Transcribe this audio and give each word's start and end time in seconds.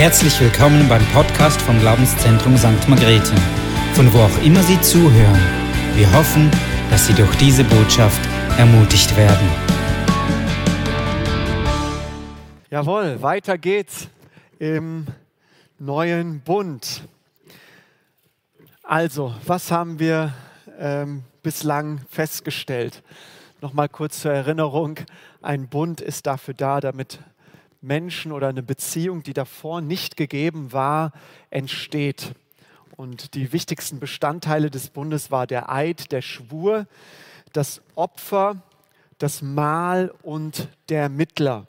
Herzlich 0.00 0.40
willkommen 0.40 0.88
beim 0.88 1.04
Podcast 1.12 1.60
vom 1.60 1.78
Glaubenszentrum 1.78 2.56
St. 2.56 2.88
Margrethe, 2.88 3.34
von 3.92 4.10
wo 4.14 4.20
auch 4.20 4.42
immer 4.42 4.62
Sie 4.62 4.80
zuhören. 4.80 5.38
Wir 5.94 6.10
hoffen, 6.14 6.50
dass 6.88 7.06
Sie 7.06 7.12
durch 7.12 7.36
diese 7.36 7.64
Botschaft 7.64 8.18
ermutigt 8.56 9.14
werden. 9.14 9.46
Jawohl, 12.70 13.20
weiter 13.20 13.58
geht's 13.58 14.08
im 14.58 15.06
neuen 15.78 16.40
Bund. 16.40 17.02
Also, 18.82 19.34
was 19.44 19.70
haben 19.70 19.98
wir 19.98 20.32
ähm, 20.78 21.24
bislang 21.42 22.00
festgestellt? 22.08 23.02
Nochmal 23.60 23.90
kurz 23.90 24.20
zur 24.20 24.32
Erinnerung, 24.32 24.98
ein 25.42 25.68
Bund 25.68 26.00
ist 26.00 26.26
dafür 26.26 26.54
da, 26.54 26.80
damit 26.80 27.18
Menschen 27.80 28.32
oder 28.32 28.48
eine 28.48 28.62
Beziehung, 28.62 29.22
die 29.22 29.32
davor 29.32 29.80
nicht 29.80 30.16
gegeben 30.16 30.72
war, 30.72 31.12
entsteht. 31.50 32.34
Und 32.96 33.34
die 33.34 33.52
wichtigsten 33.52 33.98
Bestandteile 33.98 34.70
des 34.70 34.90
Bundes 34.90 35.30
war 35.30 35.46
der 35.46 35.70
Eid, 35.70 36.12
der 36.12 36.22
Schwur, 36.22 36.86
das 37.52 37.80
Opfer, 37.94 38.62
das 39.18 39.42
Mahl 39.42 40.12
und 40.22 40.68
der 40.88 41.08
Mittler. 41.08 41.66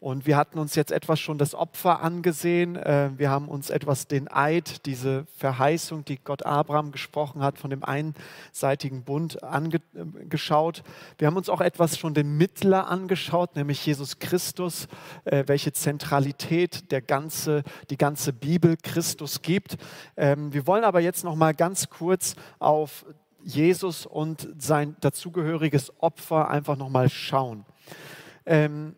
Und 0.00 0.26
wir 0.26 0.38
hatten 0.38 0.58
uns 0.58 0.76
jetzt 0.76 0.92
etwas 0.92 1.20
schon 1.20 1.36
das 1.36 1.54
Opfer 1.54 2.00
angesehen. 2.00 2.74
Äh, 2.74 3.10
wir 3.18 3.28
haben 3.28 3.48
uns 3.48 3.68
etwas 3.68 4.06
den 4.06 4.28
Eid, 4.28 4.86
diese 4.86 5.26
Verheißung, 5.36 6.06
die 6.06 6.16
Gott 6.16 6.46
Abraham 6.46 6.90
gesprochen 6.90 7.42
hat, 7.42 7.58
von 7.58 7.68
dem 7.68 7.84
einseitigen 7.84 9.04
Bund 9.04 9.42
angeschaut. 9.42 10.82
Wir 11.18 11.26
haben 11.26 11.36
uns 11.36 11.50
auch 11.50 11.60
etwas 11.60 11.98
schon 11.98 12.14
den 12.14 12.38
Mittler 12.38 12.88
angeschaut, 12.88 13.56
nämlich 13.56 13.84
Jesus 13.84 14.18
Christus, 14.18 14.88
äh, 15.26 15.44
welche 15.46 15.74
Zentralität 15.74 16.90
der 16.90 17.02
ganze, 17.02 17.62
die 17.90 17.98
ganze 17.98 18.32
Bibel 18.32 18.78
Christus 18.82 19.42
gibt. 19.42 19.76
Ähm, 20.16 20.50
wir 20.54 20.66
wollen 20.66 20.84
aber 20.84 21.00
jetzt 21.00 21.24
noch 21.24 21.36
mal 21.36 21.52
ganz 21.52 21.90
kurz 21.90 22.36
auf 22.58 23.04
Jesus 23.44 24.06
und 24.06 24.48
sein 24.58 24.96
dazugehöriges 25.00 25.92
Opfer 26.00 26.48
einfach 26.48 26.78
noch 26.78 26.88
mal 26.88 27.10
schauen. 27.10 27.66
Ähm, 28.46 28.96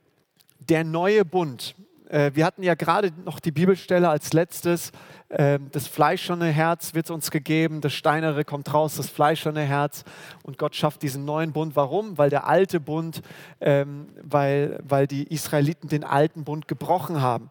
der 0.68 0.84
neue 0.84 1.24
Bund. 1.24 1.74
Äh, 2.08 2.32
wir 2.34 2.44
hatten 2.44 2.62
ja 2.62 2.74
gerade 2.74 3.10
noch 3.24 3.40
die 3.40 3.52
Bibelstelle 3.52 4.08
als 4.08 4.32
letztes. 4.32 4.92
Ähm, 5.30 5.68
das 5.72 5.86
fleischerne 5.86 6.46
Herz 6.46 6.94
wird 6.94 7.10
uns 7.10 7.30
gegeben, 7.30 7.80
das 7.80 7.94
steinere 7.94 8.44
kommt 8.44 8.72
raus, 8.72 8.96
das 8.96 9.08
fleischerne 9.08 9.62
Herz. 9.62 10.04
Und 10.42 10.58
Gott 10.58 10.76
schafft 10.76 11.02
diesen 11.02 11.24
neuen 11.24 11.52
Bund. 11.52 11.74
Warum? 11.74 12.18
Weil 12.18 12.28
der 12.28 12.46
alte 12.46 12.80
Bund, 12.80 13.22
ähm, 13.60 14.08
weil, 14.22 14.78
weil 14.86 15.06
die 15.06 15.24
Israeliten 15.24 15.88
den 15.88 16.04
alten 16.04 16.44
Bund 16.44 16.68
gebrochen 16.68 17.22
haben. 17.22 17.50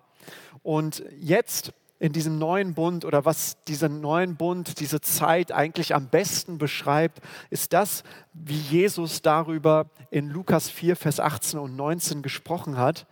Und 0.63 1.03
jetzt 1.19 1.73
in 2.01 2.13
diesem 2.13 2.39
neuen 2.39 2.73
Bund 2.73 3.05
oder 3.05 3.25
was 3.25 3.63
diesen 3.65 4.01
neuen 4.01 4.35
Bund, 4.35 4.79
diese 4.79 5.01
Zeit 5.01 5.51
eigentlich 5.51 5.93
am 5.93 6.07
besten 6.07 6.57
beschreibt, 6.57 7.21
ist 7.51 7.73
das, 7.73 8.03
wie 8.33 8.57
Jesus 8.57 9.21
darüber 9.21 9.87
in 10.09 10.27
Lukas 10.27 10.67
4, 10.67 10.95
Vers 10.95 11.19
18 11.19 11.59
und 11.59 11.75
19 11.75 12.23
gesprochen 12.23 12.77
hat. 12.77 13.05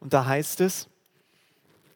Und 0.00 0.14
da 0.14 0.26
heißt 0.26 0.62
es, 0.62 0.88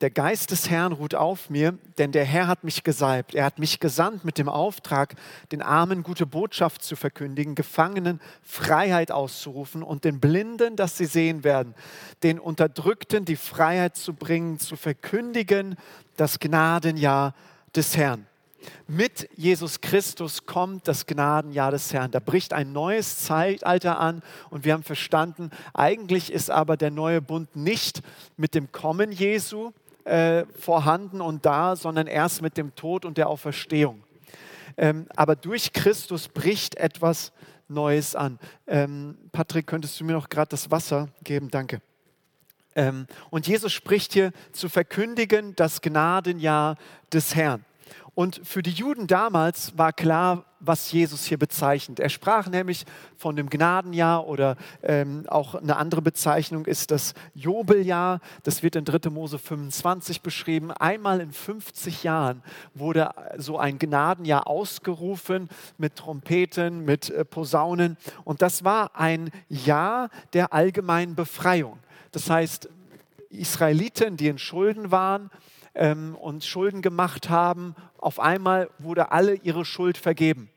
der 0.01 0.11
Geist 0.11 0.51
des 0.51 0.71
Herrn 0.71 0.93
ruht 0.93 1.15
auf 1.15 1.51
mir, 1.51 1.77
denn 1.99 2.11
der 2.11 2.25
Herr 2.25 2.47
hat 2.47 2.65
mich 2.65 2.85
gesalbt. 2.85 3.35
Er 3.35 3.45
hat 3.45 3.59
mich 3.59 3.81
gesandt 3.81 4.25
mit 4.25 4.39
dem 4.39 4.49
Auftrag, 4.49 5.15
den 5.53 5.61
Armen 5.61 6.03
gute 6.03 6.25
Botschaft 6.25 6.83
zu 6.83 6.97
verkündigen, 6.97 7.55
Gefangenen 7.55 8.21
Freiheit 8.43 9.13
auszurufen 9.13 9.83
und 9.83 10.05
den 10.05 10.19
Blinden, 10.19 10.77
dass 10.77 10.97
sie 10.97 11.05
sehen 11.05 11.45
werden, 11.45 11.75
den 12.23 12.39
Unterdrückten 12.39 13.27
die 13.27 13.37
Freiheit 13.37 13.97
zu 13.97 14.15
bringen, 14.15 14.59
zu 14.59 14.77
verkündigen 14.77 15.77
das 16.17 16.39
Gnadenjahr 16.39 17.35
des 17.75 17.97
Herrn. 17.97 18.27
Mit 18.87 19.29
Jesus 19.37 19.81
Christus 19.81 20.45
kommt 20.47 20.87
das 20.89 21.07
Gnadenjahr 21.07 21.71
des 21.71 21.93
Herrn. 21.93 22.11
Da 22.11 22.21
bricht 22.21 22.53
ein 22.53 22.73
neues 22.73 23.19
Zeitalter 23.21 23.99
an 23.99 24.23
und 24.51 24.65
wir 24.65 24.75
haben 24.75 24.83
verstanden, 24.83 25.51
eigentlich 25.73 26.33
ist 26.33 26.51
aber 26.51 26.77
der 26.77 26.91
neue 26.91 27.23
Bund 27.23 27.55
nicht 27.57 28.03
mit 28.37 28.55
dem 28.55 28.73
Kommen 28.73 29.13
Jesu, 29.13 29.73
äh, 30.05 30.45
vorhanden 30.59 31.21
und 31.21 31.47
da, 31.47 31.77
sondern 31.77 32.07
erst 32.07 32.43
mit 32.43 32.57
dem 32.57 32.75
Tod 32.75 33.05
und 33.05 33.19
der 33.19 33.29
Auferstehung. 33.29 34.03
Ähm, 34.77 35.07
aber 35.15 35.37
durch 35.37 35.73
Christus 35.73 36.29
bricht 36.29 36.77
etwas 36.77 37.33
Neues 37.69 38.17
an. 38.17 38.39
Ähm, 38.67 39.17
Patrick, 39.33 39.67
könntest 39.67 40.01
du 40.01 40.05
mir 40.05 40.13
noch 40.13 40.29
gerade 40.29 40.49
das 40.49 40.71
Wasser 40.71 41.09
geben? 41.23 41.51
Danke. 41.51 41.81
Ähm, 42.75 43.07
und 43.31 43.47
Jesus 43.47 43.73
spricht 43.73 44.13
hier 44.13 44.33
zu 44.53 44.69
verkündigen 44.69 45.55
das 45.57 45.81
Gnadenjahr 45.81 46.77
des 47.13 47.35
Herrn. 47.35 47.65
Und 48.15 48.41
für 48.45 48.63
die 48.63 48.71
Juden 48.71 49.07
damals 49.07 49.77
war 49.77 49.93
klar, 49.93 50.45
was 50.61 50.93
Jesus 50.93 51.25
hier 51.25 51.39
bezeichnet. 51.39 51.99
Er 51.99 52.11
sprach 52.11 52.47
nämlich 52.49 52.85
von 53.17 53.35
dem 53.35 53.49
Gnadenjahr 53.49 54.27
oder 54.27 54.57
ähm, 54.83 55.25
auch 55.29 55.55
eine 55.55 55.77
andere 55.77 56.03
Bezeichnung 56.03 56.67
ist 56.67 56.91
das 56.91 57.15
Jobeljahr. 57.35 58.21
Das 58.43 58.63
wird 58.63 58.77
in 58.77 58.85
3. 58.85 59.11
Mose 59.11 59.39
25 59.39 60.21
beschrieben. 60.21 60.71
Einmal 60.71 61.21
in 61.21 61.33
50 61.33 62.05
Jahren 62.05 62.43
wurde 62.75 63.11
so 63.39 63.59
ein 63.59 63.79
Gnadenjahr 63.79 64.47
ausgerufen 64.47 65.49
mit 65.79 65.97
Trompeten, 65.97 66.85
mit 66.85 67.11
äh, 67.11 67.25
Posaunen. 67.25 67.97
Und 68.25 68.43
das 68.43 68.65
war 68.65 68.95
ein 68.95 69.31
Jahr 69.49 70.11
der 70.35 70.53
allgemeinen 70.53 71.15
Befreiung. 71.15 71.79
Das 72.13 72.29
heißt, 72.29 72.69
Israeliten, 73.31 74.17
die 74.17 74.29
in 74.29 74.39
Schulden 74.39 74.91
waren, 74.91 75.31
ähm, 75.75 76.15
und 76.15 76.45
Schulden 76.45 76.83
gemacht 76.83 77.31
haben, 77.31 77.75
auf 77.99 78.21
einmal 78.21 78.71
wurde 78.79 79.13
alle 79.13 79.35
ihre 79.35 79.65
Schuld 79.65 79.99
vergeben. 79.99 80.49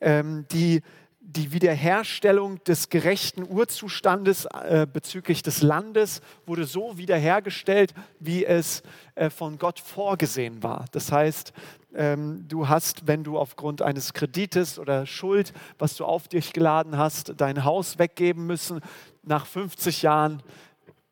Ähm, 0.00 0.46
die, 0.52 0.82
die 1.20 1.52
Wiederherstellung 1.52 2.62
des 2.64 2.88
gerechten 2.88 3.42
Urzustandes 3.42 4.46
äh, 4.46 4.86
bezüglich 4.90 5.42
des 5.42 5.62
Landes 5.62 6.22
wurde 6.46 6.64
so 6.64 6.96
wiederhergestellt, 6.96 7.92
wie 8.18 8.46
es 8.46 8.82
äh, 9.14 9.28
von 9.28 9.58
Gott 9.58 9.78
vorgesehen 9.78 10.62
war. 10.62 10.86
Das 10.92 11.12
heißt, 11.12 11.52
ähm, 11.94 12.46
du 12.48 12.68
hast, 12.68 13.06
wenn 13.06 13.24
du 13.24 13.38
aufgrund 13.38 13.82
eines 13.82 14.12
Kredites 14.12 14.78
oder 14.78 15.04
Schuld, 15.06 15.52
was 15.78 15.96
du 15.96 16.04
auf 16.04 16.28
dich 16.28 16.52
geladen 16.52 16.96
hast, 16.96 17.34
dein 17.36 17.64
Haus 17.64 17.98
weggeben 17.98 18.46
müssen, 18.46 18.80
nach 19.22 19.46
50 19.46 20.02
Jahren 20.02 20.42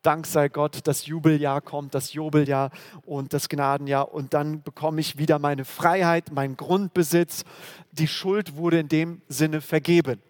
Dank 0.07 0.25
sei 0.25 0.47
Gott, 0.47 0.79
das 0.85 1.05
Jubeljahr 1.05 1.59
kommt, 1.59 1.93
das 1.93 2.13
Jubeljahr 2.13 2.71
und 3.05 3.33
das 3.33 3.49
Gnadenjahr 3.49 4.13
und 4.13 4.33
dann 4.33 4.63
bekomme 4.63 5.01
ich 5.01 5.17
wieder 5.17 5.37
meine 5.37 5.65
Freiheit, 5.65 6.31
meinen 6.31 6.55
Grundbesitz. 6.55 7.43
Die 7.91 8.07
Schuld 8.07 8.55
wurde 8.55 8.79
in 8.79 8.87
dem 8.87 9.21
Sinne 9.27 9.59
vergeben. 9.59 10.21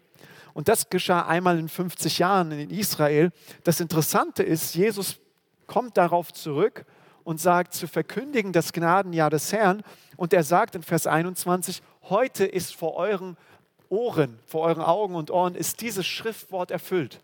Und 0.52 0.66
das 0.66 0.90
geschah 0.90 1.28
einmal 1.28 1.60
in 1.60 1.68
50 1.68 2.18
Jahren 2.18 2.50
in 2.50 2.70
Israel. 2.70 3.30
Das 3.62 3.78
Interessante 3.78 4.42
ist, 4.42 4.74
Jesus 4.74 5.20
kommt 5.68 5.96
darauf 5.96 6.32
zurück 6.32 6.84
und 7.22 7.40
sagt, 7.40 7.72
zu 7.72 7.86
verkündigen 7.86 8.52
das 8.52 8.72
Gnadenjahr 8.72 9.30
des 9.30 9.52
Herrn. 9.52 9.84
Und 10.16 10.32
er 10.32 10.42
sagt 10.42 10.74
in 10.74 10.82
Vers 10.82 11.06
21, 11.06 11.82
heute 12.08 12.44
ist 12.44 12.74
vor 12.74 12.96
euren 12.96 13.36
Ohren, 13.90 14.40
vor 14.44 14.62
euren 14.62 14.82
Augen 14.82 15.14
und 15.14 15.30
Ohren 15.30 15.54
ist 15.54 15.82
dieses 15.82 16.04
Schriftwort 16.04 16.72
erfüllt. 16.72 17.20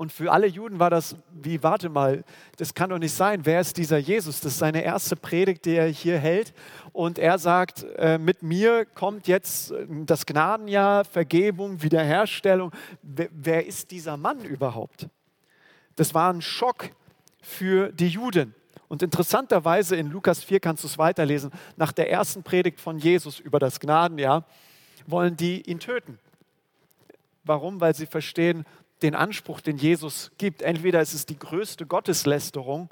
Und 0.00 0.14
für 0.14 0.32
alle 0.32 0.46
Juden 0.46 0.78
war 0.78 0.88
das 0.88 1.14
wie, 1.30 1.62
warte 1.62 1.90
mal, 1.90 2.24
das 2.56 2.72
kann 2.72 2.88
doch 2.88 2.98
nicht 2.98 3.12
sein. 3.12 3.44
Wer 3.44 3.60
ist 3.60 3.76
dieser 3.76 3.98
Jesus? 3.98 4.40
Das 4.40 4.52
ist 4.52 4.58
seine 4.58 4.82
erste 4.82 5.14
Predigt, 5.14 5.66
die 5.66 5.74
er 5.74 5.88
hier 5.88 6.18
hält. 6.18 6.54
Und 6.94 7.18
er 7.18 7.36
sagt, 7.36 7.84
äh, 7.98 8.16
mit 8.16 8.42
mir 8.42 8.86
kommt 8.86 9.28
jetzt 9.28 9.72
äh, 9.72 9.86
das 10.06 10.24
Gnadenjahr, 10.24 11.04
Vergebung, 11.04 11.82
Wiederherstellung. 11.82 12.72
Wer, 13.02 13.28
wer 13.30 13.66
ist 13.66 13.90
dieser 13.90 14.16
Mann 14.16 14.40
überhaupt? 14.40 15.06
Das 15.96 16.14
war 16.14 16.32
ein 16.32 16.40
Schock 16.40 16.88
für 17.42 17.92
die 17.92 18.08
Juden. 18.08 18.54
Und 18.88 19.02
interessanterweise 19.02 19.96
in 19.96 20.06
Lukas 20.10 20.42
4 20.42 20.60
kannst 20.60 20.82
du 20.82 20.88
es 20.88 20.96
weiterlesen. 20.96 21.50
Nach 21.76 21.92
der 21.92 22.10
ersten 22.10 22.42
Predigt 22.42 22.80
von 22.80 22.98
Jesus 22.98 23.38
über 23.38 23.58
das 23.58 23.78
Gnadenjahr 23.78 24.46
wollen 25.06 25.36
die 25.36 25.60
ihn 25.60 25.78
töten. 25.78 26.18
Warum? 27.44 27.80
Weil 27.80 27.94
sie 27.94 28.06
verstehen, 28.06 28.64
den 29.02 29.14
Anspruch, 29.14 29.60
den 29.60 29.76
Jesus 29.76 30.30
gibt. 30.38 30.62
Entweder 30.62 31.00
ist 31.00 31.14
es 31.14 31.26
die 31.26 31.38
größte 31.38 31.86
Gotteslästerung 31.86 32.88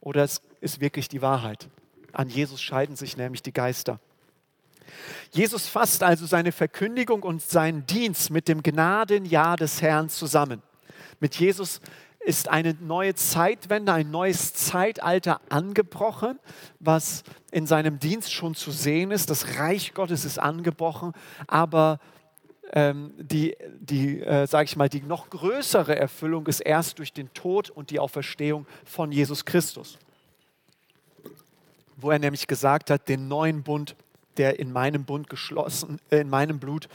oder 0.00 0.24
es 0.24 0.42
ist 0.60 0.80
wirklich 0.80 1.08
die 1.08 1.22
Wahrheit. 1.22 1.68
An 2.12 2.28
Jesus 2.28 2.62
scheiden 2.62 2.96
sich 2.96 3.16
nämlich 3.16 3.42
die 3.42 3.52
Geister. 3.52 4.00
Jesus 5.32 5.68
fasst 5.68 6.02
also 6.02 6.26
seine 6.26 6.52
Verkündigung 6.52 7.22
und 7.22 7.42
seinen 7.42 7.86
Dienst 7.86 8.30
mit 8.30 8.48
dem 8.48 8.62
Gnadenjahr 8.62 9.56
des 9.56 9.82
Herrn 9.82 10.08
zusammen. 10.08 10.62
Mit 11.20 11.34
Jesus 11.36 11.80
ist 12.20 12.48
eine 12.48 12.74
neue 12.80 13.14
Zeitwende, 13.14 13.92
ein 13.92 14.10
neues 14.10 14.52
Zeitalter 14.54 15.40
angebrochen, 15.48 16.38
was 16.78 17.22
in 17.50 17.66
seinem 17.66 17.98
Dienst 17.98 18.32
schon 18.32 18.54
zu 18.54 18.70
sehen 18.70 19.10
ist. 19.10 19.30
Das 19.30 19.58
Reich 19.58 19.94
Gottes 19.94 20.24
ist 20.24 20.38
angebrochen, 20.38 21.12
aber 21.46 22.00
ähm, 22.72 23.12
die, 23.16 23.56
die 23.80 24.20
äh, 24.20 24.46
sage 24.46 24.64
ich 24.64 24.76
mal, 24.76 24.88
die 24.88 25.02
noch 25.02 25.30
größere 25.30 25.96
Erfüllung 25.96 26.46
ist 26.46 26.60
erst 26.60 26.98
durch 26.98 27.12
den 27.12 27.32
Tod 27.34 27.70
und 27.70 27.90
die 27.90 27.98
Auferstehung 27.98 28.66
von 28.84 29.12
Jesus 29.12 29.44
Christus. 29.44 29.98
Wo 31.96 32.10
er 32.10 32.18
nämlich 32.18 32.46
gesagt 32.46 32.90
hat, 32.90 33.08
den 33.08 33.28
neuen 33.28 33.62
Bund, 33.62 33.96
der 34.36 34.58
in 34.58 34.72
meinem 34.72 35.04
Bund 35.04 35.28
geschlossen, 35.28 36.00
äh, 36.10 36.18
in 36.18 36.28
meinem 36.28 36.58
Blut, 36.58 36.88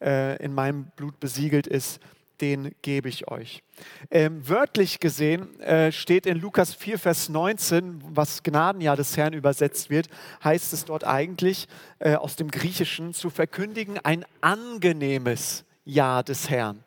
äh, 0.00 0.42
in 0.42 0.54
meinem 0.54 0.86
Blut 0.96 1.20
besiegelt 1.20 1.66
ist, 1.66 2.00
den 2.40 2.74
gebe 2.82 3.08
ich 3.08 3.28
euch. 3.28 3.62
Ähm, 4.10 4.48
wörtlich 4.48 5.00
gesehen 5.00 5.60
äh, 5.60 5.92
steht 5.92 6.26
in 6.26 6.40
Lukas 6.40 6.74
4, 6.74 6.98
Vers 6.98 7.28
19, 7.28 8.02
was 8.14 8.42
Gnadenjahr 8.42 8.96
des 8.96 9.16
Herrn 9.16 9.32
übersetzt 9.32 9.90
wird, 9.90 10.08
heißt 10.42 10.72
es 10.72 10.84
dort 10.84 11.04
eigentlich 11.04 11.68
äh, 11.98 12.14
aus 12.14 12.36
dem 12.36 12.50
Griechischen 12.50 13.14
zu 13.14 13.30
verkündigen 13.30 13.98
ein 14.02 14.24
angenehmes 14.40 15.64
Jahr 15.84 16.22
des 16.22 16.50
Herrn. 16.50 16.82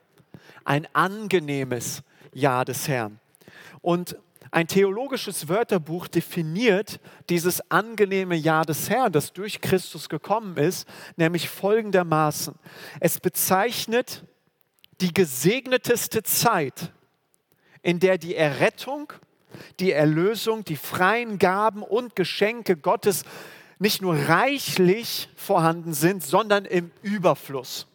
Ein 0.66 0.88
angenehmes 0.94 2.04
Jahr 2.34 2.66
des 2.66 2.88
Herrn. 2.88 3.19
Und 3.81 4.18
ein 4.54 4.68
theologisches 4.68 5.50
Wörterbuch 5.50 6.07
definiert 6.07 7.00
dieses 7.28 7.72
angenehme 7.72 8.36
Jahr 8.36 8.66
des 8.66 8.88
Herrn, 8.88 9.12
das 9.12 9.34
durch 9.34 9.62
Christus 9.62 10.10
gekommen 10.10 10.57
ist, 10.57 10.88
nämlich 11.16 11.50
folgendermaßen. 11.50 12.54
Es 13.00 13.19
bezeichnet 13.19 14.24
die 15.01 15.13
gesegneteste 15.13 16.24
Zeit, 16.24 16.92
in 17.81 18.00
der 18.00 18.18
die 18.18 18.36
Errettung, 18.36 19.13
die 19.80 19.92
Erlösung, 19.92 20.63
die 20.63 20.78
freien 20.78 21.38
Gaben 21.40 21.84
und 21.84 22.16
Geschenke 22.16 22.75
Gottes 22.75 23.24
nicht 23.80 24.01
nur 24.01 24.16
reichlich 24.16 25.30
vorhanden 25.36 25.94
sind, 25.94 26.24
sondern 26.24 26.66
im 26.66 26.92
Überfluss. 27.01 27.88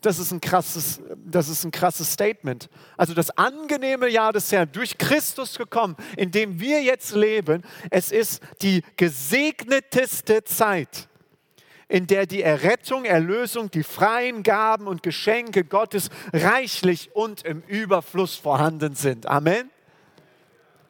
Das 0.00 0.20
ist 0.20 0.30
ein 0.30 0.40
krasses, 0.40 1.00
das 1.16 1.48
ist 1.48 1.64
ein 1.64 1.72
krasses 1.72 2.12
Statement. 2.12 2.68
Also 2.96 3.14
das 3.14 3.30
angenehme 3.36 4.08
Jahr 4.08 4.32
des 4.32 4.52
Herrn, 4.52 4.70
durch 4.70 4.96
Christus 4.96 5.58
gekommen, 5.58 5.96
in 6.16 6.30
dem 6.30 6.60
wir 6.60 6.82
jetzt 6.82 7.14
leben, 7.14 7.64
es 7.90 8.12
ist 8.12 8.40
die 8.62 8.84
gesegneteste 8.96 10.44
Zeit 10.44 11.08
in 11.88 12.06
der 12.06 12.26
die 12.26 12.42
Errettung, 12.42 13.04
Erlösung, 13.04 13.70
die 13.70 13.82
freien 13.82 14.42
Gaben 14.42 14.86
und 14.86 15.02
Geschenke 15.02 15.64
Gottes 15.64 16.10
reichlich 16.32 17.10
und 17.14 17.44
im 17.44 17.62
Überfluss 17.66 18.36
vorhanden 18.36 18.94
sind. 18.94 19.26
Amen. 19.26 19.70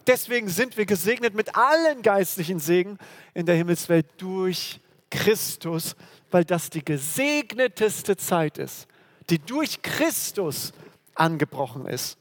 Deswegen 0.09 0.49
sind 0.49 0.77
wir 0.77 0.87
gesegnet 0.87 1.35
mit 1.35 1.55
allen 1.55 2.03
geistlichen 2.03 2.59
Segen 2.59 2.99
in 3.35 3.47
der 3.47 3.55
Himmelswelt 3.55 4.07
durch 4.17 4.81
Christus, 5.11 5.95
weil 6.31 6.45
das 6.45 6.71
die 6.71 6.85
gesegneteste 6.85 8.17
Zeit 8.17 8.59
ist, 8.59 8.89
die 9.31 9.39
durch 9.39 9.83
Christus 9.83 10.73
angebrochen 11.15 11.87
ist. 11.87 12.18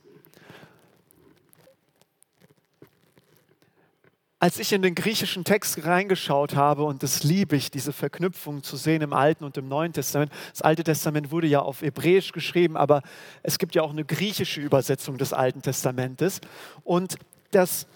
Als 4.40 4.60
ich 4.60 4.72
in 4.72 4.84
den 4.84 4.94
griechischen 4.94 5.44
Text 5.44 5.84
reingeschaut 5.84 6.56
habe, 6.56 6.84
und 6.84 7.02
das 7.02 7.24
liebe 7.24 7.56
ich, 7.56 7.72
diese 7.72 7.92
Verknüpfung 7.92 8.62
zu 8.62 8.78
sehen 8.78 9.02
im 9.02 9.14
Alten 9.14 9.44
und 9.44 9.58
im 9.58 9.68
Neuen 9.68 9.94
Testament. 9.94 10.32
Das 10.52 10.62
Alte 10.62 10.84
Testament 10.84 11.32
wurde 11.32 11.48
ja 11.48 11.62
auf 11.62 11.82
Hebräisch 11.82 12.32
geschrieben, 12.34 12.78
aber 12.78 13.02
es 13.42 13.58
gibt 13.58 13.74
ja 13.74 13.82
auch 13.82 13.90
eine 13.90 14.06
griechische 14.06 14.62
Übersetzung 14.62 15.18
des 15.18 15.34
Alten 15.34 15.64
Testamentes. 15.64 16.40
Und 16.84 17.18
das, 17.50 17.88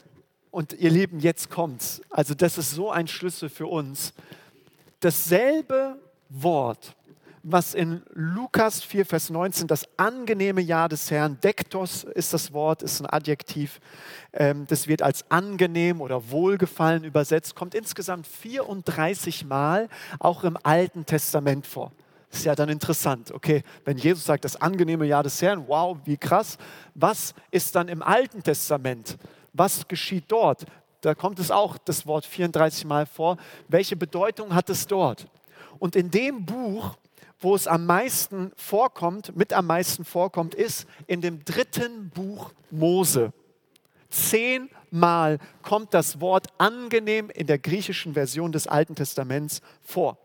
und 0.50 0.74
ihr 0.74 0.90
Lieben, 0.90 1.20
jetzt 1.20 1.52
kommt's. 1.52 2.02
Also, 2.10 2.34
das 2.34 2.58
ist 2.58 2.72
so 2.72 2.90
ein 2.90 3.08
Schlüssel 3.08 3.50
für 3.50 3.68
uns. 3.68 4.14
Dasselbe 5.00 6.00
Wort, 6.30 6.96
was 7.44 7.74
in 7.74 8.04
Lukas 8.14 8.84
4, 8.84 9.06
Vers 9.06 9.30
19 9.30 9.68
das 9.68 9.88
angenehme 9.98 10.62
Jahr 10.62 10.90
des 10.90 11.10
Herrn, 11.10 11.40
Dektos 11.42 12.04
ist 12.04 12.34
das 12.34 12.54
Wort, 12.54 12.84
ist 12.84 13.02
ein 13.02 13.08
Adjektiv, 13.08 13.80
ähm, 14.34 14.66
das 14.68 14.88
wird 14.88 15.02
als 15.02 15.30
angenehm 15.32 16.02
oder 16.02 16.30
wohlgefallen 16.30 17.04
übersetzt, 17.04 17.56
kommt 17.56 17.76
insgesamt 17.76 18.28
34 18.28 19.46
Mal 19.46 19.90
auch 20.20 20.44
im 20.44 20.58
Alten 20.62 21.06
Testament 21.06 21.66
vor. 21.66 21.92
Ist 22.32 22.46
ja 22.46 22.56
dann 22.56 22.70
interessant, 22.70 23.32
okay, 23.32 23.64
wenn 23.84 23.98
Jesus 23.98 24.24
sagt, 24.24 24.46
das 24.46 24.56
angenehme 24.56 25.06
Jahr 25.06 25.24
des 25.24 25.42
Herrn, 25.42 25.68
wow, 25.68 25.98
wie 26.06 26.18
krass, 26.18 26.58
was 26.96 27.34
ist 27.50 27.76
dann 27.76 27.90
im 27.90 28.02
Alten 28.02 28.42
Testament? 28.42 29.18
Was 29.52 29.88
geschieht 29.88 30.26
dort? 30.30 30.66
Da 31.02 31.16
kommt 31.16 31.40
es 31.40 31.52
auch 31.52 31.78
das 31.78 32.06
Wort 32.06 32.26
34 32.26 32.86
Mal 32.86 33.06
vor. 33.06 33.38
Welche 33.68 33.96
Bedeutung 33.96 34.54
hat 34.54 34.70
es 34.70 34.88
dort? 34.88 35.28
Und 35.80 35.96
in 35.96 36.12
dem 36.12 36.46
Buch 36.46 36.96
wo 37.42 37.56
es 37.56 37.68
am 37.68 37.86
meisten 37.86 38.52
vorkommt, 38.56 39.36
mit 39.36 39.52
am 39.52 39.68
meisten 39.68 40.06
vorkommt, 40.06 40.56
ist 40.56 40.88
in 41.08 41.22
dem 41.22 41.44
dritten 41.44 42.10
Buch 42.12 42.52
Mose. 42.70 43.34
Zehnmal 44.12 45.40
kommt 45.64 45.94
das 45.94 46.22
Wort 46.22 46.48
angenehm 46.60 47.30
in 47.32 47.48
der 47.48 47.58
griechischen 47.58 48.14
Version 48.14 48.52
des 48.52 48.68
Alten 48.68 48.96
Testaments 48.96 49.62
vor. 49.82 50.18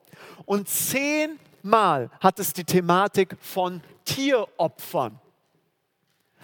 Und 0.45 0.69
zehnmal 0.69 2.11
hat 2.21 2.39
es 2.39 2.53
die 2.53 2.65
Thematik 2.65 3.37
von 3.41 3.81
Tieropfern. 4.05 5.19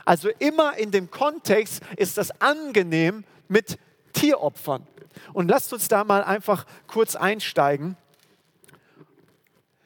Also 0.04 0.30
immer 0.38 0.76
in 0.78 0.90
dem 0.90 1.10
Kontext 1.10 1.82
ist 1.96 2.16
das 2.18 2.40
angenehm 2.40 3.24
mit 3.48 3.78
Tieropfern. 4.14 4.86
Und 5.32 5.48
lasst 5.48 5.72
uns 5.72 5.88
da 5.88 6.04
mal 6.04 6.24
einfach 6.24 6.64
kurz 6.86 7.14
einsteigen. 7.14 7.96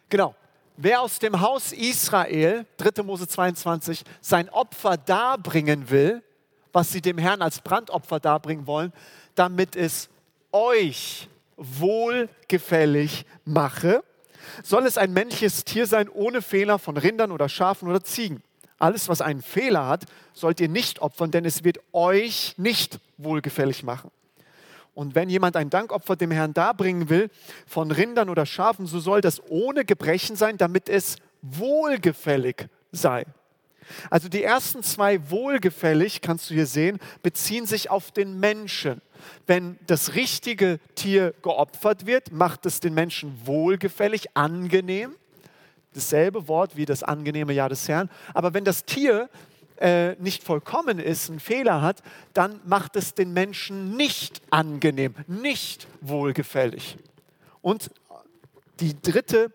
Genau, 0.08 0.34
Wer 0.78 1.00
aus 1.00 1.18
dem 1.18 1.40
Haus 1.40 1.72
Israel, 1.72 2.66
3. 2.76 3.02
Mose 3.02 3.26
22, 3.26 4.04
sein 4.20 4.50
Opfer 4.50 4.98
darbringen 4.98 5.88
will, 5.88 6.22
was 6.70 6.92
sie 6.92 7.00
dem 7.00 7.16
Herrn 7.16 7.40
als 7.40 7.60
Brandopfer 7.60 8.20
darbringen 8.20 8.66
wollen, 8.66 8.92
damit 9.34 9.74
es 9.74 10.10
euch 10.52 11.30
wohlgefällig 11.56 13.24
mache, 13.46 14.04
soll 14.62 14.84
es 14.84 14.98
ein 14.98 15.14
männliches 15.14 15.64
Tier 15.64 15.86
sein, 15.86 16.10
ohne 16.10 16.42
Fehler 16.42 16.78
von 16.78 16.98
Rindern 16.98 17.32
oder 17.32 17.48
Schafen 17.48 17.88
oder 17.88 18.04
Ziegen. 18.04 18.42
Alles, 18.78 19.08
was 19.08 19.22
einen 19.22 19.40
Fehler 19.40 19.86
hat, 19.86 20.04
sollt 20.34 20.60
ihr 20.60 20.68
nicht 20.68 21.00
opfern, 21.00 21.30
denn 21.30 21.46
es 21.46 21.64
wird 21.64 21.78
euch 21.94 22.52
nicht 22.58 23.00
wohlgefällig 23.16 23.82
machen. 23.82 24.10
Und 24.96 25.14
wenn 25.14 25.28
jemand 25.28 25.56
ein 25.56 25.68
Dankopfer 25.68 26.16
dem 26.16 26.30
Herrn 26.30 26.54
darbringen 26.54 27.10
will, 27.10 27.28
von 27.66 27.90
Rindern 27.90 28.30
oder 28.30 28.46
Schafen, 28.46 28.86
so 28.86 28.98
soll 28.98 29.20
das 29.20 29.42
ohne 29.50 29.84
Gebrechen 29.84 30.36
sein, 30.36 30.56
damit 30.56 30.88
es 30.88 31.16
wohlgefällig 31.42 32.66
sei. 32.92 33.26
Also 34.08 34.30
die 34.30 34.42
ersten 34.42 34.82
zwei 34.82 35.30
wohlgefällig, 35.30 36.22
kannst 36.22 36.48
du 36.48 36.54
hier 36.54 36.64
sehen, 36.64 36.98
beziehen 37.22 37.66
sich 37.66 37.90
auf 37.90 38.10
den 38.10 38.40
Menschen. 38.40 39.02
Wenn 39.46 39.78
das 39.86 40.14
richtige 40.14 40.80
Tier 40.94 41.34
geopfert 41.42 42.06
wird, 42.06 42.32
macht 42.32 42.64
es 42.64 42.80
den 42.80 42.94
Menschen 42.94 43.38
wohlgefällig, 43.44 44.34
angenehm. 44.34 45.14
Dasselbe 45.92 46.48
Wort 46.48 46.74
wie 46.78 46.86
das 46.86 47.02
angenehme 47.02 47.52
Jahr 47.52 47.68
des 47.68 47.86
Herrn. 47.86 48.08
Aber 48.32 48.54
wenn 48.54 48.64
das 48.64 48.86
Tier 48.86 49.28
äh, 49.78 50.14
nicht 50.16 50.42
vollkommen 50.42 50.98
ist, 50.98 51.30
einen 51.30 51.40
Fehler 51.40 51.82
hat, 51.82 52.02
dann 52.32 52.60
macht 52.64 52.96
es 52.96 53.14
den 53.14 53.32
Menschen 53.32 53.96
nicht 53.96 54.40
angenehm, 54.50 55.14
nicht 55.26 55.86
wohlgefällig. 56.00 56.98
Und 57.62 57.90
die 58.80 59.00
dritte, 59.00 59.52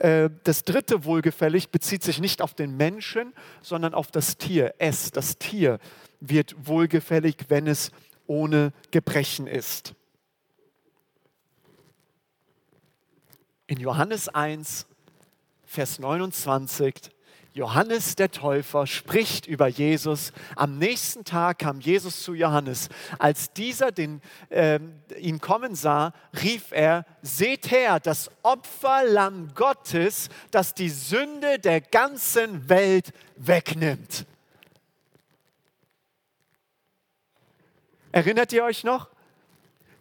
äh, 0.00 0.30
das 0.44 0.64
dritte 0.64 1.04
wohlgefällig 1.04 1.70
bezieht 1.70 2.02
sich 2.02 2.20
nicht 2.20 2.42
auf 2.42 2.54
den 2.54 2.76
Menschen, 2.76 3.32
sondern 3.62 3.94
auf 3.94 4.10
das 4.10 4.36
Tier. 4.36 4.74
Es, 4.78 5.10
das 5.10 5.38
Tier, 5.38 5.78
wird 6.20 6.54
wohlgefällig, 6.66 7.36
wenn 7.48 7.66
es 7.66 7.90
ohne 8.26 8.72
Gebrechen 8.90 9.46
ist. 9.46 9.94
In 13.66 13.80
Johannes 13.80 14.28
1, 14.28 14.86
Vers 15.64 15.98
29 15.98 17.10
Johannes 17.54 18.16
der 18.16 18.32
Täufer 18.32 18.84
spricht 18.84 19.46
über 19.46 19.68
Jesus. 19.68 20.32
Am 20.56 20.76
nächsten 20.76 21.24
Tag 21.24 21.60
kam 21.60 21.78
Jesus 21.78 22.24
zu 22.24 22.34
Johannes. 22.34 22.88
Als 23.20 23.52
dieser 23.52 23.92
den, 23.92 24.20
äh, 24.48 24.80
ihn 25.20 25.40
kommen 25.40 25.76
sah, 25.76 26.12
rief 26.42 26.72
er, 26.72 27.06
seht 27.22 27.70
her, 27.70 28.00
das 28.00 28.28
Opferlamm 28.42 29.54
Gottes, 29.54 30.30
das 30.50 30.74
die 30.74 30.88
Sünde 30.88 31.60
der 31.60 31.80
ganzen 31.80 32.68
Welt 32.68 33.12
wegnimmt. 33.36 34.26
Erinnert 38.10 38.52
ihr 38.52 38.64
euch 38.64 38.82
noch? 38.82 39.10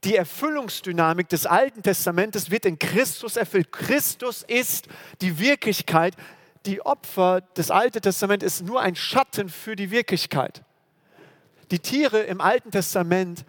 Die 0.05 0.15
Erfüllungsdynamik 0.15 1.29
des 1.29 1.45
Alten 1.45 1.83
Testamentes 1.83 2.49
wird 2.49 2.65
in 2.65 2.79
Christus 2.79 3.37
erfüllt. 3.37 3.71
Christus 3.71 4.41
ist 4.41 4.87
die 5.21 5.37
Wirklichkeit, 5.37 6.15
die 6.65 6.81
Opfer 6.85 7.41
des 7.57 7.71
Alten 7.71 8.01
Testaments 8.01 8.45
ist 8.45 8.65
nur 8.65 8.81
ein 8.81 8.95
Schatten 8.95 9.49
für 9.49 9.75
die 9.75 9.91
Wirklichkeit. 9.91 10.63
Die 11.71 11.79
Tiere 11.79 12.19
im 12.19 12.41
Alten 12.41 12.71
Testament 12.71 13.45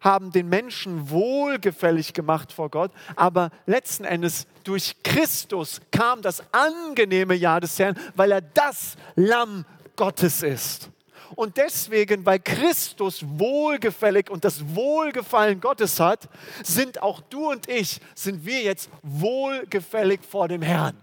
haben 0.00 0.30
den 0.30 0.48
Menschen 0.48 1.10
wohlgefällig 1.10 2.12
gemacht 2.12 2.52
vor 2.52 2.70
Gott, 2.70 2.92
aber 3.16 3.50
letzten 3.66 4.04
Endes 4.04 4.46
durch 4.64 4.96
Christus 5.02 5.80
kam 5.90 6.22
das 6.22 6.42
angenehme 6.52 7.34
Jahr 7.34 7.60
des 7.60 7.78
Herrn, 7.78 7.98
weil 8.14 8.32
er 8.32 8.40
das 8.40 8.96
Lamm 9.16 9.64
Gottes 9.96 10.42
ist. 10.42 10.90
Und 11.34 11.56
deswegen, 11.56 12.24
weil 12.24 12.38
Christus 12.38 13.24
wohlgefällig 13.26 14.30
und 14.30 14.44
das 14.44 14.74
Wohlgefallen 14.74 15.60
Gottes 15.60 16.00
hat, 16.00 16.28
sind 16.62 17.02
auch 17.02 17.20
du 17.20 17.50
und 17.50 17.68
ich, 17.68 18.00
sind 18.14 18.46
wir 18.46 18.62
jetzt 18.62 18.88
wohlgefällig 19.02 20.20
vor 20.28 20.48
dem 20.48 20.62
Herrn. 20.62 20.96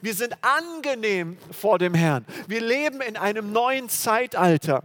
Wir 0.00 0.14
sind 0.14 0.34
angenehm 0.42 1.38
vor 1.50 1.78
dem 1.78 1.94
Herrn. 1.94 2.24
Wir 2.48 2.60
leben 2.60 3.00
in 3.00 3.16
einem 3.16 3.52
neuen 3.52 3.88
Zeitalter. 3.88 4.84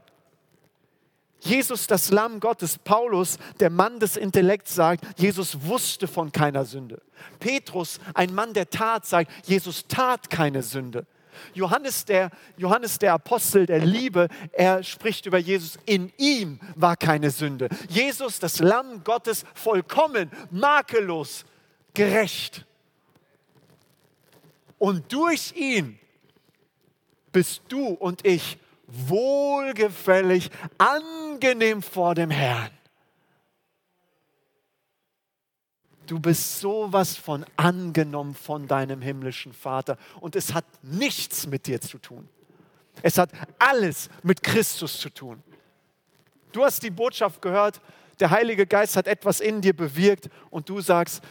Jesus, 1.41 1.88
das 1.88 2.12
Lamm 2.12 2.39
Gottes, 2.39 2.77
Paulus, 2.77 3.38
der 3.60 3.70
Mann 3.70 4.00
des 4.00 4.18
Intellekts, 4.18 4.75
sagt, 4.75 5.06
Jesus 5.18 5.63
wusste 5.63 6.08
von 6.08 6.32
keiner 6.32 6.65
Sünde. 6.65 7.01
Petrus, 7.39 8.00
ein 8.13 8.34
Mann 8.34 8.53
der 8.53 8.70
Tat, 8.70 9.06
sagt, 9.06 9.32
Jesus 9.46 9.88
tat 9.88 10.29
keine 10.29 10.63
Sünde. 10.63 11.06
Johannes 11.53 12.03
der, 12.03 12.32
Johannes 12.58 13.00
der 13.00 13.13
Apostel 13.13 13.65
der 13.65 13.79
Liebe, 13.79 14.27
er 14.51 14.84
spricht 14.84 15.25
über 15.25 15.38
Jesus, 15.38 15.79
in 15.86 16.12
ihm 16.18 16.60
war 16.75 16.98
keine 16.98 17.32
Sünde. 17.32 17.70
Jesus, 17.88 18.39
das 18.39 18.60
Lamm 18.60 19.03
Gottes, 19.06 19.46
vollkommen, 19.53 20.29
makellos, 20.51 21.46
gerecht. 21.94 22.65
Und 24.79 25.12
durch 25.13 25.53
ihn 25.55 26.00
bist 27.31 27.62
du 27.67 27.88
und 27.88 28.25
ich 28.25 28.57
wohlgefällig, 28.88 30.50
angenehm 30.77 31.81
vor 31.83 32.15
dem 32.15 32.31
Herrn. 32.31 32.71
Du 36.07 36.19
bist 36.19 36.59
sowas 36.59 37.15
von 37.15 37.45
angenommen 37.55 38.33
von 38.33 38.67
deinem 38.67 39.00
himmlischen 39.00 39.53
Vater 39.53 39.95
und 40.19 40.36
es 40.36 40.55
hat 40.55 40.65
nichts 40.81 41.45
mit 41.45 41.67
dir 41.67 41.79
zu 41.81 42.00
tun. 42.00 42.27
Es 43.03 43.19
hat 43.19 43.29
alles 43.59 44.09
mit 44.24 44.41
Christus 44.41 45.00
zu 45.00 45.12
tun. 45.12 45.43
Du 46.51 46.63
hast 46.63 46.81
die 46.81 46.89
Botschaft 46.89 47.43
gehört, 47.43 47.79
der 48.19 48.31
Heilige 48.31 48.65
Geist 48.65 48.95
hat 48.95 49.07
etwas 49.07 49.39
in 49.39 49.62
dir 49.62 49.75
bewirkt 49.75 50.29
und 50.50 50.67
du 50.67 50.81
sagst, 50.81 51.21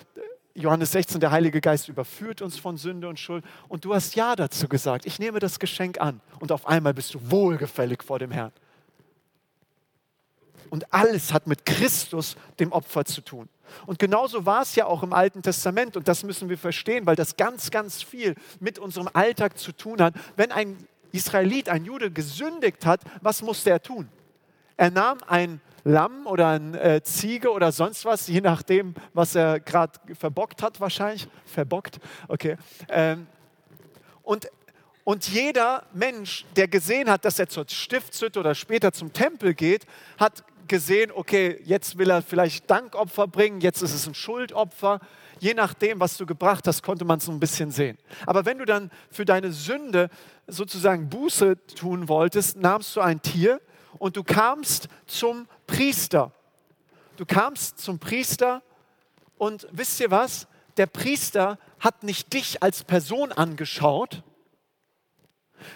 Johannes 0.59 0.93
16, 0.93 1.21
der 1.21 1.31
Heilige 1.31 1.61
Geist 1.61 1.89
überführt 1.89 2.43
uns 2.43 2.59
von 2.59 2.77
Sünde 2.77 3.09
und 3.09 3.19
Schuld. 3.19 3.45
Und 3.69 3.85
du 3.85 3.95
hast 3.95 4.17
Ja 4.17 4.35
dazu 4.35 4.69
gesagt. 4.69 5.07
Ich 5.07 5.19
nehme 5.19 5.39
das 5.39 5.59
Geschenk 5.59 6.01
an. 6.01 6.21
Und 6.41 6.51
auf 6.51 6.67
einmal 6.67 6.95
bist 6.95 7.15
du 7.15 7.31
wohlgefällig 7.31 8.03
vor 8.03 8.19
dem 8.19 8.33
Herrn. 8.33 8.53
Und 10.71 10.93
alles 10.93 11.33
hat 11.33 11.47
mit 11.47 11.65
Christus, 11.65 12.37
dem 12.59 12.73
Opfer, 12.73 13.05
zu 13.05 13.21
tun. 13.21 13.49
Und 13.87 13.99
genauso 13.99 14.47
war 14.47 14.63
es 14.63 14.75
ja 14.75 14.87
auch 14.87 15.03
im 15.03 15.13
Alten 15.13 15.43
Testament. 15.43 15.97
Und 15.97 16.09
das 16.09 16.25
müssen 16.25 16.49
wir 16.49 16.59
verstehen, 16.59 17.07
weil 17.07 17.17
das 17.17 17.37
ganz, 17.37 17.71
ganz 17.71 18.03
viel 18.03 18.35
mit 18.59 18.79
unserem 18.79 19.09
Alltag 19.13 19.59
zu 19.59 19.73
tun 19.73 20.03
hat. 20.03 20.15
Wenn 20.37 20.53
ein 20.53 20.77
Israelit, 21.13 21.69
ein 21.69 21.85
Jude 21.85 22.11
gesündigt 22.11 22.85
hat, 22.85 23.01
was 23.23 23.43
musste 23.43 23.71
er 23.71 23.81
tun? 23.81 24.09
Er 24.77 24.91
nahm 24.91 25.19
ein 25.27 25.61
Lamm 25.85 26.27
oder 26.27 26.49
eine 26.49 26.81
äh, 26.81 27.03
Ziege 27.03 27.51
oder 27.51 27.73
sonst 27.73 28.05
was, 28.05 28.27
je 28.29 28.41
nachdem, 28.41 28.95
was 29.15 29.35
er 29.35 29.61
gerade 29.61 29.99
verbockt 30.19 30.63
hat 30.63 30.81
wahrscheinlich. 30.81 31.29
Verbockt, 31.45 31.99
okay. 32.29 32.57
Ähm, 32.89 33.27
und, 34.23 34.49
und 35.05 35.29
jeder 35.29 35.85
Mensch, 35.93 36.45
der 36.57 36.69
gesehen 36.69 37.09
hat, 37.09 37.25
dass 37.25 37.39
er 37.39 37.49
zur 37.49 37.65
Stiftshütte 37.69 38.41
oder 38.41 38.55
später 38.55 38.93
zum 38.93 39.13
Tempel 39.13 39.55
geht, 39.55 39.87
hat 40.19 40.45
gesehen, 40.69 41.11
okay, 41.15 41.61
jetzt 41.65 41.99
will 41.99 42.11
er 42.11 42.23
vielleicht 42.23 42.71
Dankopfer 42.71 43.27
bringen, 43.27 43.61
jetzt 43.61 43.83
ist 43.83 43.95
es 43.95 44.07
ein 44.07 44.15
Schuldopfer. 44.15 45.01
Je 45.41 45.55
nachdem, 45.55 46.01
was 46.01 46.17
du 46.17 46.27
gebracht 46.27 46.67
hast, 46.67 46.83
konnte 46.83 47.05
man 47.05 47.19
es 47.19 47.25
so 47.25 47.33
ein 47.33 47.41
bisschen 47.41 47.71
sehen. 47.71 47.97
Aber 48.27 48.45
wenn 48.45 48.59
du 48.59 48.65
dann 48.65 48.91
für 49.11 49.25
deine 49.25 49.53
Sünde 49.53 50.11
sozusagen 50.47 51.09
Buße 51.09 51.57
tun 51.75 52.09
wolltest, 52.09 52.57
nahmst 52.57 52.95
du 52.97 53.01
ein 53.01 53.23
Tier 53.23 53.61
und 53.99 54.17
du 54.17 54.25
kamst 54.25 54.89
zum 55.07 55.47
Priester. 55.69 56.33
Du 57.17 57.25
kamst 57.25 57.79
zum 57.79 58.01
Priester 58.01 58.63
und 59.37 59.69
wisst 59.71 60.01
ihr 60.01 60.11
was? 60.11 60.49
Der 60.77 60.87
Priester 60.87 61.59
hat 61.79 62.03
nicht 62.03 62.33
dich 62.33 62.63
als 62.63 62.83
Person 62.83 63.31
angeschaut, 63.31 64.25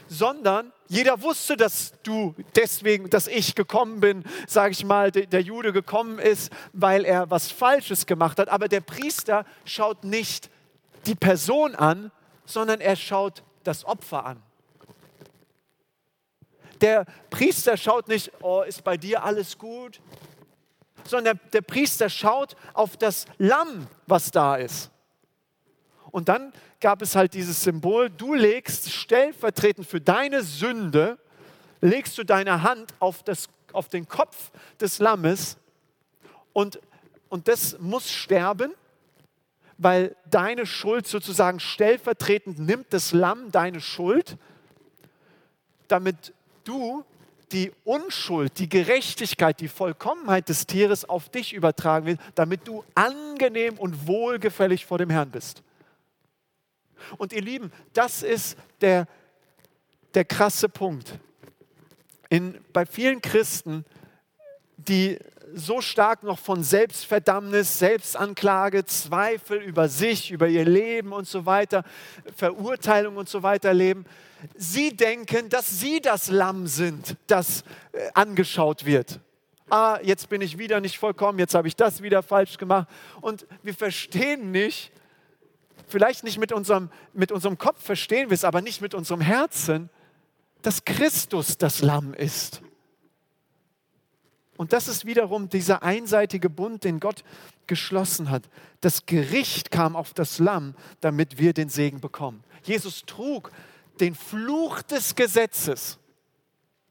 sondern 0.09 0.73
jeder 0.89 1.23
wusste, 1.23 1.57
dass 1.57 1.93
du 2.03 2.35
deswegen, 2.57 3.11
dass 3.11 3.27
ich 3.27 3.55
gekommen 3.55 4.01
bin, 4.01 4.25
sage 4.47 4.73
ich 4.73 4.85
mal, 4.85 5.11
der, 5.11 5.41
Jude 5.41 5.73
gekommen 5.73 6.19
ist, 6.19 6.53
weil 6.73 7.05
er 7.05 7.31
was 7.31 7.51
Falsches 7.51 8.07
gemacht 8.07 8.39
hat. 8.39 8.49
Aber 8.49 8.69
der 8.69 8.81
Priester 8.81 9.45
schaut 9.65 10.05
nicht 10.05 10.51
die 11.07 11.15
Person 11.15 11.75
an, 11.75 12.13
sondern 12.45 12.81
er 12.81 12.97
schaut 12.97 13.43
das 13.65 13.85
Opfer 13.85 14.25
an. 14.25 14.43
Der 16.83 17.07
Priester 17.31 17.77
schaut 17.77 18.09
nicht, 18.09 18.33
oh, 18.43 18.63
ist 18.63 18.83
bei 18.83 18.97
dir 18.97 19.23
alles 19.23 19.57
gut, 19.57 20.01
sondern 21.05 21.37
der, 21.37 21.51
der 21.51 21.61
Priester 21.63 22.09
schaut 22.09 22.57
auf 22.75 22.97
das 22.97 23.27
Lamm, 23.39 23.87
was 24.07 24.31
da 24.33 24.57
ist. 24.57 24.91
Und 26.11 26.29
dann 26.29 26.53
gab 26.81 27.01
es 27.01 27.15
halt 27.15 27.35
dieses 27.35 27.63
Symbol, 27.63 28.11
du 28.11 28.35
legst 28.35 28.91
stellvertretend 28.91 29.87
für 29.87 30.01
deine 30.01 30.43
Sünde, 30.43 31.19
legst 31.81 32.19
du 32.19 32.25
deine 32.25 32.63
Hand 32.63 32.93
auf, 32.99 33.23
das, 33.23 33.49
auf 33.73 33.89
den 33.89 34.09
Kopf 34.09 34.51
des 34.81 34.99
Lammes 34.99 35.57
und, 36.53 36.81
und 37.29 37.49
das 37.49 37.79
muss 37.79 38.11
sterben, 38.11 38.75
weil 39.79 40.17
deine 40.29 40.67
Schuld 40.67 41.07
sozusagen 41.07 41.61
stellvertretend 41.61 42.59
nimmt 42.59 42.93
das 42.93 43.13
Lamm 43.13 43.51
deine 43.53 43.81
Schuld, 43.81 44.37
damit 45.89 46.35
du 46.65 47.05
die 47.53 47.73
Unschuld, 47.85 48.59
die 48.59 48.69
Gerechtigkeit, 48.69 49.61
die 49.61 49.69
Vollkommenheit 49.69 50.49
des 50.49 50.67
Tieres 50.67 51.07
auf 51.09 51.29
dich 51.29 51.53
übertragen 51.53 52.07
willst, 52.07 52.23
damit 52.35 52.67
du 52.67 52.83
angenehm 52.95 53.79
und 53.79 54.07
wohlgefällig 54.07 54.87
vor 54.87 54.99
dem 54.99 55.11
Herrn 55.11 55.31
bist. 55.31 55.63
Und 57.19 57.33
ihr 57.33 57.43
Lieben, 57.43 57.71
das 57.93 58.23
ist 58.23 58.57
der, 58.81 59.07
der 60.15 60.25
krasse 60.25 60.69
Punkt. 60.69 61.19
In, 62.31 62.59
bei 62.73 62.87
vielen 62.87 63.21
Christen, 63.21 63.85
die 64.77 65.19
so 65.55 65.83
stark 65.83 66.23
noch 66.23 66.39
von 66.39 66.63
Selbstverdammnis, 66.63 67.79
Selbstanklage, 67.79 68.87
Zweifel 68.87 69.59
über 69.59 69.89
sich, 69.89 70.31
über 70.31 70.49
ihr 70.49 70.65
Leben 70.65 71.13
und 71.13 71.27
so 71.27 71.45
weiter, 71.45 71.85
Verurteilung 72.35 73.17
und 73.17 73.29
so 73.29 73.43
weiter 73.43 73.75
leben, 73.75 74.07
sie 74.55 74.97
denken, 74.97 75.49
dass 75.49 75.81
sie 75.81 76.01
das 76.01 76.29
Lamm 76.29 76.67
sind, 76.67 77.17
das 77.27 77.63
äh, 77.93 78.11
angeschaut 78.15 78.85
wird. 78.85 79.21
Ah, 79.71 79.99
jetzt 80.03 80.29
bin 80.29 80.41
ich 80.41 80.59
wieder 80.59 80.81
nicht 80.81 80.99
vollkommen, 80.99 81.39
jetzt 81.39 81.55
habe 81.55 81.69
ich 81.69 81.77
das 81.77 82.03
wieder 82.03 82.23
falsch 82.23 82.59
gemacht. 82.59 82.89
Und 83.21 83.47
wir 83.63 83.75
verstehen 83.75 84.51
nicht, 84.51 84.93
vielleicht 85.89 86.25
nicht 86.25 86.39
mit 86.39 86.53
unserem, 86.53 86.91
mit 87.15 87.33
unserem 87.33 87.57
Kopf 87.57 87.83
verstehen 87.83 88.29
wir 88.29 88.35
es, 88.35 88.45
aber 88.45 88.61
nicht 88.61 88.83
mit 88.83 88.95
unserem 88.95 89.21
Herzen, 89.21 89.89
dass 90.61 90.85
Christus 90.85 91.59
das 91.59 91.81
Lamm 91.81 92.15
ist. 92.15 92.61
Und 94.57 94.73
das 94.73 94.89
ist 94.89 95.07
wiederum 95.07 95.49
dieser 95.49 95.83
einseitige 95.83 96.51
Bund, 96.51 96.85
den 96.85 97.01
Gott 97.01 97.25
geschlossen 97.67 98.31
hat. 98.31 98.45
Das 98.81 99.07
Gericht 99.07 99.71
kam 99.71 99.97
auf 99.97 100.13
das 100.15 100.39
Lamm, 100.39 100.75
damit 101.01 101.39
wir 101.39 101.53
den 101.53 101.69
Segen 101.69 102.01
bekommen. 102.01 102.45
Jesus 102.63 103.05
trug 103.07 103.51
den 104.03 104.15
Fluch 104.17 104.83
des 104.83 105.15
Gesetzes. 105.15 105.99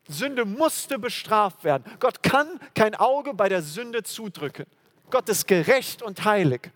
Sünde 0.08 0.46
musste 0.46 0.98
bestraft 0.98 1.64
werden. 1.64 1.84
Gott 2.00 2.24
kann 2.24 2.48
kein 2.74 2.96
Auge 2.96 3.34
bei 3.34 3.50
der 3.50 3.62
Sünde 3.62 4.04
zudrücken. 4.04 4.66
Gott 5.10 5.28
ist 5.30 5.46
gerecht 5.46 6.02
und 6.02 6.24
heilig. 6.24 6.72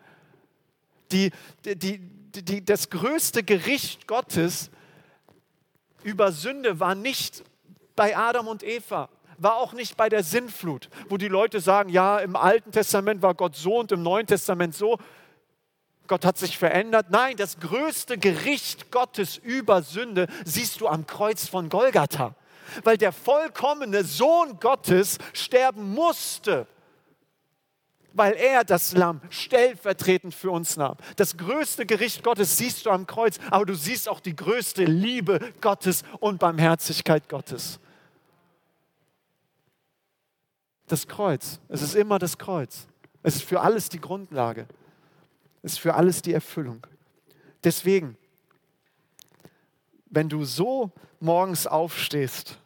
Die, 1.11 1.31
die, 1.63 1.99
die, 1.99 2.65
das 2.65 2.89
größte 2.89 3.43
Gericht 3.43 4.07
Gottes 4.07 4.69
über 6.03 6.31
Sünde 6.31 6.79
war 6.79 6.95
nicht 6.95 7.43
bei 7.95 8.17
Adam 8.17 8.47
und 8.47 8.61
Eva, 8.61 9.09
war 9.37 9.55
auch 9.55 9.71
nicht 9.71 9.95
bei 9.95 10.09
der 10.09 10.23
Sinnflut, 10.23 10.89
wo 11.07 11.17
die 11.17 11.29
Leute 11.29 11.61
sagen, 11.61 11.89
ja, 11.89 12.19
im 12.19 12.35
Alten 12.35 12.71
Testament 12.71 13.21
war 13.21 13.35
Gott 13.35 13.55
so 13.55 13.79
und 13.79 13.91
im 13.93 14.03
Neuen 14.03 14.27
Testament 14.27 14.75
so. 14.75 14.99
Gott 16.07 16.25
hat 16.25 16.37
sich 16.37 16.57
verändert. 16.57 17.07
Nein, 17.09 17.37
das 17.37 17.59
größte 17.59 18.17
Gericht 18.17 18.91
Gottes 18.91 19.37
über 19.37 19.81
Sünde 19.81 20.27
siehst 20.43 20.81
du 20.81 20.87
am 20.87 21.07
Kreuz 21.07 21.47
von 21.47 21.69
Golgatha, 21.69 22.35
weil 22.83 22.97
der 22.97 23.11
vollkommene 23.11 24.03
Sohn 24.03 24.59
Gottes 24.59 25.17
sterben 25.33 25.93
musste, 25.93 26.67
weil 28.13 28.33
er 28.33 28.63
das 28.63 28.93
Lamm 28.93 29.21
stellvertretend 29.29 30.33
für 30.33 30.51
uns 30.51 30.77
nahm. 30.77 30.95
Das 31.17 31.37
größte 31.37 31.85
Gericht 31.85 32.23
Gottes 32.23 32.57
siehst 32.57 32.85
du 32.85 32.89
am 32.89 33.07
Kreuz, 33.07 33.37
aber 33.51 33.65
du 33.65 33.75
siehst 33.75 34.07
auch 34.07 34.19
die 34.19 34.35
größte 34.35 34.85
Liebe 34.85 35.39
Gottes 35.61 36.03
und 36.19 36.39
Barmherzigkeit 36.39 37.27
Gottes. 37.27 37.79
Das 40.87 41.07
Kreuz. 41.07 41.59
Es 41.67 41.81
ist 41.81 41.95
immer 41.95 42.19
das 42.19 42.37
Kreuz. 42.37 42.87
Es 43.23 43.37
ist 43.37 43.43
für 43.43 43.61
alles 43.61 43.89
die 43.89 43.99
Grundlage. 43.99 44.67
Ist 45.65 45.79
für 45.79 45.95
alles 45.95 46.21
die 46.21 46.31
Erfüllung. 46.31 46.85
Deswegen, 47.63 48.15
wenn 50.05 50.29
du 50.29 50.45
so 50.45 50.91
morgens 51.19 51.65
aufstehst, 51.65 52.59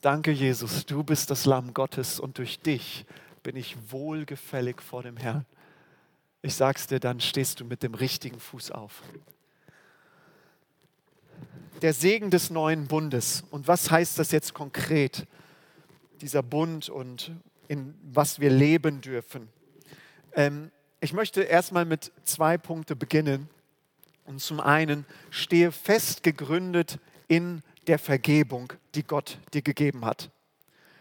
danke 0.00 0.30
Jesus, 0.30 0.86
du 0.86 1.02
bist 1.02 1.32
das 1.32 1.46
Lamm 1.46 1.74
Gottes 1.74 2.20
und 2.20 2.38
durch 2.38 2.60
dich 2.60 3.04
bin 3.42 3.56
ich 3.56 3.76
wohlgefällig 3.90 4.80
vor 4.80 5.02
dem 5.02 5.16
Herrn. 5.16 5.46
Ich 6.42 6.54
sag's 6.54 6.86
dir, 6.86 7.00
dann 7.00 7.18
stehst 7.18 7.58
du 7.58 7.64
mit 7.64 7.82
dem 7.82 7.94
richtigen 7.94 8.38
Fuß 8.38 8.70
auf. 8.70 9.02
Der 11.82 11.92
Segen 11.92 12.30
des 12.30 12.50
neuen 12.50 12.86
Bundes. 12.86 13.42
Und 13.50 13.66
was 13.66 13.90
heißt 13.90 14.16
das 14.20 14.30
jetzt 14.30 14.54
konkret? 14.54 15.26
Dieser 16.20 16.44
Bund 16.44 16.88
und 16.88 17.32
in 17.66 17.98
was 18.04 18.38
wir 18.38 18.50
leben 18.50 19.00
dürfen. 19.00 19.48
Ähm, 20.34 20.70
ich 21.04 21.12
möchte 21.12 21.42
erstmal 21.42 21.84
mit 21.84 22.12
zwei 22.24 22.56
Punkten 22.56 22.98
beginnen. 22.98 23.50
Und 24.24 24.40
zum 24.40 24.58
einen, 24.58 25.04
stehe 25.28 25.70
fest 25.70 26.22
gegründet 26.22 26.98
in 27.28 27.62
der 27.86 27.98
Vergebung, 27.98 28.72
die 28.94 29.02
Gott 29.02 29.36
dir 29.52 29.60
gegeben 29.60 30.06
hat. 30.06 30.30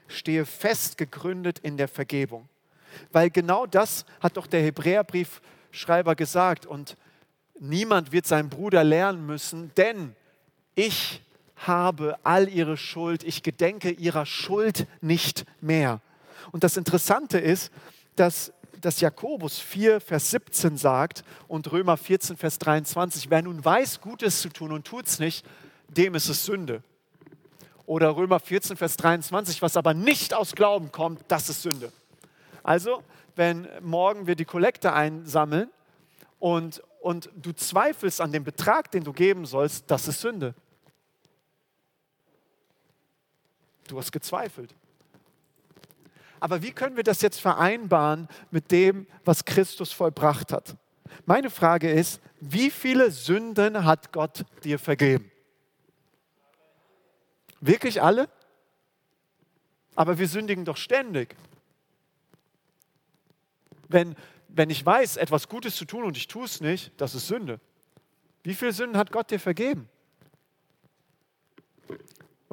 Stehe 0.09 0.45
fest 0.45 0.97
gegründet 0.97 1.59
in 1.59 1.77
der 1.77 1.87
Vergebung. 1.87 2.49
Weil 3.13 3.29
genau 3.29 3.65
das 3.65 4.05
hat 4.19 4.35
doch 4.35 4.45
der 4.45 4.61
Hebräerbriefschreiber 4.63 6.15
gesagt. 6.15 6.65
Und 6.65 6.97
niemand 7.57 8.11
wird 8.11 8.27
seinen 8.27 8.49
Bruder 8.49 8.83
lernen 8.83 9.25
müssen, 9.25 9.71
denn 9.75 10.17
ich 10.75 11.21
habe 11.55 12.17
all 12.23 12.49
ihre 12.49 12.75
Schuld, 12.75 13.23
ich 13.23 13.41
gedenke 13.41 13.89
ihrer 13.89 14.25
Schuld 14.25 14.85
nicht 14.99 15.45
mehr. 15.61 16.01
Und 16.51 16.65
das 16.65 16.75
Interessante 16.75 17.37
ist, 17.39 17.71
dass 18.17 18.51
dass 18.83 18.99
Jakobus 18.99 19.59
4, 19.59 20.01
Vers 20.01 20.31
17 20.31 20.77
sagt 20.77 21.23
und 21.47 21.71
Römer 21.71 21.95
14, 21.95 22.35
Vers 22.35 22.59
23, 22.59 23.29
wer 23.29 23.41
nun 23.41 23.63
weiß, 23.63 24.01
Gutes 24.01 24.41
zu 24.41 24.49
tun 24.49 24.73
und 24.73 24.85
tut 24.85 25.07
es 25.07 25.19
nicht, 25.19 25.45
dem 25.87 26.15
ist 26.15 26.27
es 26.27 26.45
Sünde. 26.45 26.83
Oder 27.85 28.15
Römer 28.15 28.41
14, 28.41 28.75
Vers 28.75 28.97
23, 28.97 29.61
was 29.61 29.77
aber 29.77 29.93
nicht 29.93 30.33
aus 30.33 30.53
Glauben 30.53 30.91
kommt, 30.91 31.23
das 31.29 31.49
ist 31.49 31.61
Sünde. 31.61 31.93
Also, 32.61 33.03
wenn 33.35 33.67
morgen 33.81 34.27
wir 34.27 34.35
die 34.35 34.45
Kollekte 34.45 34.91
einsammeln 34.91 35.69
und, 36.39 36.83
und 37.01 37.29
du 37.35 37.53
zweifelst 37.53 38.19
an 38.19 38.33
dem 38.33 38.43
Betrag, 38.43 38.91
den 38.91 39.05
du 39.05 39.13
geben 39.13 39.45
sollst, 39.45 39.85
das 39.87 40.09
ist 40.09 40.19
Sünde. 40.19 40.55
Du 43.87 43.97
hast 43.97 44.11
gezweifelt. 44.11 44.75
Aber 46.43 46.61
wie 46.61 46.73
können 46.73 46.97
wir 46.97 47.03
das 47.03 47.21
jetzt 47.21 47.39
vereinbaren 47.39 48.27
mit 48.51 48.69
dem, 48.69 49.07
was 49.23 49.45
Christus 49.45 49.93
vollbracht 49.93 50.51
hat? 50.51 50.75
Meine 51.25 51.49
Frage 51.49 51.89
ist, 51.89 52.19
wie 52.41 52.69
viele 52.69 53.11
Sünden 53.11 53.85
hat 53.85 54.11
Gott 54.11 54.43
dir 54.61 54.77
vergeben? 54.77 55.31
Wirklich 57.61 58.01
alle? 58.01 58.27
Aber 59.95 60.17
wir 60.17 60.27
sündigen 60.27 60.65
doch 60.65 60.75
ständig. 60.75 61.33
Wenn, 63.87 64.13
wenn 64.49 64.69
ich 64.69 64.85
weiß, 64.85 65.15
etwas 65.15 65.47
Gutes 65.47 65.77
zu 65.77 65.85
tun 65.85 66.03
und 66.03 66.17
ich 66.17 66.27
tue 66.27 66.43
es 66.43 66.59
nicht, 66.59 66.91
das 66.97 67.15
ist 67.15 67.27
Sünde. 67.29 67.61
Wie 68.43 68.53
viele 68.53 68.73
Sünden 68.73 68.97
hat 68.97 69.13
Gott 69.13 69.31
dir 69.31 69.39
vergeben? 69.39 69.87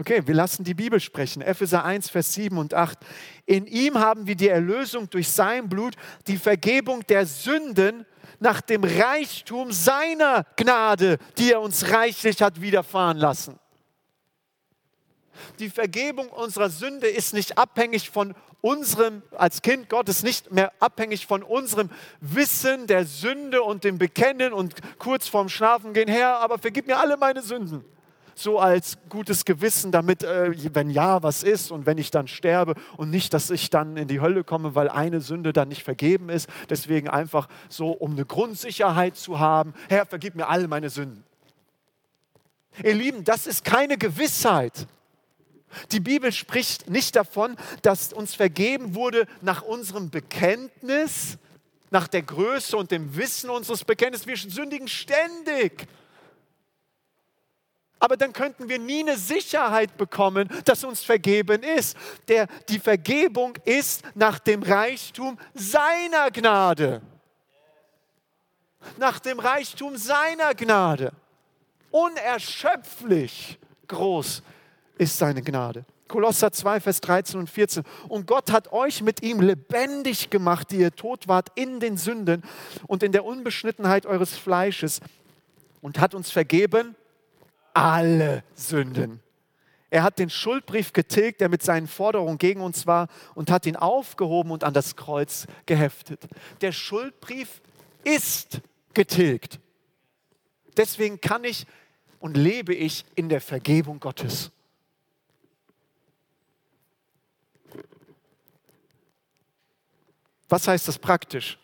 Okay, 0.01 0.23
wir 0.25 0.35
lassen 0.35 0.65
die 0.65 0.73
Bibel 0.73 0.99
sprechen. 0.99 1.43
Epheser 1.43 1.85
1, 1.85 2.09
Vers 2.09 2.33
7 2.33 2.57
und 2.57 2.73
8. 2.73 2.99
In 3.45 3.67
ihm 3.67 3.99
haben 3.99 4.27
wir 4.27 4.35
die 4.35 4.49
Erlösung 4.49 5.11
durch 5.11 5.29
sein 5.29 5.69
Blut, 5.69 5.95
die 6.27 6.39
Vergebung 6.39 7.07
der 7.07 7.27
Sünden 7.27 8.07
nach 8.39 8.63
dem 8.63 8.83
Reichtum 8.83 9.73
seiner 9.73 10.47
Gnade, 10.57 11.19
die 11.37 11.53
er 11.53 11.61
uns 11.61 11.91
reichlich 11.91 12.41
hat 12.41 12.63
widerfahren 12.63 13.19
lassen. 13.19 13.59
Die 15.59 15.69
Vergebung 15.69 16.31
unserer 16.31 16.71
Sünde 16.71 17.07
ist 17.07 17.35
nicht 17.35 17.59
abhängig 17.59 18.09
von 18.09 18.35
unserem, 18.63 19.23
als 19.37 19.61
Kind 19.61 19.91
Gottes, 19.91 20.23
nicht 20.23 20.51
mehr 20.51 20.73
abhängig 20.81 21.27
von 21.27 21.43
unserem 21.43 21.91
Wissen 22.23 22.87
der 22.87 23.05
Sünde 23.05 23.63
und 23.63 23.85
dem 23.85 23.99
Bekennen 23.99 24.55
und 24.55 24.77
kurz 24.99 25.29
vorm 25.29 25.51
Schlafen 25.51 25.93
gehen, 25.93 26.09
Herr, 26.09 26.39
aber 26.39 26.59
vergib 26.59 26.87
mir 26.87 26.99
alle 26.99 27.19
meine 27.19 27.43
Sünden 27.43 27.85
so 28.41 28.59
als 28.59 28.99
gutes 29.09 29.45
Gewissen, 29.45 29.93
damit, 29.93 30.23
äh, 30.23 30.53
wenn 30.75 30.91
ja, 30.91 31.23
was 31.23 31.43
ist 31.43 31.71
und 31.71 31.87
wenn 31.87 31.99
ich 31.99 32.11
dann 32.11 32.29
sterbe 32.29 32.75
und 32.97 33.11
nicht, 33.11 33.35
dass 33.35 33.51
ich 33.51 33.71
dann 33.71 33.97
in 33.97 34.09
die 34.09 34.21
Hölle 34.21 34.45
komme, 34.45 34.75
weil 34.75 34.89
eine 34.89 35.21
Sünde 35.21 35.53
dann 35.53 35.69
nicht 35.69 35.83
vergeben 35.83 36.29
ist. 36.29 36.49
Deswegen 36.69 37.09
einfach 37.09 37.49
so, 37.69 37.91
um 37.91 38.13
eine 38.13 38.25
Grundsicherheit 38.25 39.17
zu 39.17 39.39
haben, 39.39 39.75
Herr, 39.89 40.07
vergib 40.07 40.35
mir 40.35 40.49
alle 40.49 40.69
meine 40.69 40.91
Sünden. 40.91 41.25
Ihr 42.83 42.95
Lieben, 42.95 43.25
das 43.25 43.47
ist 43.47 43.65
keine 43.65 43.99
Gewissheit. 43.99 44.87
Die 45.93 46.01
Bibel 46.01 46.33
spricht 46.33 46.89
nicht 46.89 47.15
davon, 47.17 47.57
dass 47.83 48.13
uns 48.13 48.35
vergeben 48.35 48.95
wurde 48.95 49.27
nach 49.41 49.63
unserem 49.63 50.11
Bekenntnis, 50.11 51.39
nach 51.91 52.09
der 52.09 52.23
Größe 52.23 52.77
und 52.77 52.91
dem 52.91 53.17
Wissen 53.17 53.51
unseres 53.51 53.85
Bekenntnisses. 53.85 54.27
Wir 54.27 54.37
sündigen 54.37 54.89
ständig. 54.89 55.87
Aber 58.01 58.17
dann 58.17 58.33
könnten 58.33 58.69
wir 58.69 58.79
nie 58.79 59.01
eine 59.01 59.17
Sicherheit 59.17 59.97
bekommen, 59.99 60.49
dass 60.65 60.83
uns 60.85 61.03
vergeben 61.03 61.63
ist. 61.63 61.97
Der, 62.29 62.47
die 62.69 62.79
Vergebung 62.79 63.57
ist 63.67 64.03
nach 64.15 64.39
dem 64.39 64.63
Reichtum 64.63 65.39
seiner 65.55 66.31
Gnade. 66.31 67.03
Nach 68.97 69.21
dem 69.21 69.39
Reichtum 69.39 69.99
seiner 69.99 70.55
Gnade. 70.55 71.13
Unerschöpflich 71.91 73.59
groß 73.87 74.43
ist 74.97 75.19
seine 75.19 75.43
Gnade. 75.43 75.85
Kolosser 76.09 76.51
2, 76.51 76.81
Vers 76.81 77.01
13 77.03 77.39
und 77.39 77.51
14. 77.51 77.85
Und 78.09 78.27
Gott 78.27 78.51
hat 78.51 78.73
euch 78.73 79.03
mit 79.03 79.23
ihm 79.23 79.41
lebendig 79.41 80.31
gemacht, 80.31 80.71
die 80.71 80.79
ihr 80.79 80.91
tot 80.91 81.29
wart 81.29 81.49
in 81.55 81.81
den 81.81 81.99
Sünden 81.99 82.43
und 82.87 83.03
in 83.03 83.13
der 83.13 83.27
Unbeschnittenheit 83.27 84.07
eures 84.07 84.37
Fleisches 84.37 85.01
und 85.83 86.01
hat 86.01 86.15
uns 86.15 86.31
vergeben 86.31 86.97
alle 87.75 88.45
Sünden. 88.55 89.21
Er 89.91 90.05
hat 90.05 90.21
den 90.21 90.31
Schuldbrief 90.31 90.93
getilgt, 90.93 91.41
der 91.41 91.49
mit 91.49 91.63
seinen 91.63 91.89
Forderungen 91.89 92.39
gegen 92.39 92.61
uns 92.61 92.87
war, 92.87 93.09
und 93.35 93.51
hat 93.51 93.67
ihn 93.67 93.77
aufgehoben 93.77 94.53
und 94.53 94.63
an 94.63 94.73
das 94.73 94.95
Kreuz 94.95 95.47
geheftet. 95.67 96.29
Der 96.61 96.73
Schuldbrief 96.73 97.61
ist 98.05 98.61
getilgt. 98.95 99.59
Deswegen 100.77 101.21
kann 101.21 101.45
ich 101.45 101.67
und 102.21 102.37
lebe 102.37 102.75
ich 102.75 103.05
in 103.17 103.29
der 103.29 103.41
Vergebung 103.41 103.99
Gottes. 103.99 104.53
Was 110.49 110.69
heißt 110.69 110.87
das 110.89 110.99
praktisch? 110.99 111.59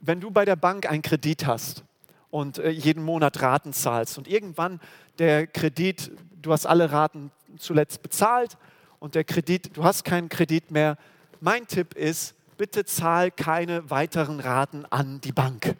Wenn 0.00 0.20
du 0.20 0.30
bei 0.30 0.44
der 0.44 0.56
Bank 0.56 0.90
einen 0.90 1.02
Kredit 1.02 1.46
hast 1.46 1.84
und 2.32 2.56
äh, 2.58 2.70
jeden 2.70 3.04
Monat 3.04 3.42
Raten 3.42 3.74
zahlst 3.74 4.16
und 4.16 4.26
irgendwann 4.26 4.80
der 5.18 5.46
Kredit, 5.46 6.10
du 6.40 6.50
hast 6.50 6.64
alle 6.66 6.90
Raten 6.90 7.30
zuletzt 7.58 8.02
bezahlt 8.02 8.56
und 8.98 9.14
der 9.14 9.22
Kredit, 9.22 9.76
du 9.76 9.84
hast 9.84 10.02
keinen 10.04 10.30
Kredit 10.30 10.70
mehr. 10.70 10.96
Mein 11.40 11.66
Tipp 11.66 11.94
ist, 11.94 12.34
bitte 12.56 12.86
zahl 12.86 13.30
keine 13.30 13.90
weiteren 13.90 14.40
Raten 14.40 14.86
an 14.86 15.20
die 15.20 15.32
Bank. 15.32 15.76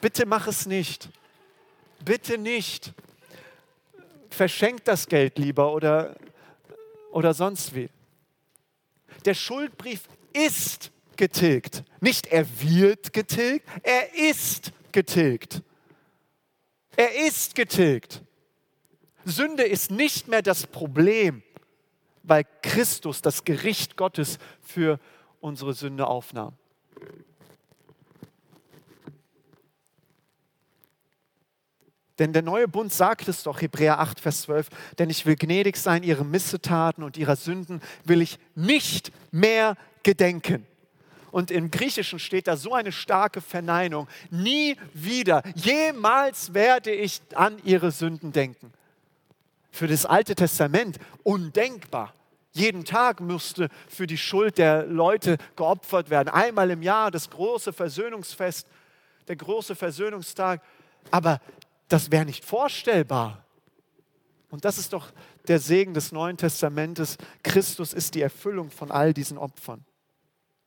Bitte 0.00 0.24
mach 0.24 0.46
es 0.46 0.66
nicht. 0.66 1.08
Bitte 2.04 2.38
nicht. 2.38 2.92
Verschenk 4.30 4.84
das 4.84 5.08
Geld 5.08 5.36
lieber 5.36 5.72
oder, 5.72 6.14
oder 7.10 7.34
sonst 7.34 7.74
wie. 7.74 7.88
Der 9.24 9.34
Schuldbrief 9.34 10.02
ist 10.32 10.92
getilgt. 11.16 11.82
Nicht 12.00 12.28
er 12.28 12.46
wird 12.60 13.12
getilgt, 13.12 13.66
er 13.82 14.14
ist 14.14 14.72
getilgt. 14.92 15.62
Er 16.96 17.26
ist 17.26 17.54
getilgt. 17.54 18.22
Sünde 19.24 19.62
ist 19.62 19.90
nicht 19.90 20.28
mehr 20.28 20.42
das 20.42 20.66
Problem, 20.66 21.42
weil 22.22 22.44
Christus 22.62 23.22
das 23.22 23.44
Gericht 23.44 23.96
Gottes 23.96 24.38
für 24.60 24.98
unsere 25.40 25.74
Sünde 25.74 26.06
aufnahm. 26.06 26.54
Denn 32.18 32.32
der 32.32 32.42
neue 32.42 32.68
Bund 32.68 32.92
sagt 32.92 33.26
es 33.26 33.42
doch, 33.42 33.62
Hebräer 33.62 33.98
8, 33.98 34.20
Vers 34.20 34.42
12, 34.42 34.68
denn 34.98 35.10
ich 35.10 35.24
will 35.26 35.34
gnädig 35.34 35.76
sein, 35.76 36.02
ihre 36.02 36.24
Missetaten 36.24 37.02
und 37.02 37.16
ihrer 37.16 37.36
Sünden 37.36 37.80
will 38.04 38.20
ich 38.20 38.38
nicht 38.54 39.10
mehr 39.30 39.76
gedenken. 40.02 40.66
Und 41.32 41.50
im 41.50 41.70
Griechischen 41.70 42.18
steht 42.18 42.46
da 42.46 42.58
so 42.58 42.74
eine 42.74 42.92
starke 42.92 43.40
Verneinung. 43.40 44.06
Nie 44.30 44.76
wieder, 44.92 45.42
jemals 45.54 46.52
werde 46.52 46.92
ich 46.92 47.22
an 47.34 47.56
ihre 47.64 47.90
Sünden 47.90 48.32
denken. 48.32 48.70
Für 49.70 49.88
das 49.88 50.04
Alte 50.04 50.34
Testament 50.34 50.98
undenkbar. 51.22 52.12
Jeden 52.52 52.84
Tag 52.84 53.20
musste 53.20 53.70
für 53.88 54.06
die 54.06 54.18
Schuld 54.18 54.58
der 54.58 54.84
Leute 54.84 55.38
geopfert 55.56 56.10
werden. 56.10 56.28
Einmal 56.28 56.70
im 56.70 56.82
Jahr 56.82 57.10
das 57.10 57.30
große 57.30 57.72
Versöhnungsfest, 57.72 58.66
der 59.26 59.36
große 59.36 59.74
Versöhnungstag. 59.74 60.60
Aber 61.10 61.40
das 61.88 62.10
wäre 62.10 62.26
nicht 62.26 62.44
vorstellbar. 62.44 63.42
Und 64.50 64.66
das 64.66 64.76
ist 64.76 64.92
doch 64.92 65.10
der 65.48 65.58
Segen 65.58 65.94
des 65.94 66.12
Neuen 66.12 66.36
Testamentes. 66.36 67.16
Christus 67.42 67.94
ist 67.94 68.14
die 68.14 68.20
Erfüllung 68.20 68.70
von 68.70 68.90
all 68.90 69.14
diesen 69.14 69.38
Opfern. 69.38 69.82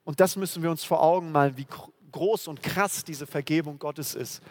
Und 0.06 0.20
das 0.20 0.36
müssen 0.36 0.64
wir 0.64 0.72
uns 0.72 0.84
vor 0.84 1.04
Augen 1.04 1.32
malen, 1.32 1.58
wie 1.58 1.68
groß 2.12 2.48
und 2.48 2.64
krass 2.64 3.04
diese 3.04 3.28
Vergebung 3.28 3.78
Gottes 3.78 4.16
ist. 4.16 4.42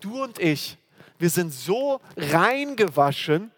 Du 0.00 0.22
und 0.22 0.38
ich, 0.38 0.78
wir 1.18 1.28
sind 1.28 1.52
so 1.52 2.00
reingewaschen 2.16 3.50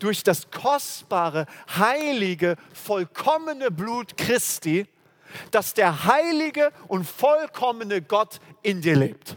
durch 0.00 0.22
das 0.22 0.50
kostbare, 0.50 1.46
heilige, 1.74 2.56
vollkommene 2.74 3.70
Blut 3.70 4.16
Christi, 4.18 4.86
dass 5.50 5.72
der 5.72 6.04
heilige 6.04 6.72
und 6.88 7.04
vollkommene 7.04 8.02
Gott 8.02 8.40
in 8.62 8.82
dir 8.82 8.96
lebt. 8.96 9.36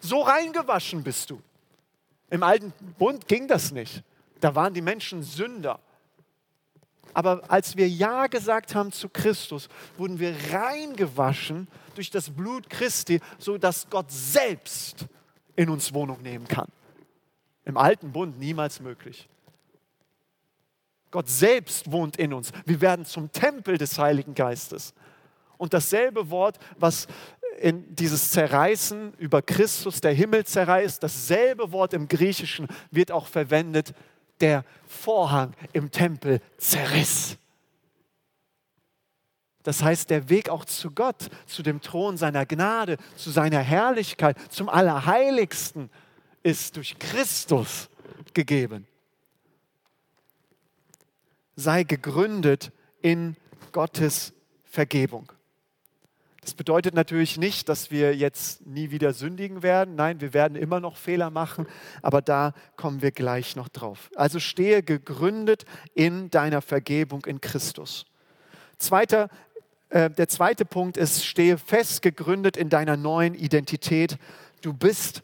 So 0.00 0.22
reingewaschen 0.22 1.04
bist 1.04 1.30
du. 1.30 1.40
Im 2.30 2.42
alten 2.42 2.72
Bund 2.98 3.28
ging 3.28 3.46
das 3.46 3.70
nicht. 3.70 4.02
Da 4.40 4.54
waren 4.54 4.74
die 4.74 4.82
Menschen 4.82 5.22
Sünder. 5.22 5.78
Aber 7.14 7.42
als 7.48 7.76
wir 7.76 7.88
Ja 7.88 8.26
gesagt 8.26 8.74
haben 8.74 8.92
zu 8.92 9.08
Christus, 9.08 9.68
wurden 9.96 10.18
wir 10.18 10.34
reingewaschen 10.52 11.68
durch 11.94 12.10
das 12.10 12.30
Blut 12.30 12.70
Christi, 12.70 13.20
sodass 13.38 13.88
Gott 13.90 14.10
selbst 14.10 15.06
in 15.56 15.68
uns 15.68 15.92
Wohnung 15.92 16.22
nehmen 16.22 16.48
kann. 16.48 16.68
Im 17.64 17.76
alten 17.76 18.12
Bund 18.12 18.38
niemals 18.38 18.80
möglich. 18.80 19.28
Gott 21.10 21.28
selbst 21.28 21.92
wohnt 21.92 22.16
in 22.16 22.32
uns. 22.32 22.52
Wir 22.64 22.80
werden 22.80 23.04
zum 23.04 23.30
Tempel 23.30 23.76
des 23.76 23.98
Heiligen 23.98 24.34
Geistes. 24.34 24.94
Und 25.58 25.74
dasselbe 25.74 26.30
Wort, 26.30 26.58
was 26.78 27.06
in 27.60 27.94
dieses 27.94 28.32
Zerreißen 28.32 29.12
über 29.18 29.42
Christus, 29.42 30.00
der 30.00 30.12
Himmel 30.12 30.44
zerreißt, 30.44 31.02
dasselbe 31.02 31.70
Wort 31.70 31.92
im 31.92 32.08
Griechischen 32.08 32.66
wird 32.90 33.12
auch 33.12 33.26
verwendet, 33.26 33.92
der 34.42 34.64
Vorhang 34.86 35.54
im 35.72 35.90
Tempel 35.90 36.40
zerriss. 36.58 37.38
Das 39.62 39.82
heißt, 39.82 40.10
der 40.10 40.28
Weg 40.28 40.48
auch 40.48 40.64
zu 40.64 40.90
Gott, 40.90 41.30
zu 41.46 41.62
dem 41.62 41.80
Thron 41.80 42.16
seiner 42.16 42.44
Gnade, 42.44 42.98
zu 43.16 43.30
seiner 43.30 43.60
Herrlichkeit, 43.60 44.36
zum 44.52 44.68
Allerheiligsten 44.68 45.88
ist 46.42 46.76
durch 46.76 46.98
Christus 46.98 47.88
gegeben. 48.34 48.86
Sei 51.54 51.84
gegründet 51.84 52.72
in 53.02 53.36
Gottes 53.70 54.32
Vergebung. 54.64 55.30
Das 56.42 56.54
bedeutet 56.54 56.94
natürlich 56.94 57.38
nicht, 57.38 57.68
dass 57.68 57.92
wir 57.92 58.16
jetzt 58.16 58.66
nie 58.66 58.90
wieder 58.90 59.12
sündigen 59.12 59.62
werden. 59.62 59.94
Nein, 59.94 60.20
wir 60.20 60.34
werden 60.34 60.56
immer 60.56 60.80
noch 60.80 60.96
Fehler 60.96 61.30
machen, 61.30 61.66
aber 62.02 62.20
da 62.20 62.52
kommen 62.76 63.00
wir 63.00 63.12
gleich 63.12 63.54
noch 63.54 63.68
drauf. 63.68 64.10
Also 64.16 64.40
stehe 64.40 64.82
gegründet 64.82 65.64
in 65.94 66.30
deiner 66.30 66.60
Vergebung 66.60 67.24
in 67.26 67.40
Christus. 67.40 68.06
Zweiter, 68.76 69.28
äh, 69.90 70.10
der 70.10 70.26
zweite 70.26 70.64
Punkt 70.64 70.96
ist, 70.96 71.24
stehe 71.24 71.58
fest 71.58 72.02
gegründet 72.02 72.56
in 72.56 72.68
deiner 72.68 72.96
neuen 72.96 73.34
Identität. 73.34 74.18
Du 74.62 74.72
bist 74.72 75.22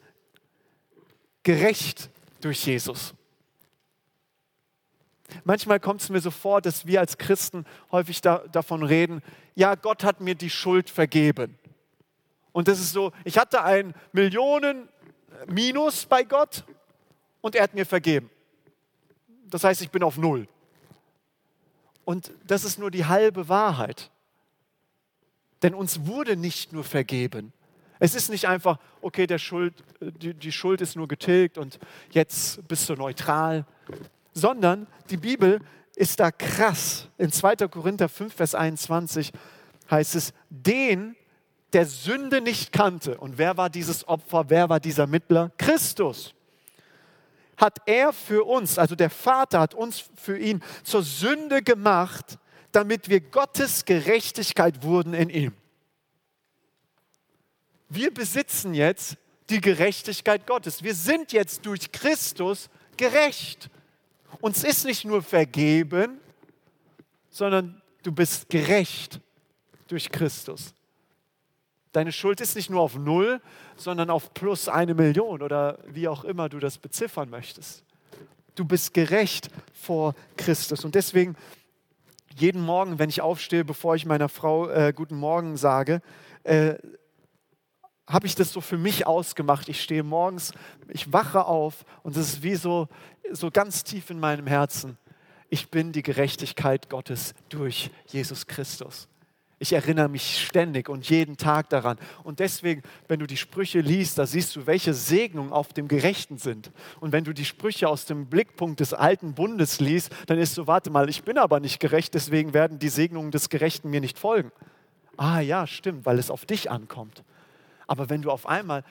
gerecht 1.43 2.09
durch 2.39 2.65
Jesus. 2.65 3.13
Manchmal 5.43 5.79
kommt 5.79 6.01
es 6.01 6.09
mir 6.09 6.21
so 6.21 6.31
vor, 6.31 6.61
dass 6.61 6.85
wir 6.85 6.99
als 6.99 7.17
Christen 7.17 7.65
häufig 7.91 8.21
da, 8.21 8.43
davon 8.51 8.83
reden, 8.83 9.21
ja, 9.55 9.75
Gott 9.75 10.03
hat 10.03 10.21
mir 10.21 10.35
die 10.35 10.49
Schuld 10.49 10.89
vergeben. 10.89 11.57
Und 12.51 12.67
das 12.67 12.79
ist 12.79 12.93
so, 12.93 13.11
ich 13.23 13.37
hatte 13.37 13.63
ein 13.63 13.93
Millionen 14.11 14.89
Minus 15.47 16.05
bei 16.05 16.23
Gott 16.23 16.65
und 17.41 17.55
er 17.55 17.63
hat 17.63 17.73
mir 17.73 17.85
vergeben. 17.85 18.29
Das 19.45 19.63
heißt, 19.63 19.81
ich 19.81 19.89
bin 19.89 20.03
auf 20.03 20.17
Null. 20.17 20.47
Und 22.05 22.33
das 22.45 22.63
ist 22.63 22.79
nur 22.79 22.91
die 22.91 23.05
halbe 23.05 23.49
Wahrheit. 23.49 24.11
Denn 25.61 25.73
uns 25.73 26.05
wurde 26.05 26.35
nicht 26.35 26.73
nur 26.73 26.83
vergeben. 26.83 27.53
Es 27.99 28.15
ist 28.15 28.29
nicht 28.29 28.47
einfach, 28.47 28.79
okay, 29.01 29.27
Schuld, 29.37 29.73
die, 29.99 30.33
die 30.33 30.51
Schuld 30.51 30.81
ist 30.81 30.95
nur 30.95 31.07
getilgt 31.07 31.57
und 31.57 31.79
jetzt 32.11 32.65
bist 32.67 32.89
du 32.89 32.95
neutral 32.95 33.65
sondern 34.33 34.87
die 35.09 35.17
Bibel 35.17 35.59
ist 35.95 36.19
da 36.19 36.31
krass. 36.31 37.07
In 37.17 37.31
2. 37.31 37.55
Korinther 37.67 38.09
5, 38.09 38.33
Vers 38.33 38.55
21 38.55 39.31
heißt 39.89 40.15
es, 40.15 40.33
den, 40.49 41.15
der 41.73 41.85
Sünde 41.85 42.41
nicht 42.41 42.71
kannte. 42.71 43.17
Und 43.17 43.37
wer 43.37 43.57
war 43.57 43.69
dieses 43.69 44.07
Opfer? 44.07 44.49
Wer 44.49 44.69
war 44.69 44.79
dieser 44.79 45.07
Mittler? 45.07 45.51
Christus. 45.57 46.33
Hat 47.57 47.79
er 47.85 48.13
für 48.13 48.45
uns, 48.45 48.77
also 48.77 48.95
der 48.95 49.09
Vater 49.09 49.59
hat 49.59 49.73
uns 49.73 50.05
für 50.15 50.37
ihn 50.37 50.63
zur 50.83 51.03
Sünde 51.03 51.61
gemacht, 51.61 52.37
damit 52.71 53.09
wir 53.09 53.19
Gottes 53.19 53.83
Gerechtigkeit 53.83 54.83
wurden 54.83 55.13
in 55.13 55.29
ihm. 55.29 55.53
Wir 57.89 58.13
besitzen 58.13 58.73
jetzt 58.73 59.17
die 59.49 59.59
Gerechtigkeit 59.59 60.45
Gottes. 60.45 60.83
Wir 60.83 60.93
sind 60.93 61.33
jetzt 61.33 61.65
durch 61.65 61.91
Christus 61.91 62.69
gerecht. 62.97 63.69
Uns 64.41 64.63
ist 64.63 64.85
nicht 64.85 65.05
nur 65.05 65.21
vergeben, 65.21 66.19
sondern 67.29 67.81
du 68.03 68.11
bist 68.11 68.49
gerecht 68.49 69.19
durch 69.87 70.09
Christus. 70.09 70.73
Deine 71.91 72.11
Schuld 72.11 72.39
ist 72.39 72.55
nicht 72.55 72.69
nur 72.69 72.81
auf 72.81 72.95
Null, 72.95 73.41
sondern 73.75 74.09
auf 74.09 74.33
plus 74.33 74.67
eine 74.67 74.93
Million 74.93 75.41
oder 75.41 75.79
wie 75.87 76.07
auch 76.07 76.23
immer 76.23 76.47
du 76.47 76.59
das 76.59 76.77
beziffern 76.77 77.29
möchtest. 77.29 77.83
Du 78.55 78.65
bist 78.65 78.93
gerecht 78.93 79.49
vor 79.73 80.13
Christus. 80.37 80.85
Und 80.85 80.95
deswegen 80.95 81.35
jeden 82.35 82.61
Morgen, 82.61 82.99
wenn 82.99 83.09
ich 83.09 83.21
aufstehe, 83.21 83.65
bevor 83.65 83.95
ich 83.95 84.05
meiner 84.05 84.29
Frau 84.29 84.69
äh, 84.69 84.93
guten 84.95 85.15
Morgen 85.15 85.57
sage, 85.57 86.01
äh, 86.43 86.75
habe 88.07 88.25
ich 88.25 88.35
das 88.35 88.51
so 88.51 88.61
für 88.61 88.77
mich 88.77 89.05
ausgemacht. 89.05 89.69
Ich 89.69 89.81
stehe 89.81 90.03
morgens, 90.03 90.51
ich 90.87 91.13
wache 91.13 91.45
auf 91.45 91.85
und 92.01 92.17
es 92.17 92.33
ist 92.33 92.43
wie 92.43 92.55
so, 92.55 92.87
so 93.31 93.51
ganz 93.51 93.83
tief 93.83 94.09
in 94.09 94.19
meinem 94.19 94.47
Herzen. 94.47 94.97
Ich 95.49 95.69
bin 95.69 95.91
die 95.91 96.03
Gerechtigkeit 96.03 96.89
Gottes 96.89 97.33
durch 97.49 97.89
Jesus 98.07 98.47
Christus. 98.47 99.07
Ich 99.61 99.73
erinnere 99.73 100.07
mich 100.07 100.45
ständig 100.45 100.87
und 100.87 101.09
jeden 101.09 101.35
Tag 101.35 101.67
daran. 101.69 101.97
Und 102.23 102.39
deswegen, 102.39 102.81
wenn 103.09 103.19
du 103.19 103.27
die 103.27 103.35
Sprüche 103.35 103.81
liest, 103.81 104.17
da 104.17 104.25
siehst 104.25 104.55
du, 104.55 104.65
welche 104.67 104.93
Segnungen 104.93 105.51
auf 105.51 105.73
dem 105.73 105.89
Gerechten 105.89 106.37
sind. 106.37 106.71
Und 107.01 107.11
wenn 107.11 107.25
du 107.25 107.33
die 107.33 107.43
Sprüche 107.43 107.89
aus 107.89 108.05
dem 108.05 108.27
Blickpunkt 108.27 108.79
des 108.79 108.93
alten 108.93 109.33
Bundes 109.33 109.81
liest, 109.81 110.15
dann 110.27 110.37
ist 110.37 110.55
so, 110.55 110.65
warte 110.65 110.91
mal, 110.91 111.09
ich 111.09 111.23
bin 111.23 111.37
aber 111.37 111.59
nicht 111.59 111.81
gerecht, 111.81 112.13
deswegen 112.13 112.53
werden 112.53 112.79
die 112.79 112.87
Segnungen 112.87 113.31
des 113.31 113.49
Gerechten 113.49 113.89
mir 113.89 113.99
nicht 113.99 114.17
folgen. 114.17 114.53
Ah 115.17 115.41
ja, 115.41 115.67
stimmt, 115.67 116.05
weil 116.05 116.19
es 116.19 116.31
auf 116.31 116.45
dich 116.45 116.71
ankommt. 116.71 117.23
Aber 117.85 118.09
wenn 118.09 118.21
du 118.21 118.31
auf 118.31 118.45
einmal 118.45 118.85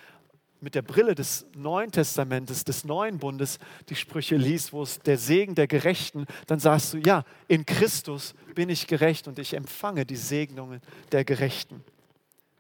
mit 0.61 0.75
der 0.75 0.83
Brille 0.83 1.15
des 1.15 1.47
Neuen 1.55 1.93
Testamentes, 1.93 2.65
des 2.65 2.85
Neuen 2.85 3.19
Bundes 3.19 3.59
die 3.89 3.95
Sprüche 3.95 4.37
liest, 4.37 4.73
wo 4.73 4.83
es 4.83 4.99
der 5.01 5.19
Segen 5.19 5.55
der 5.55 5.67
Gerechten, 5.67 6.27
dann 6.47 6.59
sagst 6.59 6.95
du, 6.95 6.99
ja, 6.99 7.25
in 7.47 7.65
Christus 7.65 8.35
bin 8.55 8.69
ich 8.69 8.87
gerecht 8.87 9.29
und 9.29 9.39
ich 9.39 9.55
empfange 9.55 10.05
die 10.05 10.17
Segnungen 10.17 10.81
der 11.13 11.25
Gerechten. 11.25 11.85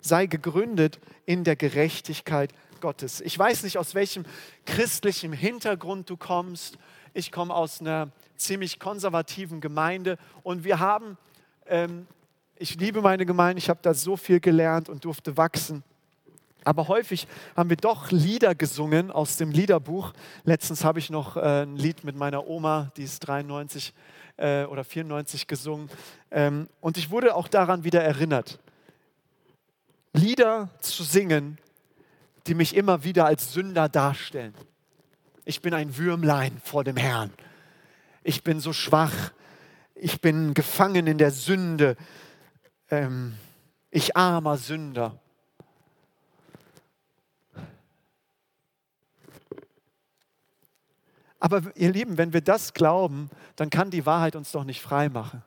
Sei 0.01 0.27
gegründet 0.27 1.01
in 1.27 1.43
der 1.43 1.57
Gerechtigkeit 1.57 2.53
Gottes. 2.81 3.21
Ich 3.21 3.37
weiß 3.37 3.65
nicht, 3.65 3.79
aus 3.79 3.95
welchem 3.95 4.25
christlichen 4.65 5.33
Hintergrund 5.33 6.09
du 6.09 6.17
kommst. 6.17 6.79
Ich 7.15 7.33
komme 7.33 7.53
aus 7.53 7.81
einer 7.81 8.13
ziemlich 8.37 8.79
konservativen 8.79 9.61
Gemeinde 9.61 10.19
und 10.45 10.63
wir 10.63 10.79
haben, 10.79 11.19
ähm, 11.67 12.07
ich 12.57 12.77
liebe 12.77 13.03
meine 13.03 13.27
Gemeinde, 13.27 13.59
ich 13.59 13.69
habe 13.69 13.81
da 13.83 13.95
so 13.95 14.17
viel 14.17 14.39
gelernt 14.39 14.89
und 14.89 15.05
durfte 15.05 15.37
wachsen. 15.37 15.83
Aber 16.65 16.89
häufig 16.89 17.27
haben 17.57 17.71
wir 17.71 17.77
doch 17.77 18.11
Lieder 18.11 18.55
gesungen 18.55 19.11
aus 19.11 19.37
dem 19.37 19.51
Liederbuch. 19.51 20.13
Letztens 20.45 20.85
habe 20.85 20.99
ich 20.99 21.11
noch 21.11 21.37
äh, 21.37 21.63
ein 21.63 21.77
Lied 21.77 22.05
mit 22.05 22.17
meiner 22.17 22.47
Oma, 22.47 22.93
die 22.97 23.05
ist 23.05 23.21
93 23.21 23.95
äh, 24.37 24.65
oder 24.65 24.85
94 24.85 25.47
gesungen. 25.47 25.89
Ähm, 26.31 26.69
und 26.81 26.97
ich 26.97 27.11
wurde 27.11 27.35
auch 27.35 27.49
daran 27.49 27.85
wieder 27.85 28.03
erinnert, 28.03 28.59
Lieder 30.13 30.71
zu 30.81 31.05
singen, 31.05 31.59
die 32.47 32.55
mich 32.55 32.75
immer 32.75 33.05
wieder 33.05 33.27
als 33.27 33.53
Sünder 33.53 33.89
darstellen. 33.89 34.55
Ich 35.45 35.61
bin 35.61 35.75
ein 35.75 35.97
Würmlein 35.97 36.61
vor 36.65 36.83
dem 36.83 36.97
Herrn. 36.97 37.31
Ich 38.23 38.43
bin 38.43 38.61
so 38.61 38.73
schwach. 38.73 39.33
Ich 39.95 40.21
bin 40.21 40.55
gefangen 40.55 41.07
in 41.07 41.19
der 41.19 41.31
Sünde. 41.31 41.97
Ähm, 42.91 43.35
ich 43.91 44.17
armer 44.17 44.57
Sünder. 44.57 45.19
Aber 51.39 51.63
ihr 51.77 51.93
Lieben, 51.93 52.19
wenn 52.19 52.33
wir 52.33 52.41
das 52.41 52.75
glauben, 52.75 53.31
dann 53.57 53.71
kann 53.71 53.91
die 53.91 54.07
Wahrheit 54.07 54.35
uns 54.35 54.51
doch 54.53 54.65
nicht 54.65 54.81
frei 54.81 55.09
machen. 55.09 55.43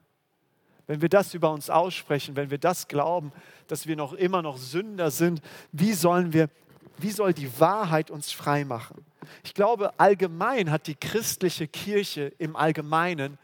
Wenn 0.87 1.01
wir 1.01 1.09
das 1.09 1.33
über 1.33 1.51
uns 1.51 1.69
aussprechen, 1.69 2.35
wenn 2.35 2.49
wir 2.49 2.57
das 2.57 2.87
glauben, 2.87 3.31
dass 3.67 3.87
wir 3.87 3.95
noch 3.95 4.13
immer 4.13 4.41
noch 4.41 4.57
Sünder 4.57 5.11
sind, 5.11 5.41
wie 5.71 5.93
sollen 5.93 6.33
wir, 6.33 6.49
wie 6.97 7.11
soll 7.11 7.33
die 7.33 7.59
Wahrheit 7.59 8.11
uns 8.11 8.31
frei 8.31 8.65
machen? 8.65 9.05
Ich 9.43 9.53
glaube, 9.53 9.99
allgemein 9.99 10.71
hat 10.71 10.87
die 10.87 10.95
christliche 10.95 11.67
Kirche 11.67 12.33
im 12.37 12.55
Allgemeinen 12.55 13.37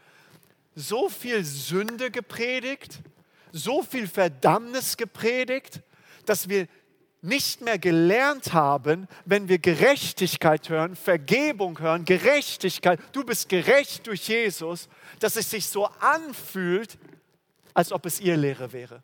so 0.74 1.08
viel 1.08 1.44
Sünde 1.44 2.10
gepredigt, 2.10 3.00
so 3.52 3.82
viel 3.82 4.06
Verdammnis 4.06 4.96
gepredigt, 4.96 5.80
dass 6.26 6.48
wir 6.48 6.66
nicht 7.20 7.60
mehr 7.60 7.78
gelernt 7.78 8.52
haben, 8.52 9.08
wenn 9.24 9.48
wir 9.48 9.58
Gerechtigkeit 9.58 10.68
hören, 10.68 10.94
Vergebung 10.94 11.80
hören, 11.80 12.04
Gerechtigkeit, 12.04 13.00
du 13.12 13.24
bist 13.24 13.48
gerecht 13.48 14.06
durch 14.06 14.28
Jesus, 14.28 14.88
dass 15.18 15.36
es 15.36 15.50
sich 15.50 15.66
so 15.66 15.86
anfühlt, 16.00 16.96
als 17.74 17.92
ob 17.92 18.06
es 18.06 18.20
ihr 18.20 18.36
Lehre 18.36 18.72
wäre. 18.72 19.02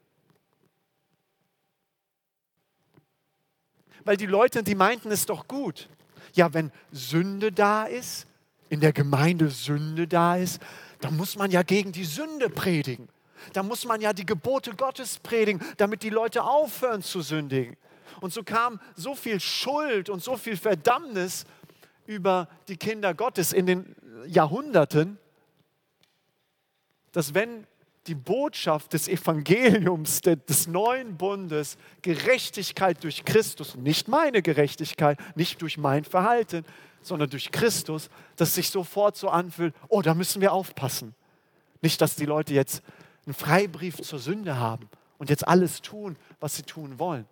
Weil 4.05 4.17
die 4.17 4.27
Leute, 4.27 4.63
die 4.63 4.75
meinten 4.75 5.11
es 5.11 5.27
doch 5.27 5.49
gut. 5.49 5.89
Ja, 6.35 6.53
wenn 6.53 6.71
Sünde 6.93 7.53
da 7.53 7.85
ist, 7.85 8.27
in 8.69 8.81
der 8.81 8.93
Gemeinde 8.93 9.49
Sünde 9.49 10.07
da 10.07 10.37
ist, 10.37 10.61
dann 11.01 11.17
muss 11.17 11.37
man 11.37 11.51
ja 11.51 11.63
gegen 11.63 11.93
die 11.93 12.05
Sünde 12.05 12.49
predigen. 12.49 13.09
Da 13.53 13.63
muss 13.63 13.85
man 13.85 14.01
ja 14.01 14.13
die 14.13 14.27
Gebote 14.27 14.75
Gottes 14.75 15.19
predigen, 15.19 15.61
damit 15.77 16.03
die 16.03 16.11
Leute 16.11 16.45
aufhören 16.45 17.03
zu 17.03 17.21
sündigen. 17.21 17.77
Und 18.21 18.33
so 18.33 18.43
kam 18.43 18.81
so 18.95 19.15
viel 19.15 19.41
Schuld 19.41 20.09
und 20.09 20.23
so 20.23 20.37
viel 20.37 20.57
Verdammnis 20.57 21.45
über 22.07 22.49
die 22.69 22.77
Kinder 22.77 23.15
Gottes 23.15 23.53
in 23.53 23.67
den 23.67 23.95
Jahrhunderten, 24.27 25.19
dass 27.13 27.35
wenn 27.35 27.67
die 28.07 28.15
Botschaft 28.15 28.93
des 28.93 29.09
Evangeliums, 29.09 30.21
des 30.21 30.67
neuen 30.67 31.17
Bundes, 31.17 31.79
Gerechtigkeit 32.03 33.03
durch 33.03 33.25
Christus, 33.25 33.77
nicht 33.77 34.09
meine 34.09 34.43
Gerechtigkeit, 34.43 35.19
nicht 35.37 35.63
durch 35.63 35.79
mein 35.79 36.05
Verhalten, 36.05 36.65
sondern 37.01 37.31
durch 37.31 37.51
Christus, 37.51 38.11
dass 38.37 38.55
sich 38.55 38.71
sofort 38.71 39.17
so 39.17 39.29
anfühlt, 39.29 39.75
oh, 39.89 40.03
da 40.03 40.15
müssen 40.15 40.43
wir 40.43 40.53
aufpassen. 40.53 41.15
Nicht, 41.81 42.01
dass 42.01 42.17
die 42.17 42.27
Leute 42.27 42.53
jetzt 42.53 42.83
einen 43.27 43.35
Freibrief 43.35 43.97
zur 44.03 44.19
Sünde 44.19 44.59
haben 44.59 44.89
und 45.19 45.31
jetzt 45.31 45.47
alles 45.47 45.81
tun, 45.81 46.17
was 46.41 46.57
sie 46.57 46.63
tun 46.63 46.99
wollen. 46.99 47.27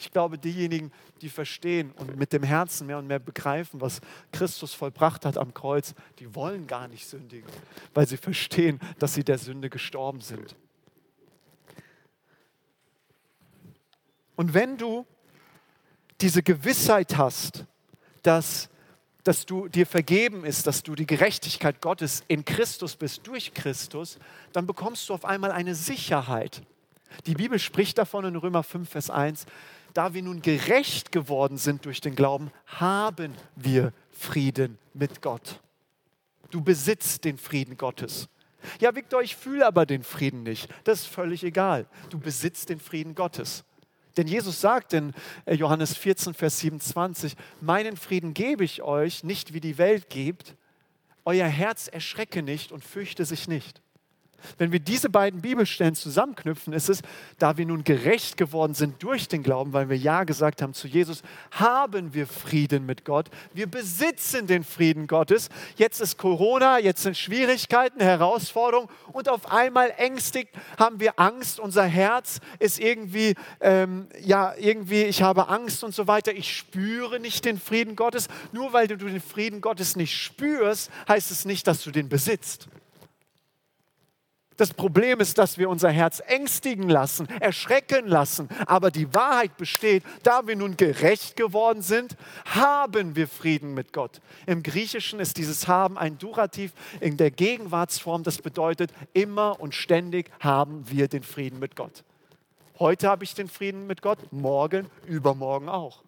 Ich 0.00 0.10
glaube, 0.10 0.38
diejenigen, 0.38 0.92
die 1.20 1.28
verstehen 1.28 1.92
und 1.92 2.16
mit 2.16 2.32
dem 2.32 2.42
Herzen 2.42 2.86
mehr 2.86 2.96
und 2.96 3.06
mehr 3.06 3.18
begreifen, 3.18 3.82
was 3.82 4.00
Christus 4.32 4.72
vollbracht 4.72 5.26
hat 5.26 5.36
am 5.36 5.52
Kreuz, 5.52 5.94
die 6.18 6.34
wollen 6.34 6.66
gar 6.66 6.88
nicht 6.88 7.06
sündigen, 7.06 7.48
weil 7.92 8.08
sie 8.08 8.16
verstehen, 8.16 8.80
dass 8.98 9.12
sie 9.12 9.24
der 9.24 9.36
Sünde 9.36 9.68
gestorben 9.68 10.22
sind. 10.22 10.56
Und 14.36 14.54
wenn 14.54 14.78
du 14.78 15.04
diese 16.22 16.42
Gewissheit 16.42 17.18
hast, 17.18 17.66
dass, 18.22 18.70
dass 19.22 19.44
du 19.44 19.68
dir 19.68 19.84
vergeben 19.84 20.46
ist, 20.46 20.66
dass 20.66 20.82
du 20.82 20.94
die 20.94 21.06
Gerechtigkeit 21.06 21.82
Gottes 21.82 22.24
in 22.26 22.46
Christus 22.46 22.96
bist, 22.96 23.26
durch 23.26 23.52
Christus, 23.52 24.18
dann 24.54 24.66
bekommst 24.66 25.10
du 25.10 25.12
auf 25.12 25.26
einmal 25.26 25.52
eine 25.52 25.74
Sicherheit. 25.74 26.62
Die 27.26 27.34
Bibel 27.34 27.58
spricht 27.58 27.98
davon 27.98 28.24
in 28.24 28.36
Römer 28.36 28.62
5, 28.62 28.88
Vers 28.88 29.10
1, 29.10 29.46
da 29.94 30.14
wir 30.14 30.22
nun 30.22 30.42
gerecht 30.42 31.12
geworden 31.12 31.56
sind 31.56 31.84
durch 31.84 32.00
den 32.00 32.14
Glauben, 32.14 32.50
haben 32.66 33.34
wir 33.56 33.92
Frieden 34.10 34.78
mit 34.94 35.22
Gott. 35.22 35.60
Du 36.50 36.62
besitzt 36.62 37.24
den 37.24 37.38
Frieden 37.38 37.76
Gottes. 37.76 38.28
Ja, 38.80 38.94
Viktor, 38.94 39.22
ich 39.22 39.36
fühle 39.36 39.66
aber 39.66 39.86
den 39.86 40.02
Frieden 40.02 40.42
nicht. 40.42 40.68
Das 40.84 41.00
ist 41.00 41.06
völlig 41.06 41.44
egal. 41.44 41.86
Du 42.10 42.18
besitzt 42.18 42.68
den 42.68 42.80
Frieden 42.80 43.14
Gottes. 43.14 43.64
Denn 44.16 44.26
Jesus 44.26 44.60
sagt 44.60 44.92
in 44.92 45.14
äh, 45.46 45.54
Johannes 45.54 45.96
14, 45.96 46.34
Vers 46.34 46.58
27, 46.58 47.36
meinen 47.60 47.96
Frieden 47.96 48.34
gebe 48.34 48.64
ich 48.64 48.82
euch, 48.82 49.24
nicht 49.24 49.54
wie 49.54 49.60
die 49.60 49.78
Welt 49.78 50.10
gibt. 50.10 50.56
Euer 51.24 51.46
Herz 51.46 51.88
erschrecke 51.88 52.42
nicht 52.42 52.72
und 52.72 52.84
fürchte 52.84 53.24
sich 53.24 53.46
nicht. 53.46 53.80
Wenn 54.58 54.72
wir 54.72 54.80
diese 54.80 55.08
beiden 55.08 55.40
Bibelstellen 55.40 55.94
zusammenknüpfen, 55.94 56.72
ist 56.72 56.88
es, 56.88 57.02
da 57.38 57.56
wir 57.56 57.66
nun 57.66 57.84
gerecht 57.84 58.36
geworden 58.36 58.74
sind 58.74 59.02
durch 59.02 59.28
den 59.28 59.42
Glauben, 59.42 59.72
weil 59.72 59.88
wir 59.88 59.96
Ja 59.96 60.24
gesagt 60.24 60.62
haben 60.62 60.74
zu 60.74 60.88
Jesus, 60.88 61.22
haben 61.50 62.14
wir 62.14 62.26
Frieden 62.26 62.86
mit 62.86 63.04
Gott. 63.04 63.28
Wir 63.52 63.66
besitzen 63.66 64.46
den 64.46 64.64
Frieden 64.64 65.06
Gottes. 65.06 65.48
Jetzt 65.76 66.00
ist 66.00 66.18
Corona, 66.18 66.78
jetzt 66.78 67.02
sind 67.02 67.16
Schwierigkeiten, 67.16 68.00
Herausforderungen 68.00 68.88
und 69.12 69.28
auf 69.28 69.50
einmal 69.50 69.92
ängstigt 69.96 70.50
haben 70.78 71.00
wir 71.00 71.18
Angst. 71.18 71.60
Unser 71.60 71.84
Herz 71.84 72.40
ist 72.58 72.78
irgendwie, 72.80 73.34
ähm, 73.60 74.08
ja, 74.20 74.54
irgendwie, 74.58 75.02
ich 75.04 75.22
habe 75.22 75.48
Angst 75.48 75.84
und 75.84 75.94
so 75.94 76.06
weiter. 76.06 76.32
Ich 76.32 76.56
spüre 76.56 77.20
nicht 77.20 77.44
den 77.44 77.58
Frieden 77.58 77.96
Gottes. 77.96 78.28
Nur 78.52 78.72
weil 78.72 78.88
du 78.88 78.96
den 78.96 79.20
Frieden 79.20 79.60
Gottes 79.60 79.96
nicht 79.96 80.16
spürst, 80.16 80.90
heißt 81.08 81.30
es 81.30 81.44
nicht, 81.44 81.66
dass 81.66 81.82
du 81.82 81.90
den 81.90 82.08
besitzt. 82.08 82.68
Das 84.60 84.74
Problem 84.74 85.20
ist, 85.20 85.38
dass 85.38 85.56
wir 85.56 85.70
unser 85.70 85.88
Herz 85.88 86.22
ängstigen 86.26 86.90
lassen, 86.90 87.26
erschrecken 87.40 88.06
lassen. 88.06 88.46
Aber 88.66 88.90
die 88.90 89.14
Wahrheit 89.14 89.56
besteht, 89.56 90.02
da 90.22 90.46
wir 90.46 90.54
nun 90.54 90.76
gerecht 90.76 91.34
geworden 91.34 91.80
sind, 91.80 92.14
haben 92.44 93.16
wir 93.16 93.26
Frieden 93.26 93.72
mit 93.72 93.94
Gott. 93.94 94.20
Im 94.44 94.62
Griechischen 94.62 95.18
ist 95.18 95.38
dieses 95.38 95.66
Haben 95.66 95.96
ein 95.96 96.18
Durativ 96.18 96.72
in 97.00 97.16
der 97.16 97.30
Gegenwartsform. 97.30 98.22
Das 98.22 98.42
bedeutet, 98.42 98.92
immer 99.14 99.58
und 99.60 99.74
ständig 99.74 100.30
haben 100.40 100.84
wir 100.90 101.08
den 101.08 101.22
Frieden 101.22 101.58
mit 101.58 101.74
Gott. 101.74 102.04
Heute 102.78 103.08
habe 103.08 103.24
ich 103.24 103.34
den 103.34 103.48
Frieden 103.48 103.86
mit 103.86 104.02
Gott, 104.02 104.18
morgen, 104.30 104.90
übermorgen 105.06 105.70
auch. 105.70 106.02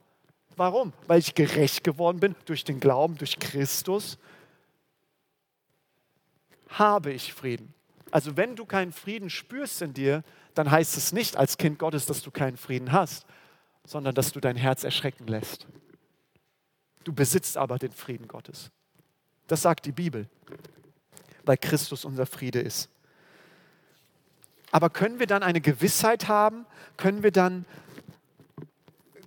Warum? 0.57 0.93
Weil 1.07 1.21
ich 1.21 1.35
gerecht 1.35 1.85
geworden 1.85 2.21
bin 2.21 2.35
durch 2.45 2.65
den 2.65 2.81
Glauben, 2.81 3.17
durch 3.17 3.38
Christus. 3.38 4.19
Habe 6.69 7.12
ich 7.15 7.33
Frieden. 7.33 7.73
Also 8.12 8.37
wenn 8.37 8.55
du 8.57 8.66
keinen 8.66 8.92
Frieden 8.92 9.31
spürst 9.31 9.81
in 9.81 9.94
dir, 9.94 10.22
dann 10.55 10.70
heißt 10.70 10.98
es 10.98 11.12
nicht 11.12 11.37
als 11.37 11.57
Kind 11.57 11.79
Gottes, 11.79 12.05
dass 12.05 12.22
du 12.22 12.31
keinen 12.31 12.59
Frieden 12.59 12.92
hast, 12.92 13.25
sondern 13.85 14.14
dass 14.14 14.33
du 14.33 14.38
dein 14.38 14.55
Herz 14.55 14.85
erschrecken 14.85 15.27
lässt. 15.27 15.66
Du 17.05 17.14
besitzt 17.14 17.57
aber 17.57 17.79
den 17.79 17.90
Frieden 17.90 18.29
Gottes. 18.29 18.70
Das 19.46 19.62
sagt 19.62 19.87
die 19.87 19.92
Bibel, 19.92 20.29
weil 21.44 21.57
Christus 21.57 22.05
unser 22.05 22.27
Friede 22.27 22.61
ist. 22.61 22.90
Aber 24.70 24.90
können 24.90 25.18
wir 25.18 25.27
dann 25.27 25.42
eine 25.42 25.62
Gewissheit 25.62 26.29
haben? 26.29 26.66
Können 26.98 27.22
wir 27.22 27.33
dann, 27.33 27.64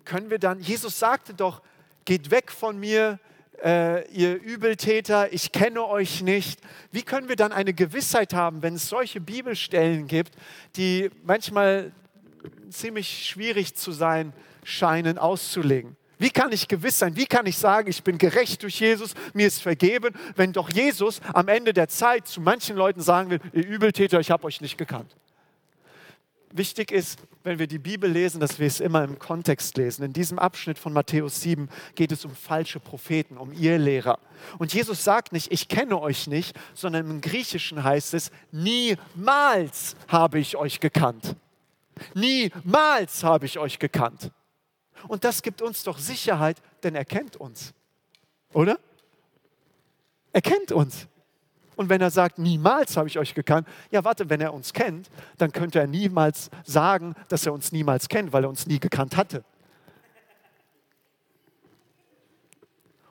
können 0.05 0.29
wir 0.29 0.39
dann, 0.39 0.59
Jesus 0.59 0.99
sagte 0.99 1.33
doch, 1.33 1.63
geht 2.05 2.29
weg 2.29 2.51
von 2.51 2.79
mir, 2.79 3.19
äh, 3.63 4.07
ihr 4.11 4.41
Übeltäter, 4.41 5.31
ich 5.33 5.51
kenne 5.51 5.85
euch 5.85 6.21
nicht. 6.21 6.59
Wie 6.91 7.03
können 7.03 7.29
wir 7.29 7.35
dann 7.35 7.51
eine 7.51 7.73
Gewissheit 7.73 8.33
haben, 8.33 8.61
wenn 8.61 8.75
es 8.75 8.89
solche 8.89 9.21
Bibelstellen 9.21 10.07
gibt, 10.07 10.35
die 10.75 11.09
manchmal 11.23 11.91
ziemlich 12.69 13.25
schwierig 13.25 13.75
zu 13.75 13.91
sein 13.91 14.33
scheinen 14.63 15.17
auszulegen? 15.17 15.95
Wie 16.17 16.29
kann 16.29 16.51
ich 16.51 16.67
gewiss 16.67 16.99
sein? 16.99 17.15
Wie 17.15 17.25
kann 17.25 17.45
ich 17.45 17.57
sagen, 17.57 17.89
ich 17.89 18.03
bin 18.03 18.17
gerecht 18.17 18.63
durch 18.63 18.79
Jesus, 18.79 19.13
mir 19.33 19.47
ist 19.47 19.61
vergeben, 19.61 20.13
wenn 20.35 20.53
doch 20.53 20.69
Jesus 20.69 21.19
am 21.33 21.47
Ende 21.47 21.73
der 21.73 21.89
Zeit 21.89 22.27
zu 22.27 22.39
manchen 22.39 22.77
Leuten 22.77 23.01
sagen 23.01 23.29
will, 23.29 23.39
ihr 23.51 23.67
Übeltäter, 23.67 24.19
ich 24.19 24.31
habe 24.31 24.45
euch 24.45 24.61
nicht 24.61 24.77
gekannt. 24.77 25.15
Wichtig 26.51 26.91
ist, 26.91 27.19
wenn 27.45 27.59
wir 27.59 27.67
die 27.67 27.77
Bibel 27.77 28.09
lesen, 28.09 28.39
dass 28.39 28.57
wir 28.57 28.65
es 28.65 28.79
immer 28.79 29.03
im 29.03 29.19
Kontext 29.19 29.77
lesen. 29.77 30.03
In 30.03 30.13
diesem 30.13 30.39
Abschnitt 30.39 30.79
von 30.79 30.93
Matthäus 30.93 31.41
7 31.41 31.69
geht 31.93 32.11
es 32.11 32.25
um 32.25 32.35
falsche 32.35 32.79
Propheten, 32.79 33.37
um 33.37 33.53
ihr 33.53 33.77
Lehrer. 33.77 34.17
Und 34.57 34.73
Jesus 34.73 35.03
sagt 35.03 35.31
nicht, 35.31 35.51
ich 35.51 35.67
kenne 35.67 36.01
euch 36.01 36.25
nicht, 36.25 36.57
sondern 36.73 37.07
im 37.07 37.21
Griechischen 37.21 37.83
heißt 37.83 38.15
es, 38.15 38.31
niemals 38.51 39.95
habe 40.07 40.39
ich 40.39 40.57
euch 40.57 40.79
gekannt. 40.79 41.35
Niemals 42.15 43.23
habe 43.23 43.45
ich 43.45 43.59
euch 43.59 43.77
gekannt. 43.77 44.31
Und 45.07 45.23
das 45.23 45.43
gibt 45.43 45.61
uns 45.61 45.83
doch 45.83 45.99
Sicherheit, 45.99 46.57
denn 46.81 46.95
er 46.95 47.05
kennt 47.05 47.35
uns. 47.37 47.75
Oder? 48.53 48.79
Er 50.33 50.41
kennt 50.41 50.71
uns. 50.71 51.07
Und 51.75 51.89
wenn 51.89 52.01
er 52.01 52.11
sagt, 52.11 52.39
niemals 52.39 52.97
habe 52.97 53.07
ich 53.07 53.19
euch 53.19 53.33
gekannt, 53.33 53.67
ja 53.91 54.03
warte, 54.03 54.29
wenn 54.29 54.41
er 54.41 54.53
uns 54.53 54.73
kennt, 54.73 55.09
dann 55.37 55.51
könnte 55.51 55.79
er 55.79 55.87
niemals 55.87 56.49
sagen, 56.63 57.15
dass 57.29 57.45
er 57.45 57.53
uns 57.53 57.71
niemals 57.71 58.07
kennt, 58.07 58.33
weil 58.33 58.43
er 58.43 58.49
uns 58.49 58.67
nie 58.67 58.79
gekannt 58.79 59.17
hatte. 59.17 59.43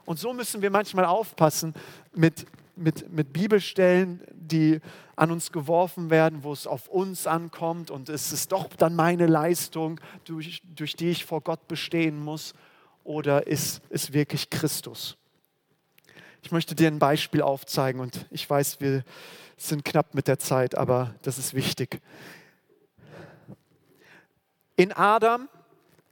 Und 0.05 0.19
so 0.19 0.33
müssen 0.33 0.61
wir 0.63 0.71
manchmal 0.71 1.07
aufpassen 1.07 1.75
mit, 2.15 2.47
mit, 2.77 3.11
mit 3.11 3.33
Bibelstellen, 3.33 4.21
die 4.33 4.81
an 5.17 5.31
uns 5.31 5.53
geworfen 5.53 6.11
werden, 6.11 6.43
wo 6.43 6.53
es 6.53 6.67
auf 6.67 6.89
uns 6.89 7.27
ankommt 7.27 7.91
und 7.91 8.09
es 8.09 8.33
ist 8.33 8.53
doch 8.53 8.69
dann 8.77 8.97
meine 8.97 9.27
Leistung, 9.27 10.01
durch, 10.25 10.63
durch 10.75 10.97
die 10.97 11.11
ich 11.11 11.25
vor 11.25 11.41
Gott 11.41 11.69
bestehen 11.69 12.19
muss, 12.19 12.53
oder 13.05 13.47
ist 13.47 13.83
es 13.91 14.13
wirklich 14.13 14.51
Christus? 14.51 15.17
Ich 16.45 16.53
möchte 16.53 16.75
dir 16.75 16.89
ein 16.89 16.99
Beispiel 16.99 17.41
aufzeigen 17.41 18.03
und 18.03 18.27
ich 18.31 18.49
weiß, 18.49 18.79
wir 18.79 19.03
sind 19.57 19.83
knapp 19.83 20.15
mit 20.15 20.29
der 20.29 20.39
Zeit, 20.39 20.77
aber 20.77 21.15
das 21.23 21.39
ist 21.39 21.55
wichtig. 21.55 22.03
In 24.77 24.93
Adam 24.93 25.49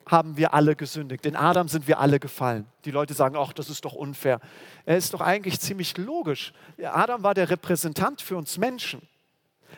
haben 0.06 0.38
wir 0.38 0.54
alle 0.54 0.74
gesündigt. 0.74 1.26
In 1.26 1.36
Adam 1.36 1.68
sind 1.68 1.86
wir 1.86 2.00
alle 2.00 2.18
gefallen. 2.18 2.66
Die 2.86 2.90
Leute 2.90 3.12
sagen, 3.12 3.36
ach, 3.36 3.52
das 3.52 3.68
ist 3.68 3.84
doch 3.84 3.92
unfair. 3.92 4.40
Er 4.86 4.96
ist 4.96 5.12
doch 5.12 5.20
eigentlich 5.20 5.60
ziemlich 5.60 5.98
logisch. 5.98 6.54
Adam 6.82 7.22
war 7.22 7.34
der 7.34 7.50
Repräsentant 7.50 8.22
für 8.22 8.38
uns 8.38 8.56
Menschen. 8.56 9.06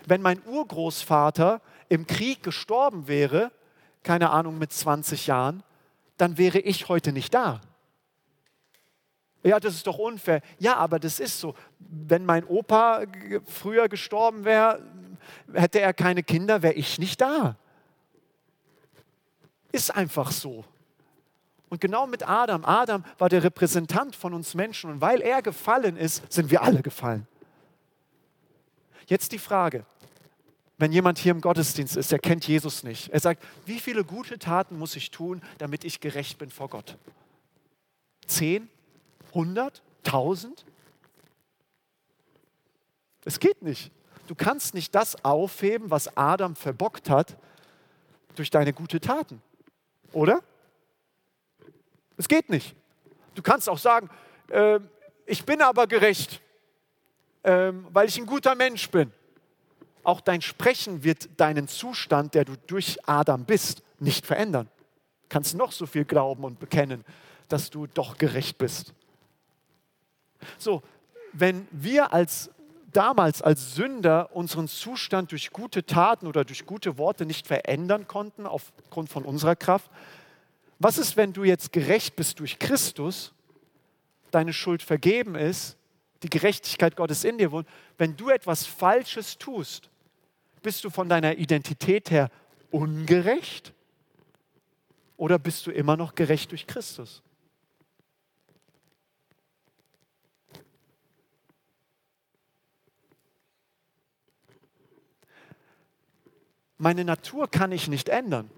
Wenn 0.07 0.23
mein 0.23 0.41
Urgroßvater 0.47 1.63
im 1.89 2.07
Krieg 2.07 2.45
gestorben 2.45 3.09
wäre, 3.09 3.51
keine 4.05 4.31
Ahnung, 4.31 4.59
mit 4.59 4.73
20 4.73 5.27
Jahren, 5.27 5.65
dann 6.17 6.39
wäre 6.39 6.61
ich 6.61 6.89
heute 6.89 7.11
nicht 7.11 7.35
da. 7.35 7.61
Ja, 9.45 9.61
das 9.61 9.75
ist 9.75 9.87
doch 9.87 9.99
unfair. 9.99 10.41
Ja, 10.59 10.77
aber 10.77 10.99
das 10.99 11.21
ist 11.21 11.39
so. 11.39 11.55
Wenn 11.79 12.25
mein 12.25 12.45
Opa 12.45 13.03
früher 13.45 13.89
gestorben 13.89 14.45
wäre, 14.45 14.83
hätte 15.53 15.81
er 15.81 15.93
keine 15.93 16.23
Kinder, 16.23 16.63
wäre 16.63 16.73
ich 16.73 16.99
nicht 16.99 17.21
da. 17.21 17.57
Ist 19.71 19.95
einfach 19.95 20.31
so. 20.31 20.65
Und 21.69 21.81
genau 21.81 22.07
mit 22.07 22.27
Adam. 22.27 22.65
Adam 22.65 23.05
war 23.19 23.29
der 23.29 23.43
Repräsentant 23.43 24.17
von 24.17 24.33
uns 24.33 24.55
Menschen. 24.55 24.91
Und 24.91 25.01
weil 25.03 25.21
er 25.21 25.43
gefallen 25.43 25.97
ist, 25.97 26.33
sind 26.33 26.51
wir 26.51 26.63
alle 26.63 26.81
gefallen. 26.81 27.27
Jetzt 29.07 29.33
die 29.33 29.39
Frage, 29.39 29.85
wenn 30.79 30.93
jemand 30.93 31.19
hier 31.19 31.33
im 31.33 31.43
Gottesdienst 31.43 31.97
ist, 31.99 32.13
der 32.13 32.19
kennt 32.19 32.47
Jesus 32.47 32.83
nicht. 32.83 33.11
Er 33.11 33.21
sagt, 33.21 33.43
wie 33.67 33.79
viele 33.79 34.05
gute 34.05 34.39
Taten 34.39 34.79
muss 34.79 34.97
ich 34.97 35.11
tun, 35.11 35.43
damit 35.59 35.85
ich 35.85 36.01
gerecht 36.01 36.39
bin 36.39 36.49
vor 36.49 36.69
Gott? 36.69 36.97
Zehn? 38.27 38.71
Hundert? 39.35 39.83
Tausend? 40.03 40.65
Es 43.25 43.41
geht 43.41 43.63
nicht. 43.63 43.91
Du 44.27 44.35
kannst 44.35 44.75
nicht 44.75 44.95
das 44.95 45.23
aufheben, 45.25 45.91
was 45.91 46.17
Adam 46.17 46.57
verbockt 46.57 47.11
hat, 47.11 47.37
durch 48.37 48.51
deine 48.51 48.73
gute 48.73 49.01
Taten. 49.01 49.43
Oder? 50.13 50.43
Es 52.17 52.29
geht 52.29 52.49
nicht. 52.49 52.75
Du 53.35 53.43
kannst 53.43 53.69
auch 53.69 53.79
sagen, 53.79 54.09
äh, 54.49 54.81
ich 55.27 55.45
bin 55.45 55.61
aber 55.61 55.87
gerecht, 55.87 56.41
äh, 57.43 57.73
weil 57.91 58.09
ich 58.09 58.19
ein 58.19 58.27
guter 58.27 58.55
Mensch 58.55 58.91
bin. 58.91 59.13
Auch 60.03 60.21
dein 60.21 60.43
Sprechen 60.43 61.03
wird 61.03 61.29
deinen 61.39 61.67
Zustand, 61.67 62.35
der 62.35 62.45
du 62.45 62.57
durch 62.67 62.99
Adam 63.09 63.45
bist, 63.45 63.83
nicht 63.99 64.27
verändern. 64.27 64.69
Du 65.23 65.29
kannst 65.31 65.55
noch 65.57 65.73
so 65.73 65.87
viel 65.87 66.05
glauben 66.05 66.45
und 66.45 66.61
bekennen, 66.61 67.05
dass 67.49 67.71
du 67.71 67.87
doch 67.87 68.19
gerecht 68.19 68.59
bist. 68.59 68.93
So, 70.59 70.83
wenn 71.33 71.67
wir 71.71 72.13
als 72.13 72.51
damals 72.93 73.43
als 73.43 73.75
Sünder 73.75 74.35
unseren 74.35 74.69
Zustand 74.69 75.33
durch 75.33 75.51
gute 75.51 75.85
Taten 75.85 76.27
oder 76.27 76.45
durch 76.45 76.65
gute 76.65 76.97
Worte 76.97 77.27
nicht 77.27 77.47
verändern 77.47 78.07
konnten 78.07 78.47
aufgrund 78.47 79.09
von 79.09 79.25
unserer 79.25 79.57
Kraft, 79.57 79.91
was 80.79 80.99
ist, 80.99 81.17
wenn 81.17 81.33
du 81.33 81.45
jetzt 81.45 81.73
gerecht 81.73 82.17
bist 82.17 82.41
durch 82.41 82.59
Christus, 82.59 83.33
deine 84.31 84.53
Schuld 84.53 84.83
vergeben 84.83 85.35
ist, 85.35 85.77
die 86.23 86.31
Gerechtigkeit 86.31 86.97
Gottes 86.97 87.25
in 87.25 87.39
dir 87.39 87.53
wohnt, 87.53 87.69
wenn 87.99 88.17
du 88.17 88.31
etwas 88.31 88.65
Falsches 88.67 89.39
tust, 89.39 89.91
bist 90.63 90.83
du 90.85 90.91
von 90.91 91.09
deiner 91.09 91.37
Identität 91.37 92.11
her 92.11 92.31
ungerecht 92.71 93.73
oder 95.17 95.39
bist 95.39 95.67
du 95.67 95.71
immer 95.71 95.97
noch 95.97 96.15
gerecht 96.15 96.51
durch 96.51 96.67
Christus? 96.67 97.23
Meine 106.85 107.07
Natur 107.07 107.51
kann 107.51 107.73
ich 107.73 107.89
nicht 107.89 108.11
ändern. 108.11 108.51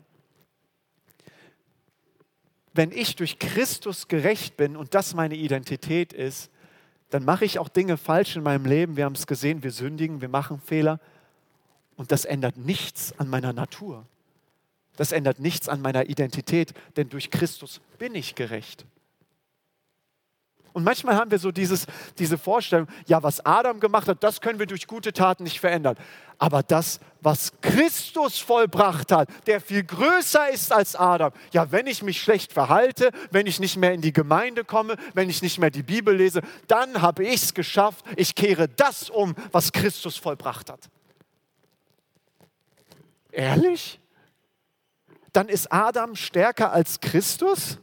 Wenn 2.74 2.90
ich 2.90 3.14
durch 3.14 3.38
Christus 3.38 4.08
gerecht 4.08 4.56
bin 4.56 4.76
und 4.76 4.96
das 4.96 5.14
meine 5.14 5.36
Identität 5.36 6.12
ist, 6.12 6.50
dann 7.10 7.24
mache 7.24 7.44
ich 7.44 7.60
auch 7.60 7.68
Dinge 7.68 7.96
falsch 7.96 8.34
in 8.34 8.42
meinem 8.42 8.64
Leben. 8.64 8.96
Wir 8.96 9.04
haben 9.04 9.14
es 9.14 9.28
gesehen, 9.28 9.62
wir 9.62 9.70
sündigen, 9.70 10.22
wir 10.22 10.28
machen 10.28 10.58
Fehler. 10.58 10.98
Und 11.94 12.10
das 12.10 12.24
ändert 12.24 12.56
nichts 12.56 13.16
an 13.16 13.28
meiner 13.28 13.52
Natur. 13.52 14.04
Das 14.96 15.12
ändert 15.12 15.38
nichts 15.38 15.68
an 15.68 15.80
meiner 15.80 16.08
Identität, 16.08 16.74
denn 16.96 17.08
durch 17.08 17.30
Christus 17.30 17.80
bin 17.96 18.16
ich 18.16 18.34
gerecht. 18.34 18.86
Und 20.76 20.84
manchmal 20.84 21.16
haben 21.16 21.30
wir 21.30 21.38
so 21.38 21.52
dieses, 21.52 21.86
diese 22.18 22.36
Vorstellung, 22.36 22.86
ja, 23.06 23.22
was 23.22 23.40
Adam 23.46 23.80
gemacht 23.80 24.08
hat, 24.08 24.22
das 24.22 24.42
können 24.42 24.58
wir 24.58 24.66
durch 24.66 24.86
gute 24.86 25.14
Taten 25.14 25.44
nicht 25.44 25.58
verändern. 25.58 25.96
Aber 26.36 26.62
das, 26.62 27.00
was 27.22 27.50
Christus 27.62 28.38
vollbracht 28.38 29.10
hat, 29.10 29.30
der 29.46 29.62
viel 29.62 29.84
größer 29.84 30.50
ist 30.50 30.74
als 30.74 30.94
Adam, 30.94 31.32
ja, 31.50 31.72
wenn 31.72 31.86
ich 31.86 32.02
mich 32.02 32.20
schlecht 32.20 32.52
verhalte, 32.52 33.10
wenn 33.30 33.46
ich 33.46 33.58
nicht 33.58 33.78
mehr 33.78 33.94
in 33.94 34.02
die 34.02 34.12
Gemeinde 34.12 34.66
komme, 34.66 34.96
wenn 35.14 35.30
ich 35.30 35.40
nicht 35.40 35.58
mehr 35.58 35.70
die 35.70 35.82
Bibel 35.82 36.14
lese, 36.14 36.42
dann 36.68 37.00
habe 37.00 37.24
ich 37.24 37.44
es 37.44 37.54
geschafft, 37.54 38.04
ich 38.14 38.34
kehre 38.34 38.68
das 38.68 39.08
um, 39.08 39.34
was 39.52 39.72
Christus 39.72 40.18
vollbracht 40.18 40.68
hat. 40.68 40.90
Ehrlich? 43.32 43.98
Dann 45.32 45.48
ist 45.48 45.72
Adam 45.72 46.14
stärker 46.16 46.70
als 46.70 47.00
Christus? 47.00 47.78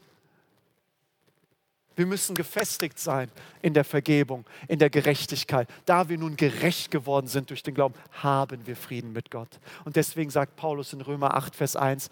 Wir 1.96 2.06
müssen 2.06 2.36
gefestigt 2.36 3.00
sein 3.00 3.30
in 3.62 3.74
der 3.74 3.84
Vergebung, 3.84 4.46
in 4.68 4.80
der 4.80 4.90
Gerechtigkeit. 4.90 5.70
Da 5.86 6.10
wir 6.10 6.18
nun 6.18 6.36
gerecht 6.36 6.90
geworden 6.90 7.28
sind 7.28 7.50
durch 7.50 7.64
den 7.64 7.76
Glauben, 7.76 7.96
haben 8.12 8.66
wir 8.66 8.76
Frieden 8.76 9.14
mit 9.14 9.30
Gott. 9.30 9.60
Und 9.86 9.96
deswegen 9.96 10.32
sagt 10.32 10.56
Paulus 10.56 10.94
in 10.94 11.02
Römer 11.02 11.36
8, 11.36 11.56
Vers 11.56 11.76
1, 11.76 12.10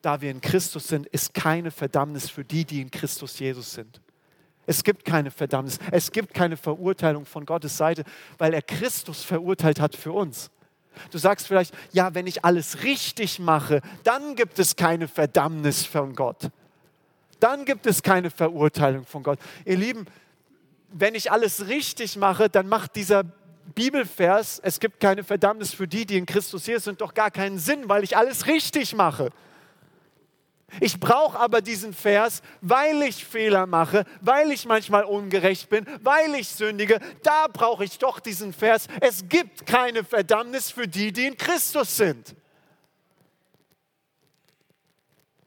da 0.00 0.20
wir 0.20 0.30
in 0.30 0.40
Christus 0.40 0.88
sind, 0.88 1.06
ist 1.08 1.34
keine 1.34 1.70
Verdammnis 1.70 2.30
für 2.30 2.44
die, 2.44 2.64
die 2.64 2.80
in 2.80 2.90
Christus 2.90 3.38
Jesus 3.38 3.72
sind. 3.72 4.00
Es 4.66 4.84
gibt 4.84 5.04
keine 5.04 5.30
Verdammnis, 5.30 5.78
es 5.90 6.12
gibt 6.12 6.34
keine 6.34 6.56
Verurteilung 6.56 7.24
von 7.24 7.46
Gottes 7.46 7.76
Seite, 7.76 8.04
weil 8.36 8.52
er 8.52 8.62
Christus 8.62 9.24
verurteilt 9.24 9.80
hat 9.80 9.96
für 9.96 10.12
uns. 10.12 10.50
Du 11.10 11.18
sagst 11.18 11.46
vielleicht, 11.46 11.74
ja, 11.92 12.14
wenn 12.14 12.26
ich 12.26 12.44
alles 12.44 12.82
richtig 12.82 13.38
mache, 13.38 13.80
dann 14.04 14.34
gibt 14.34 14.58
es 14.58 14.76
keine 14.76 15.08
Verdammnis 15.08 15.86
von 15.86 16.14
Gott. 16.14 16.50
Dann 17.40 17.64
gibt 17.64 17.86
es 17.86 18.02
keine 18.02 18.30
Verurteilung 18.30 19.04
von 19.04 19.22
Gott. 19.22 19.38
Ihr 19.64 19.76
Lieben, 19.76 20.06
wenn 20.90 21.14
ich 21.14 21.30
alles 21.30 21.68
richtig 21.68 22.16
mache, 22.16 22.48
dann 22.48 22.68
macht 22.68 22.96
dieser 22.96 23.24
Bibelvers, 23.74 24.60
es 24.62 24.80
gibt 24.80 25.00
keine 25.00 25.22
Verdammnis 25.24 25.74
für 25.74 25.86
die, 25.86 26.06
die 26.06 26.16
in 26.16 26.26
Christus 26.26 26.64
hier 26.64 26.80
sind, 26.80 27.00
doch 27.00 27.14
gar 27.14 27.30
keinen 27.30 27.58
Sinn, 27.58 27.88
weil 27.88 28.02
ich 28.02 28.16
alles 28.16 28.46
richtig 28.46 28.94
mache. 28.94 29.30
Ich 30.80 31.00
brauche 31.00 31.38
aber 31.38 31.62
diesen 31.62 31.94
Vers, 31.94 32.42
weil 32.60 33.02
ich 33.02 33.24
Fehler 33.24 33.66
mache, 33.66 34.04
weil 34.20 34.52
ich 34.52 34.66
manchmal 34.66 35.04
ungerecht 35.04 35.70
bin, 35.70 35.86
weil 36.02 36.34
ich 36.34 36.48
sündige. 36.48 37.00
Da 37.22 37.46
brauche 37.46 37.84
ich 37.84 37.98
doch 37.98 38.20
diesen 38.20 38.52
Vers. 38.52 38.86
Es 39.00 39.28
gibt 39.28 39.64
keine 39.64 40.04
Verdammnis 40.04 40.70
für 40.70 40.86
die, 40.86 41.10
die 41.12 41.26
in 41.26 41.36
Christus 41.36 41.96
sind. 41.96 42.34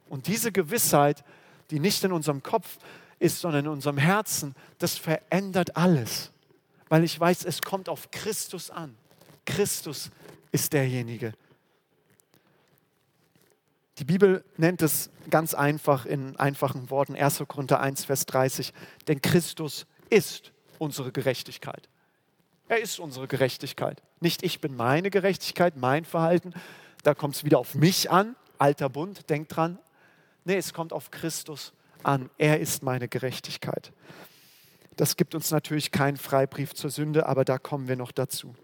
Und 0.10 0.27
diese 0.27 0.51
Gewissheit, 0.51 1.23
die 1.71 1.79
nicht 1.79 2.03
in 2.03 2.12
unserem 2.12 2.43
Kopf 2.43 2.77
ist, 3.19 3.39
sondern 3.39 3.65
in 3.65 3.71
unserem 3.71 3.97
Herzen, 3.97 4.55
das 4.77 4.97
verändert 4.97 5.75
alles. 5.77 6.31
Weil 6.89 7.03
ich 7.03 7.19
weiß, 7.19 7.45
es 7.45 7.62
kommt 7.62 7.89
auf 7.89 8.12
Christus 8.12 8.69
an. 8.69 8.95
Christus 9.45 10.12
ist 10.51 10.73
derjenige, 10.73 11.34
die 13.97 14.05
Bibel 14.05 14.43
nennt 14.57 14.81
es 14.81 15.12
ganz 15.29 15.53
einfach 15.53 16.05
in 16.07 16.36
einfachen 16.38 16.89
Worten, 16.89 17.15
1. 17.15 17.43
Korinther 17.47 17.79
1, 17.81 18.05
Vers 18.05 18.25
30, 18.25 18.73
denn 19.07 19.21
Christus 19.21 19.86
ist 20.10 20.51
unsere 20.79 21.12
Gerechtigkeit. 21.12 21.88
Er 22.67 22.79
ist 22.81 22.99
unsere 22.99 23.27
Gerechtigkeit. 23.27 24.01
Nicht 24.19 24.43
ich 24.43 24.60
bin 24.60 24.75
meine 24.75 25.12
Gerechtigkeit, 25.12 25.77
mein 25.77 26.05
Verhalten, 26.05 26.53
da 27.03 27.13
kommt 27.13 27.36
es 27.36 27.43
wieder 27.43 27.60
auf 27.60 27.75
mich 27.75 28.10
an, 28.10 28.36
alter 28.57 28.89
Bund, 28.89 29.30
denkt 29.30 29.55
dran. 29.55 29.78
Nee, 30.45 30.57
es 30.57 30.73
kommt 30.73 30.93
auf 30.93 31.11
Christus 31.11 31.73
an. 32.03 32.29
Er 32.37 32.59
ist 32.59 32.83
meine 32.83 33.07
Gerechtigkeit. 33.07 33.91
Das 34.97 35.15
gibt 35.15 35.35
uns 35.35 35.51
natürlich 35.51 35.91
keinen 35.91 36.17
Freibrief 36.17 36.73
zur 36.73 36.89
Sünde, 36.89 37.27
aber 37.27 37.45
da 37.45 37.57
kommen 37.57 37.87
wir 37.87 37.95
noch 37.95 38.11
dazu. 38.11 38.55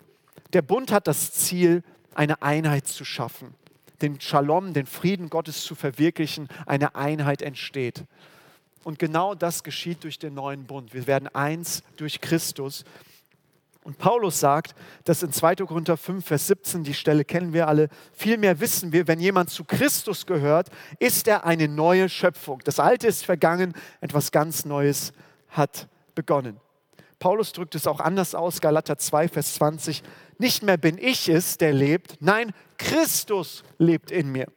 Der 0.53 0.61
Bund 0.61 0.91
hat 0.91 1.07
das 1.07 1.33
Ziel, 1.33 1.83
eine 2.13 2.41
Einheit 2.41 2.87
zu 2.87 3.05
schaffen 3.05 3.53
den 4.01 4.19
Shalom, 4.21 4.73
den 4.73 4.85
Frieden 4.85 5.29
Gottes 5.29 5.63
zu 5.63 5.75
verwirklichen, 5.75 6.49
eine 6.65 6.95
Einheit 6.95 7.41
entsteht. 7.41 8.03
Und 8.83 8.99
genau 8.99 9.35
das 9.35 9.63
geschieht 9.63 10.03
durch 10.03 10.19
den 10.19 10.33
neuen 10.33 10.65
Bund. 10.65 10.93
Wir 10.93 11.07
werden 11.07 11.27
eins 11.27 11.83
durch 11.97 12.21
Christus. 12.21 12.85
Und 13.87 13.99
Paulus 13.99 14.41
sagt, 14.41 14.75
dass 15.05 15.23
in 15.23 15.31
2. 15.31 15.55
Korinther 15.55 15.95
5, 15.95 16.25
Vers 16.25 16.47
17, 16.47 16.83
die 16.83 16.93
Stelle 16.93 17.23
kennen 17.23 17.53
wir 17.53 17.69
alle, 17.69 17.87
vielmehr 18.11 18.59
wissen 18.59 18.91
wir, 18.91 19.07
wenn 19.07 19.21
jemand 19.21 19.49
zu 19.49 19.63
Christus 19.63 20.25
gehört, 20.25 20.67
ist 20.99 21.25
er 21.29 21.45
eine 21.45 21.69
neue 21.69 22.09
Schöpfung. 22.09 22.59
Das 22.65 22.81
Alte 22.81 23.07
ist 23.07 23.23
vergangen, 23.23 23.71
etwas 24.01 24.33
ganz 24.33 24.65
Neues 24.65 25.13
hat 25.47 25.87
begonnen. 26.15 26.59
Paulus 27.17 27.53
drückt 27.53 27.75
es 27.75 27.87
auch 27.87 28.01
anders 28.01 28.35
aus, 28.35 28.59
Galater 28.59 28.97
2, 28.97 29.29
Vers 29.29 29.53
20. 29.53 30.03
Nicht 30.37 30.63
mehr 30.63 30.75
bin 30.75 30.97
ich 30.97 31.29
es, 31.29 31.57
der 31.57 31.71
lebt, 31.71 32.17
nein, 32.19 32.51
Christus 32.77 33.63
lebt 33.77 34.11
in 34.11 34.33
mir. 34.33 34.47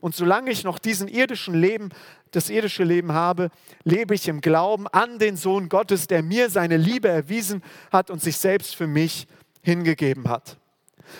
Und 0.00 0.14
solange 0.14 0.50
ich 0.50 0.64
noch 0.64 0.78
diesen 0.78 1.08
irdischen 1.08 1.54
Leben, 1.54 1.90
das 2.30 2.48
irdische 2.48 2.84
Leben 2.84 3.12
habe, 3.12 3.50
lebe 3.84 4.14
ich 4.14 4.28
im 4.28 4.40
Glauben 4.40 4.86
an 4.88 5.18
den 5.18 5.36
Sohn 5.36 5.68
Gottes, 5.68 6.06
der 6.06 6.22
mir 6.22 6.48
seine 6.48 6.76
Liebe 6.76 7.08
erwiesen 7.08 7.62
hat 7.92 8.10
und 8.10 8.22
sich 8.22 8.36
selbst 8.36 8.76
für 8.76 8.86
mich 8.86 9.26
hingegeben 9.62 10.28
hat. 10.28 10.56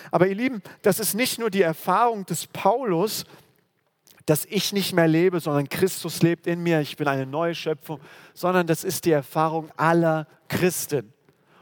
Aber 0.09 0.27
ihr 0.27 0.35
Lieben, 0.35 0.61
das 0.81 0.99
ist 0.99 1.13
nicht 1.13 1.37
nur 1.37 1.49
die 1.49 1.61
Erfahrung 1.61 2.25
des 2.25 2.47
Paulus, 2.47 3.25
dass 4.25 4.45
ich 4.45 4.71
nicht 4.71 4.93
mehr 4.93 5.07
lebe, 5.07 5.39
sondern 5.39 5.67
Christus 5.67 6.21
lebt 6.21 6.47
in 6.47 6.61
mir, 6.63 6.79
ich 6.79 6.95
bin 6.95 7.07
eine 7.07 7.25
neue 7.25 7.55
Schöpfung, 7.55 7.99
sondern 8.33 8.67
das 8.67 8.83
ist 8.83 9.05
die 9.05 9.11
Erfahrung 9.11 9.69
aller 9.77 10.27
Christen. 10.47 11.13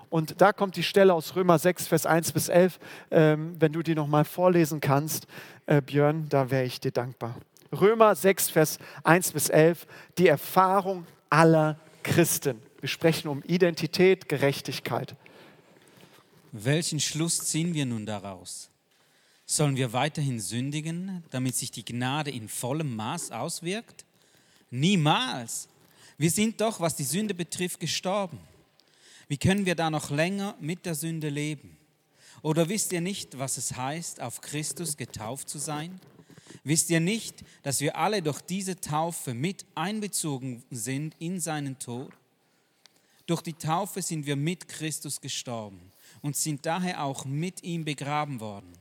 Und 0.10 0.41
da 0.41 0.53
kommt 0.53 0.76
die 0.76 0.84
Stelle 0.84 1.14
aus 1.14 1.36
Römer 1.36 1.60
6, 1.60 1.88
Vers 1.88 2.05
1 2.05 2.32
bis 2.32 2.49
11. 2.49 2.80
Ähm, 3.12 3.55
wenn 3.60 3.72
du 3.72 3.84
die 3.84 3.95
nochmal 3.95 4.26
vorlesen 4.26 4.82
kannst, 4.82 5.28
äh, 5.68 5.82
Björn, 5.82 6.28
da 6.30 6.49
wäre 6.49 6.66
ich 6.66 6.80
dir 6.80 6.91
dankbar. 6.91 7.36
Römer 7.72 8.16
6, 8.16 8.49
Vers 8.49 8.80
1 9.03 9.32
bis 9.32 9.49
11, 9.49 9.86
die 10.18 10.28
Erfahrung 10.28 11.05
aller 11.30 11.80
Christen. 12.01 12.60
Wir 12.80 12.89
sprechen 12.89 13.28
um 13.28 13.43
Identität, 13.43 14.28
Gerechtigkeit. 14.28 15.16
Welchen 16.51 16.99
Schluss 16.99 17.39
ziehen 17.39 17.76
wir 17.76 17.86
nun 17.86 18.05
daraus? 18.05 18.70
Sollen 19.45 19.76
wir 19.76 19.93
weiterhin 19.93 20.39
sündigen, 20.39 21.24
damit 21.30 21.55
sich 21.55 21.70
die 21.72 21.86
Gnade 21.86 22.32
in 22.32 22.47
vollem 22.49 22.95
Maß 22.95 23.32
auswirkt? 23.32 24.05
Niemals. 24.72 25.68
Wir 26.18 26.32
sind 26.32 26.62
doch, 26.62 26.80
was 26.80 26.95
die 26.95 27.03
Sünde 27.03 27.34
betrifft, 27.34 27.80
gestorben. 27.80 28.39
Wie 29.30 29.38
können 29.38 29.67
wir 29.67 29.75
da 29.75 29.91
noch 29.91 30.09
länger 30.09 30.57
mit 30.59 30.88
der 30.88 30.95
Sünde 30.95 31.30
leben? 31.30 31.77
Oder 32.41 32.67
wisst 32.67 32.91
ihr 32.91 32.99
nicht, 32.99 33.38
was 33.38 33.57
es 33.57 33.75
heißt, 33.77 34.21
auf 34.21 34.41
Christus 34.41 34.97
getauft 34.97 35.49
zu 35.49 35.59
sein? 35.59 36.01
Wisst 36.63 36.89
ihr 36.89 36.99
nicht, 36.99 37.43
dass 37.61 37.80
wir 37.80 37.95
alle 37.95 38.23
durch 38.23 38.41
diese 38.41 38.82
Taufe 38.82 39.36
mit 39.36 39.65
einbezogen 39.75 40.63
sind 40.71 41.15
in 41.19 41.39
seinen 41.39 41.77
Tod? 41.77 42.11
Durch 43.27 43.41
die 43.41 43.53
Taufe 43.53 44.01
sind 44.01 44.25
wir 44.25 44.36
mit 44.36 44.67
Christus 44.67 45.21
gestorben 45.21 45.91
und 46.21 46.36
sind 46.36 46.65
daher 46.65 47.03
auch 47.03 47.25
mit 47.25 47.61
ihm 47.61 47.86
begraben 47.86 48.39
worden. 48.39 48.73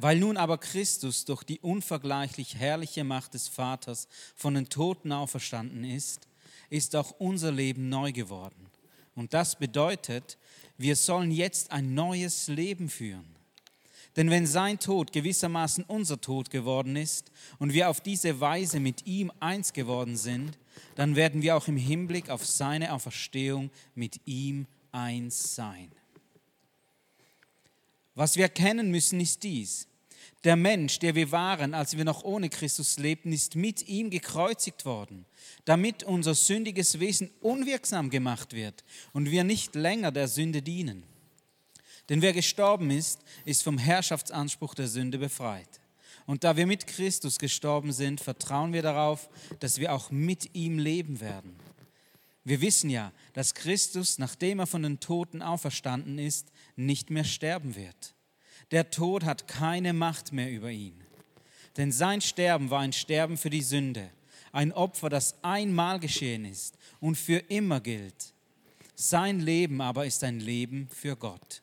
Weil 0.00 0.18
nun 0.18 0.36
aber 0.36 0.58
Christus 0.58 1.24
durch 1.24 1.44
die 1.44 1.60
unvergleichlich 1.60 2.56
herrliche 2.56 3.04
Macht 3.04 3.34
des 3.34 3.46
Vaters 3.46 4.08
von 4.34 4.54
den 4.54 4.68
Toten 4.68 5.12
auferstanden 5.12 5.84
ist, 5.84 6.26
ist 6.70 6.96
auch 6.96 7.12
unser 7.18 7.52
Leben 7.52 7.88
neu 7.88 8.10
geworden. 8.10 8.67
Und 9.18 9.34
das 9.34 9.56
bedeutet, 9.56 10.38
wir 10.76 10.94
sollen 10.94 11.32
jetzt 11.32 11.72
ein 11.72 11.92
neues 11.92 12.46
Leben 12.46 12.88
führen. 12.88 13.26
Denn 14.14 14.30
wenn 14.30 14.46
sein 14.46 14.78
Tod 14.78 15.12
gewissermaßen 15.12 15.82
unser 15.82 16.20
Tod 16.20 16.50
geworden 16.50 16.94
ist 16.94 17.32
und 17.58 17.72
wir 17.72 17.90
auf 17.90 18.00
diese 18.00 18.38
Weise 18.38 18.78
mit 18.78 19.06
ihm 19.08 19.32
eins 19.40 19.72
geworden 19.72 20.16
sind, 20.16 20.56
dann 20.94 21.16
werden 21.16 21.42
wir 21.42 21.56
auch 21.56 21.66
im 21.66 21.76
Hinblick 21.76 22.30
auf 22.30 22.46
seine 22.46 22.92
Auferstehung 22.92 23.70
mit 23.96 24.20
ihm 24.24 24.68
eins 24.92 25.56
sein. 25.56 25.90
Was 28.14 28.36
wir 28.36 28.44
erkennen 28.44 28.92
müssen, 28.92 29.18
ist 29.18 29.42
dies. 29.42 29.88
Der 30.44 30.54
Mensch, 30.54 31.00
der 31.00 31.16
wir 31.16 31.32
waren, 31.32 31.74
als 31.74 31.96
wir 31.96 32.04
noch 32.04 32.22
ohne 32.22 32.48
Christus 32.48 32.98
lebten, 32.98 33.32
ist 33.32 33.56
mit 33.56 33.88
ihm 33.88 34.08
gekreuzigt 34.08 34.84
worden, 34.84 35.26
damit 35.64 36.04
unser 36.04 36.34
sündiges 36.34 37.00
Wesen 37.00 37.30
unwirksam 37.40 38.08
gemacht 38.08 38.52
wird 38.52 38.84
und 39.12 39.30
wir 39.30 39.42
nicht 39.42 39.74
länger 39.74 40.12
der 40.12 40.28
Sünde 40.28 40.62
dienen. 40.62 41.02
Denn 42.08 42.22
wer 42.22 42.32
gestorben 42.32 42.90
ist, 42.90 43.20
ist 43.44 43.62
vom 43.64 43.78
Herrschaftsanspruch 43.78 44.74
der 44.74 44.88
Sünde 44.88 45.18
befreit. 45.18 45.80
Und 46.24 46.44
da 46.44 46.56
wir 46.56 46.66
mit 46.66 46.86
Christus 46.86 47.38
gestorben 47.38 47.92
sind, 47.92 48.20
vertrauen 48.20 48.72
wir 48.72 48.82
darauf, 48.82 49.28
dass 49.60 49.78
wir 49.78 49.92
auch 49.92 50.10
mit 50.10 50.54
ihm 50.54 50.78
leben 50.78 51.20
werden. 51.20 51.56
Wir 52.44 52.60
wissen 52.60 52.90
ja, 52.90 53.12
dass 53.32 53.54
Christus, 53.54 54.18
nachdem 54.18 54.60
er 54.60 54.66
von 54.66 54.82
den 54.82 55.00
Toten 55.00 55.42
auferstanden 55.42 56.18
ist, 56.18 56.52
nicht 56.76 57.10
mehr 57.10 57.24
sterben 57.24 57.76
wird. 57.76 58.14
Der 58.70 58.90
Tod 58.90 59.24
hat 59.24 59.48
keine 59.48 59.92
Macht 59.92 60.32
mehr 60.32 60.50
über 60.50 60.70
ihn. 60.70 60.94
Denn 61.76 61.92
sein 61.92 62.20
Sterben 62.20 62.70
war 62.70 62.80
ein 62.80 62.92
Sterben 62.92 63.36
für 63.36 63.50
die 63.50 63.62
Sünde, 63.62 64.10
ein 64.52 64.72
Opfer, 64.72 65.08
das 65.08 65.36
einmal 65.42 66.00
geschehen 66.00 66.44
ist 66.44 66.76
und 67.00 67.16
für 67.16 67.38
immer 67.48 67.80
gilt. 67.80 68.34
Sein 68.94 69.40
Leben 69.40 69.80
aber 69.80 70.06
ist 70.06 70.24
ein 70.24 70.40
Leben 70.40 70.88
für 70.88 71.16
Gott. 71.16 71.62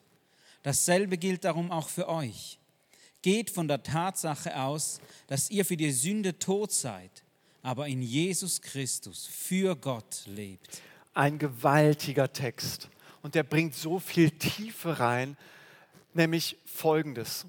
Dasselbe 0.62 1.18
gilt 1.18 1.44
darum 1.44 1.70
auch 1.70 1.88
für 1.88 2.08
euch. 2.08 2.58
Geht 3.20 3.50
von 3.50 3.68
der 3.68 3.82
Tatsache 3.82 4.58
aus, 4.58 5.00
dass 5.26 5.50
ihr 5.50 5.64
für 5.64 5.76
die 5.76 5.92
Sünde 5.92 6.38
tot 6.38 6.72
seid, 6.72 7.22
aber 7.62 7.86
in 7.88 8.00
Jesus 8.00 8.62
Christus 8.62 9.26
für 9.26 9.76
Gott 9.76 10.22
lebt. 10.26 10.80
Ein 11.12 11.38
gewaltiger 11.38 12.32
Text. 12.32 12.88
Und 13.22 13.34
der 13.34 13.42
bringt 13.42 13.74
so 13.74 13.98
viel 13.98 14.30
Tiefe 14.30 14.98
rein, 14.98 15.36
nämlich 16.16 16.58
folgendes. 16.64 17.46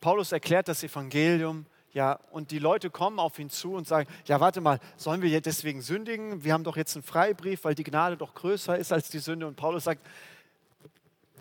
Paulus 0.00 0.32
erklärt 0.32 0.68
das 0.68 0.82
Evangelium, 0.82 1.66
ja, 1.92 2.20
und 2.30 2.52
die 2.52 2.60
Leute 2.60 2.88
kommen 2.88 3.18
auf 3.18 3.38
ihn 3.38 3.50
zu 3.50 3.74
und 3.74 3.86
sagen, 3.86 4.08
ja, 4.24 4.38
warte 4.38 4.60
mal, 4.60 4.78
sollen 4.96 5.22
wir 5.22 5.28
jetzt 5.28 5.46
deswegen 5.46 5.82
sündigen? 5.82 6.44
Wir 6.44 6.52
haben 6.52 6.62
doch 6.62 6.76
jetzt 6.76 6.94
einen 6.94 7.02
Freibrief, 7.02 7.64
weil 7.64 7.74
die 7.74 7.82
Gnade 7.82 8.16
doch 8.16 8.34
größer 8.34 8.78
ist 8.78 8.92
als 8.92 9.10
die 9.10 9.18
Sünde. 9.18 9.46
Und 9.46 9.56
Paulus 9.56 9.84
sagt, 9.84 10.06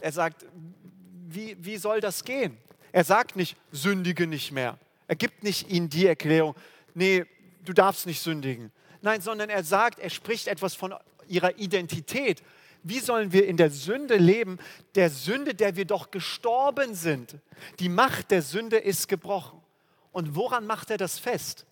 er 0.01 0.11
sagt, 0.11 0.45
wie, 1.27 1.55
wie 1.59 1.77
soll 1.77 2.01
das 2.01 2.23
gehen? 2.23 2.57
Er 2.91 3.03
sagt 3.03 3.35
nicht, 3.35 3.57
sündige 3.71 4.25
nicht 4.25 4.51
mehr. 4.51 4.79
Er 5.07 5.15
gibt 5.15 5.43
nicht 5.43 5.69
ihnen 5.69 5.89
die 5.89 6.07
Erklärung, 6.07 6.55
nee, 6.95 7.25
du 7.63 7.73
darfst 7.73 8.07
nicht 8.07 8.21
sündigen. 8.21 8.71
Nein, 9.01 9.21
sondern 9.21 9.49
er 9.49 9.63
sagt, 9.63 9.99
er 9.99 10.09
spricht 10.09 10.47
etwas 10.47 10.73
von 10.73 10.95
ihrer 11.27 11.57
Identität, 11.59 12.41
wie 12.83 12.99
sollen 12.99 13.31
wir 13.31 13.47
in 13.47 13.57
der 13.57 13.71
Sünde 13.71 14.17
leben? 14.17 14.59
Der 14.95 15.09
Sünde, 15.09 15.53
der 15.53 15.75
wir 15.75 15.85
doch 15.85 16.11
gestorben 16.11 16.95
sind. 16.95 17.35
Die 17.79 17.89
Macht 17.89 18.31
der 18.31 18.41
Sünde 18.41 18.77
ist 18.77 19.07
gebrochen. 19.07 19.59
Und 20.11 20.35
woran 20.35 20.65
macht 20.65 20.89
er 20.89 20.97
das 20.97 21.19
fest? 21.19 21.65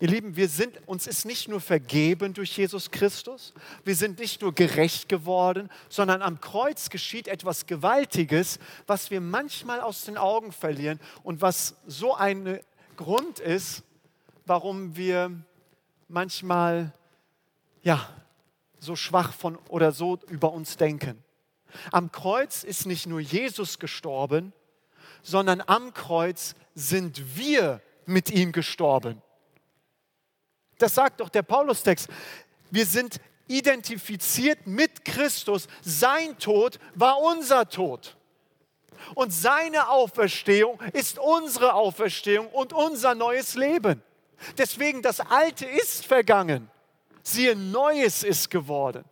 Ihr 0.00 0.08
Lieben, 0.08 0.36
wir 0.36 0.48
sind, 0.48 0.80
uns 0.86 1.06
ist 1.06 1.24
nicht 1.24 1.48
nur 1.48 1.60
vergeben 1.60 2.32
durch 2.32 2.56
Jesus 2.56 2.90
Christus, 2.90 3.52
wir 3.84 3.96
sind 3.96 4.18
nicht 4.18 4.40
nur 4.40 4.54
gerecht 4.54 5.08
geworden, 5.08 5.68
sondern 5.88 6.22
am 6.22 6.40
Kreuz 6.40 6.88
geschieht 6.88 7.28
etwas 7.28 7.66
Gewaltiges, 7.66 8.60
was 8.86 9.10
wir 9.10 9.20
manchmal 9.20 9.80
aus 9.80 10.04
den 10.04 10.16
Augen 10.16 10.52
verlieren 10.52 11.00
und 11.22 11.42
was 11.42 11.74
so 11.86 12.14
ein 12.14 12.60
Grund 12.96 13.40
ist, 13.40 13.82
warum 14.46 14.96
wir 14.96 15.32
manchmal 16.08 16.92
ja, 17.82 18.08
so 18.78 18.96
schwach 18.96 19.32
von 19.32 19.56
oder 19.68 19.92
so 19.92 20.18
über 20.28 20.52
uns 20.52 20.76
denken. 20.76 21.22
Am 21.92 22.12
Kreuz 22.12 22.64
ist 22.64 22.86
nicht 22.86 23.06
nur 23.06 23.20
Jesus 23.20 23.78
gestorben, 23.78 24.52
sondern 25.22 25.62
am 25.66 25.92
Kreuz 25.92 26.54
sind 26.74 27.36
wir 27.36 27.82
mit 28.06 28.30
ihm 28.30 28.52
gestorben. 28.52 29.20
Das 30.78 30.94
sagt 30.94 31.20
doch 31.20 31.28
der 31.28 31.42
Paulus-Text. 31.42 32.08
Wir 32.70 32.86
sind 32.86 33.20
identifiziert 33.48 34.66
mit 34.66 35.04
Christus. 35.04 35.66
Sein 35.82 36.38
Tod 36.38 36.78
war 36.94 37.18
unser 37.20 37.68
Tod. 37.68 38.16
Und 39.14 39.32
seine 39.32 39.88
Auferstehung 39.88 40.80
ist 40.92 41.18
unsere 41.18 41.74
Auferstehung 41.74 42.48
und 42.48 42.72
unser 42.72 43.14
neues 43.14 43.54
Leben. 43.54 44.02
Deswegen, 44.56 45.02
das 45.02 45.20
Alte 45.20 45.66
ist 45.66 46.06
vergangen. 46.06 46.70
Siehe, 47.22 47.56
Neues 47.56 48.22
ist 48.22 48.50
geworden. 48.50 49.04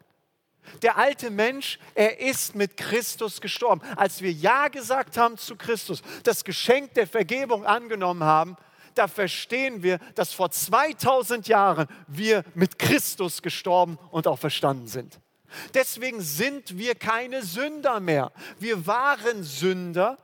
Der 0.83 0.99
alte 0.99 1.31
Mensch, 1.31 1.79
er 1.95 2.21
ist 2.21 2.55
mit 2.55 2.77
Christus 2.77 3.41
gestorben. 3.41 3.83
Als 3.97 4.21
wir 4.21 4.33
Ja 4.33 4.69
gesagt 4.69 5.17
haben 5.17 5.39
zu 5.39 5.57
Christus, 5.57 6.03
das 6.25 6.45
Geschenk 6.45 6.95
der 6.95 7.07
Vergebung 7.07 7.65
angenommen 7.65 8.25
haben, 8.25 8.57
da 8.95 9.09
verstehen 9.09 9.83
wir, 9.83 9.99
dass 10.15 10.33
vor 10.33 10.51
2000 10.51 11.49
Jahren 11.49 11.87
wir 12.09 12.45
mit 12.55 12.79
Christus 12.79 13.43
gestorben 13.43 13.99
und 14.11 14.27
auch 14.27 14.39
verstanden 14.39 14.89
sind. 14.89 15.21
Deswegen 15.75 16.21
sind 16.21 16.77
wir 16.77 16.95
keine 16.95 17.43
Sünder 17.43 18.01
mehr. 18.01 18.33
Wir 18.59 18.87
waren 18.87 19.45
Sünder, 19.45 20.19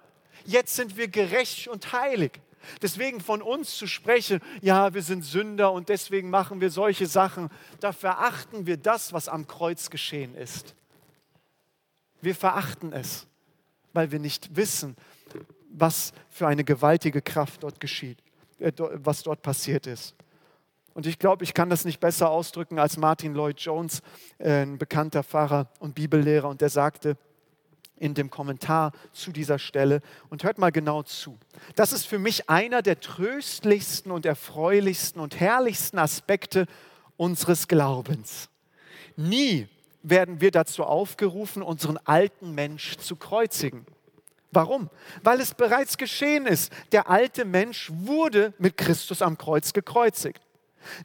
jetzt 0.45 0.75
sind 0.75 0.97
wir 0.97 1.09
gerecht 1.09 1.69
und 1.69 1.93
heilig. 1.93 2.41
Deswegen 2.81 3.21
von 3.21 3.43
uns 3.43 3.77
zu 3.77 3.87
sprechen, 3.87 4.41
ja, 4.61 4.95
wir 4.95 5.03
sind 5.03 5.25
Sünder 5.25 5.73
und 5.73 5.89
deswegen 5.89 6.31
machen 6.31 6.61
wir 6.61 6.71
solche 6.71 7.07
Sachen, 7.07 7.49
da 7.81 7.93
verachten 7.93 8.67
wir 8.67 8.77
das, 8.77 9.13
was 9.13 9.29
am 9.29 9.47
Kreuz 9.47 9.91
geschehen 9.91 10.35
ist. 10.35 10.75
Wir 12.21 12.35
verachten 12.35 12.93
es, 12.93 13.27
weil 13.93 14.13
wir 14.13 14.19
nicht 14.19 14.55
wissen, 14.57 14.97
was 15.71 16.13
für 16.29 16.47
eine 16.47 16.65
gewaltige 16.65 17.23
Kraft 17.23 17.63
dort 17.63 17.81
geschieht, 17.81 18.19
äh, 18.59 18.73
was 18.79 19.23
dort 19.23 19.43
passiert 19.43 19.87
ist. 19.87 20.15
Und 20.95 21.07
ich 21.07 21.19
glaube, 21.19 21.45
ich 21.45 21.55
kann 21.55 21.71
das 21.71 21.85
nicht 21.85 22.01
besser 22.01 22.31
ausdrücken 22.31 22.79
als 22.79 22.97
Martin 22.97 23.35
Lloyd 23.35 23.59
Jones, 23.61 24.03
äh, 24.39 24.63
ein 24.63 24.79
bekannter 24.79 25.23
Pfarrer 25.23 25.69
und 25.79 25.95
Bibellehrer. 25.95 26.49
Und 26.49 26.61
der 26.61 26.69
sagte 26.69 27.17
in 28.03 28.15
dem 28.15 28.31
Kommentar 28.31 28.91
zu 29.13 29.31
dieser 29.31 29.61
Stelle, 29.61 30.03
und 30.29 30.43
hört 30.43 30.59
mal 30.59 30.73
genau 30.73 31.05
zu, 31.05 31.39
das 31.77 31.93
ist 31.93 32.05
für 32.05 32.19
mich 32.19 32.51
einer 32.51 32.83
der 32.83 32.99
tröstlichsten 32.99 34.11
und 34.11 34.27
erfreulichsten 34.27 35.21
und 35.21 35.39
herrlichsten 35.39 35.99
Aspekte 35.99 36.67
unseres 37.17 37.69
Glaubens. 37.69 38.49
Nie 39.17 39.69
werden 40.03 40.41
wir 40.41 40.51
dazu 40.51 40.83
aufgerufen, 40.83 41.63
unseren 41.63 41.97
alten 41.99 42.57
Mensch 42.57 42.97
zu 42.97 43.15
kreuzigen. 43.15 43.87
Warum? 44.51 44.91
Weil 45.23 45.41
es 45.41 45.55
bereits 45.55 45.97
geschehen 45.97 46.47
ist. 46.47 46.73
Der 46.91 47.09
alte 47.09 47.45
Mensch 47.45 47.91
wurde 47.95 48.53
mit 48.59 48.77
Christus 48.77 49.23
am 49.23 49.39
Kreuz 49.39 49.73
gekreuzigt. 49.73 50.41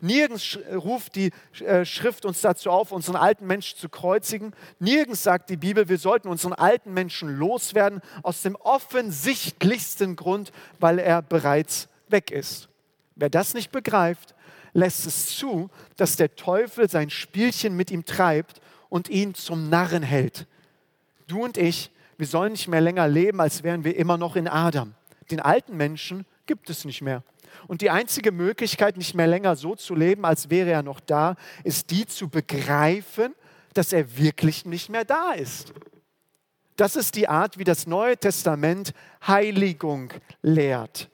Nirgends 0.01 0.57
ruft 0.73 1.15
die 1.15 1.31
äh, 1.59 1.85
Schrift 1.85 2.25
uns 2.25 2.41
dazu 2.41 2.69
auf, 2.69 2.91
unseren 2.91 3.15
alten 3.15 3.47
Menschen 3.47 3.77
zu 3.77 3.89
kreuzigen. 3.89 4.53
Nirgends 4.79 5.23
sagt 5.23 5.49
die 5.49 5.57
Bibel, 5.57 5.89
wir 5.89 5.97
sollten 5.97 6.27
unseren 6.27 6.53
alten 6.53 6.93
Menschen 6.93 7.37
loswerden, 7.37 8.01
aus 8.23 8.41
dem 8.41 8.55
offensichtlichsten 8.55 10.15
Grund, 10.15 10.51
weil 10.79 10.99
er 10.99 11.21
bereits 11.21 11.87
weg 12.07 12.31
ist. 12.31 12.69
Wer 13.15 13.29
das 13.29 13.53
nicht 13.53 13.71
begreift, 13.71 14.35
lässt 14.73 15.07
es 15.07 15.35
zu, 15.35 15.69
dass 15.95 16.15
der 16.15 16.35
Teufel 16.35 16.89
sein 16.89 17.09
Spielchen 17.09 17.75
mit 17.75 17.89
ihm 17.91 18.05
treibt 18.05 18.61
und 18.89 19.09
ihn 19.09 19.33
zum 19.33 19.69
Narren 19.69 20.03
hält. 20.03 20.45
Du 21.27 21.43
und 21.43 21.57
ich, 21.57 21.91
wir 22.17 22.27
sollen 22.27 22.53
nicht 22.53 22.67
mehr 22.67 22.81
länger 22.81 23.07
leben, 23.07 23.41
als 23.41 23.63
wären 23.63 23.83
wir 23.83 23.95
immer 23.95 24.17
noch 24.17 24.35
in 24.35 24.47
Adam. 24.47 24.93
Den 25.29 25.39
alten 25.39 25.75
Menschen 25.75 26.25
gibt 26.45 26.69
es 26.69 26.85
nicht 26.85 27.01
mehr. 27.01 27.23
Und 27.67 27.81
die 27.81 27.89
einzige 27.89 28.31
Möglichkeit, 28.31 28.97
nicht 28.97 29.15
mehr 29.15 29.27
länger 29.27 29.55
so 29.55 29.75
zu 29.75 29.95
leben, 29.95 30.25
als 30.25 30.49
wäre 30.49 30.71
er 30.71 30.83
noch 30.83 30.99
da, 30.99 31.35
ist 31.63 31.89
die 31.89 32.05
zu 32.05 32.29
begreifen, 32.29 33.33
dass 33.73 33.93
er 33.93 34.17
wirklich 34.17 34.65
nicht 34.65 34.89
mehr 34.89 35.05
da 35.05 35.33
ist. 35.33 35.73
Das 36.75 36.95
ist 36.95 37.15
die 37.15 37.27
Art, 37.27 37.57
wie 37.57 37.63
das 37.63 37.87
Neue 37.87 38.17
Testament 38.17 38.93
Heiligung 39.25 40.13
lehrt. 40.41 41.09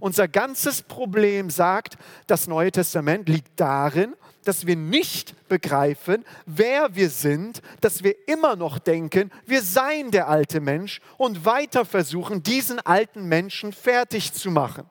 Unser 0.00 0.28
ganzes 0.28 0.82
Problem, 0.82 1.50
sagt 1.50 1.96
das 2.26 2.46
Neue 2.46 2.72
Testament, 2.72 3.28
liegt 3.28 3.60
darin, 3.60 4.14
dass 4.44 4.66
wir 4.66 4.76
nicht 4.76 5.48
begreifen, 5.48 6.24
wer 6.46 6.94
wir 6.94 7.10
sind, 7.10 7.62
dass 7.80 8.02
wir 8.02 8.14
immer 8.28 8.56
noch 8.56 8.78
denken, 8.78 9.30
wir 9.46 9.62
seien 9.62 10.10
der 10.10 10.28
alte 10.28 10.60
Mensch 10.60 11.00
und 11.16 11.44
weiter 11.44 11.84
versuchen, 11.84 12.42
diesen 12.42 12.80
alten 12.80 13.26
Menschen 13.26 13.72
fertig 13.72 14.32
zu 14.32 14.50
machen. 14.50 14.84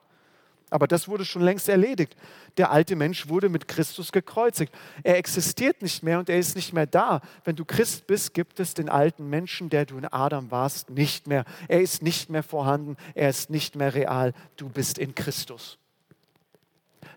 Aber 0.70 0.88
das 0.88 1.08
wurde 1.08 1.24
schon 1.24 1.42
längst 1.42 1.68
erledigt. 1.68 2.16
Der 2.56 2.70
alte 2.70 2.96
Mensch 2.96 3.28
wurde 3.28 3.48
mit 3.48 3.68
Christus 3.68 4.12
gekreuzigt. 4.12 4.72
Er 5.02 5.18
existiert 5.18 5.82
nicht 5.82 6.02
mehr 6.02 6.18
und 6.18 6.28
er 6.28 6.38
ist 6.38 6.56
nicht 6.56 6.72
mehr 6.72 6.86
da. 6.86 7.20
Wenn 7.44 7.56
du 7.56 7.64
Christ 7.64 8.06
bist, 8.06 8.34
gibt 8.34 8.58
es 8.60 8.74
den 8.74 8.88
alten 8.88 9.28
Menschen, 9.28 9.70
der 9.70 9.86
du 9.86 9.98
in 9.98 10.06
Adam 10.06 10.50
warst, 10.50 10.90
nicht 10.90 11.26
mehr. 11.26 11.44
Er 11.68 11.80
ist 11.80 12.02
nicht 12.02 12.30
mehr 12.30 12.42
vorhanden, 12.42 12.96
er 13.14 13.28
ist 13.28 13.50
nicht 13.50 13.76
mehr 13.76 13.94
real. 13.94 14.32
Du 14.56 14.68
bist 14.68 14.98
in 14.98 15.14
Christus. 15.14 15.78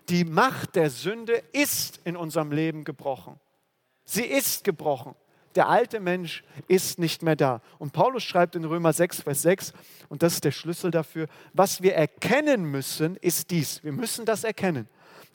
Die 0.08 0.24
Macht 0.24 0.76
der 0.76 0.90
Sünde 0.90 1.42
ist 1.52 2.00
in 2.04 2.16
unserem 2.16 2.52
Leben 2.52 2.84
gebrochen. 2.84 3.38
Sie 4.04 4.24
ist 4.24 4.64
gebrochen. 4.64 5.14
Der 5.58 5.68
alte 5.68 5.98
Mensch 5.98 6.44
ist 6.68 7.00
nicht 7.00 7.24
mehr 7.24 7.34
da. 7.34 7.60
Und 7.80 7.92
Paulus 7.92 8.22
schreibt 8.22 8.54
in 8.54 8.64
Römer 8.64 8.92
6, 8.92 9.22
Vers 9.22 9.42
6, 9.42 9.72
und 10.08 10.22
das 10.22 10.34
ist 10.34 10.44
der 10.44 10.52
Schlüssel 10.52 10.92
dafür, 10.92 11.26
was 11.52 11.82
wir 11.82 11.96
erkennen 11.96 12.62
müssen, 12.62 13.16
ist 13.16 13.50
dies. 13.50 13.82
Wir 13.82 13.90
müssen 13.90 14.24
das 14.24 14.44
erkennen. 14.44 14.86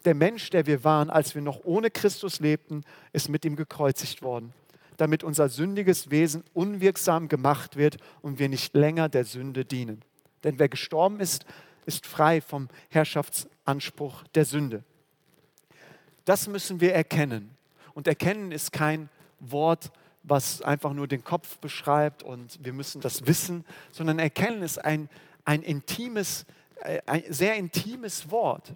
Der 0.06 0.16
Mensch, 0.16 0.50
der 0.50 0.66
wir 0.66 0.86
waren, 0.86 1.10
als 1.10 1.36
wir 1.36 1.42
noch 1.42 1.66
ohne 1.66 1.92
Christus 1.92 2.40
lebten, 2.40 2.86
ist 3.12 3.28
mit 3.28 3.44
ihm 3.44 3.58
gekreuzigt 3.58 4.22
worden, 4.22 4.54
damit 4.96 5.26
unser 5.26 5.50
sündiges 5.50 6.10
Wesen 6.10 6.46
unwirksam 6.54 7.28
gemacht 7.28 7.76
wird 7.76 7.98
und 8.22 8.40
wir 8.40 8.48
nicht 8.48 8.74
länger 8.76 9.10
der 9.10 9.26
Sünde 9.26 9.66
dienen. 9.66 10.04
Denn 10.46 10.58
wer 10.58 10.70
gestorben 10.70 11.20
ist, 11.20 11.46
ist 11.86 12.08
frei 12.08 12.40
vom 12.40 12.70
Herrschaftsanspruch 12.88 14.24
der 14.36 14.46
Sünde. 14.46 14.86
Das 16.24 16.48
müssen 16.48 16.80
wir 16.80 16.94
erkennen. 16.96 17.58
Und 17.94 18.08
erkennen 18.08 18.54
ist 18.54 18.72
kein 18.72 19.10
Wort, 19.42 19.92
was 20.24 20.62
einfach 20.62 20.94
nur 20.94 21.08
den 21.08 21.24
Kopf 21.24 21.58
beschreibt 21.60 22.24
und 22.24 22.58
wir 22.64 22.74
müssen 22.74 23.02
das 23.02 23.28
wissen, 23.28 23.66
sondern 23.92 24.20
erkennen 24.20 24.64
ist 24.64 24.84
ein, 24.84 25.10
ein 25.46 25.62
intimes, 25.62 26.46
äh, 26.82 27.02
ein 27.06 27.24
sehr 27.30 27.56
intimes 27.56 28.32
Wort. 28.32 28.74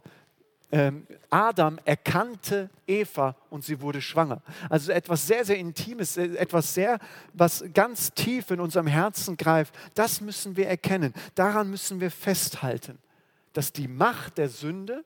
Ähm, 0.69 1.07
Adam 1.29 1.79
erkannte 1.85 2.69
Eva 2.85 3.37
und 3.49 3.63
sie 3.63 3.79
wurde 3.79 4.01
schwanger. 4.01 4.41
Also 4.69 4.91
etwas 4.91 5.25
sehr, 5.25 5.45
sehr 5.45 5.57
Intimes, 5.57 6.17
äh, 6.17 6.35
etwas 6.35 6.73
sehr, 6.73 6.99
was 7.33 7.63
ganz 7.73 8.11
tief 8.13 8.51
in 8.51 8.59
unserem 8.59 8.87
Herzen 8.87 9.37
greift. 9.37 9.73
Das 9.95 10.19
müssen 10.19 10.57
wir 10.57 10.67
erkennen. 10.67 11.13
Daran 11.35 11.69
müssen 11.69 12.01
wir 12.01 12.11
festhalten, 12.11 12.97
dass 13.53 13.71
die 13.71 13.87
Macht 13.87 14.37
der 14.37 14.49
Sünde 14.49 15.05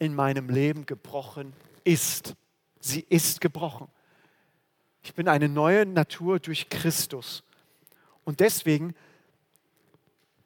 in 0.00 0.12
meinem 0.12 0.48
Leben 0.48 0.86
gebrochen 0.86 1.52
ist. 1.84 2.34
Sie 2.80 3.06
ist 3.08 3.40
gebrochen. 3.40 3.86
Ich 5.06 5.14
bin 5.14 5.28
eine 5.28 5.48
neue 5.48 5.86
Natur 5.86 6.40
durch 6.40 6.68
Christus. 6.68 7.44
Und 8.24 8.40
deswegen, 8.40 8.92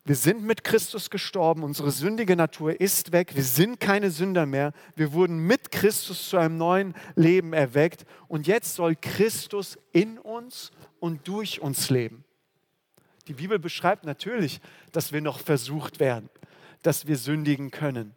wir 0.04 0.16
sind 0.16 0.42
mit 0.42 0.64
Christus 0.64 1.08
gestorben, 1.08 1.62
unsere 1.62 1.90
sündige 1.90 2.36
Natur 2.36 2.78
ist 2.78 3.10
weg, 3.10 3.34
wir 3.34 3.42
sind 3.42 3.80
keine 3.80 4.10
Sünder 4.10 4.44
mehr, 4.44 4.74
wir 4.96 5.14
wurden 5.14 5.38
mit 5.38 5.72
Christus 5.72 6.28
zu 6.28 6.36
einem 6.36 6.58
neuen 6.58 6.94
Leben 7.16 7.54
erweckt 7.54 8.04
und 8.28 8.46
jetzt 8.46 8.74
soll 8.74 8.96
Christus 8.96 9.78
in 9.92 10.18
uns 10.18 10.72
und 10.98 11.26
durch 11.26 11.62
uns 11.62 11.88
leben. 11.88 12.22
Die 13.28 13.34
Bibel 13.34 13.58
beschreibt 13.58 14.04
natürlich, 14.04 14.60
dass 14.92 15.10
wir 15.10 15.22
noch 15.22 15.40
versucht 15.40 16.00
werden, 16.00 16.28
dass 16.82 17.06
wir 17.06 17.16
sündigen 17.16 17.70
können. 17.70 18.14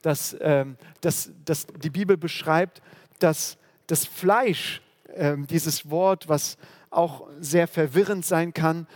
Dass, 0.00 0.36
ähm, 0.40 0.76
dass, 1.00 1.32
dass 1.44 1.66
die 1.66 1.90
Bibel 1.90 2.16
beschreibt, 2.16 2.82
dass 3.18 3.58
das 3.88 4.06
Fleisch 4.06 4.80
ähm, 5.16 5.46
dieses 5.46 5.90
Wort, 5.90 6.28
was 6.28 6.56
auch 6.90 7.28
sehr 7.40 7.68
verwirrend 7.68 8.24
sein 8.24 8.52
kann, 8.52 8.86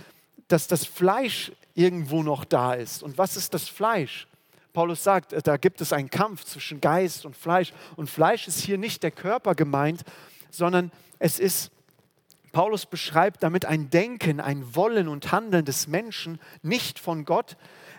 dass 0.49 0.67
das 0.67 0.85
Fleisch 0.85 1.53
irgendwo 1.75 2.23
noch 2.23 2.45
da 2.45 2.75
ist. 2.75 3.03
Und 3.03 3.19
was 3.19 3.37
ist 3.37 3.55
das 3.55 3.69
Fleisch? 3.69 4.27
Paulus 4.73 5.03
sagt, 5.03 5.33
äh, 5.33 5.43
da 5.43 5.57
gibt 5.57 5.81
es 5.81 5.93
einen 5.93 6.11
Kampf 6.11 6.45
zwischen 6.45 6.81
Geist 6.81 7.25
und 7.25 7.37
Fleisch. 7.37 7.73
Und 7.97 8.11
Fleisch 8.11 8.47
ist 8.47 8.61
hier 8.61 8.79
nicht 8.79 9.03
der 9.03 9.11
Körper 9.11 9.55
gemeint, 9.55 10.03
sondern 10.51 10.93
es 11.19 11.39
ist, 11.39 11.71
Paulus 12.53 12.87
beschreibt 12.87 13.43
damit 13.43 13.64
ein 13.64 13.91
Denken, 13.91 14.41
ein 14.41 14.75
Wollen 14.75 15.09
und 15.09 15.33
Handeln 15.33 15.64
des 15.64 15.87
Menschen, 15.87 16.39
nicht 16.62 16.99
von 16.99 17.25
Gott, 17.25 17.57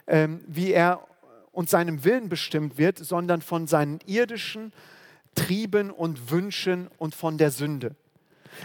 ähm, 0.07 0.43
wie 0.47 0.71
er 0.71 1.07
und 1.51 1.69
seinem 1.69 2.03
Willen 2.03 2.29
bestimmt 2.29 2.77
wird, 2.77 2.99
sondern 2.99 3.41
von 3.41 3.65
seinen 3.65 3.99
irdischen 4.05 4.71
Trieben 5.33 5.89
und 5.89 6.29
Wünschen 6.29 6.87
und 6.99 7.15
von 7.15 7.37
der 7.39 7.49
Sünde. 7.49 7.95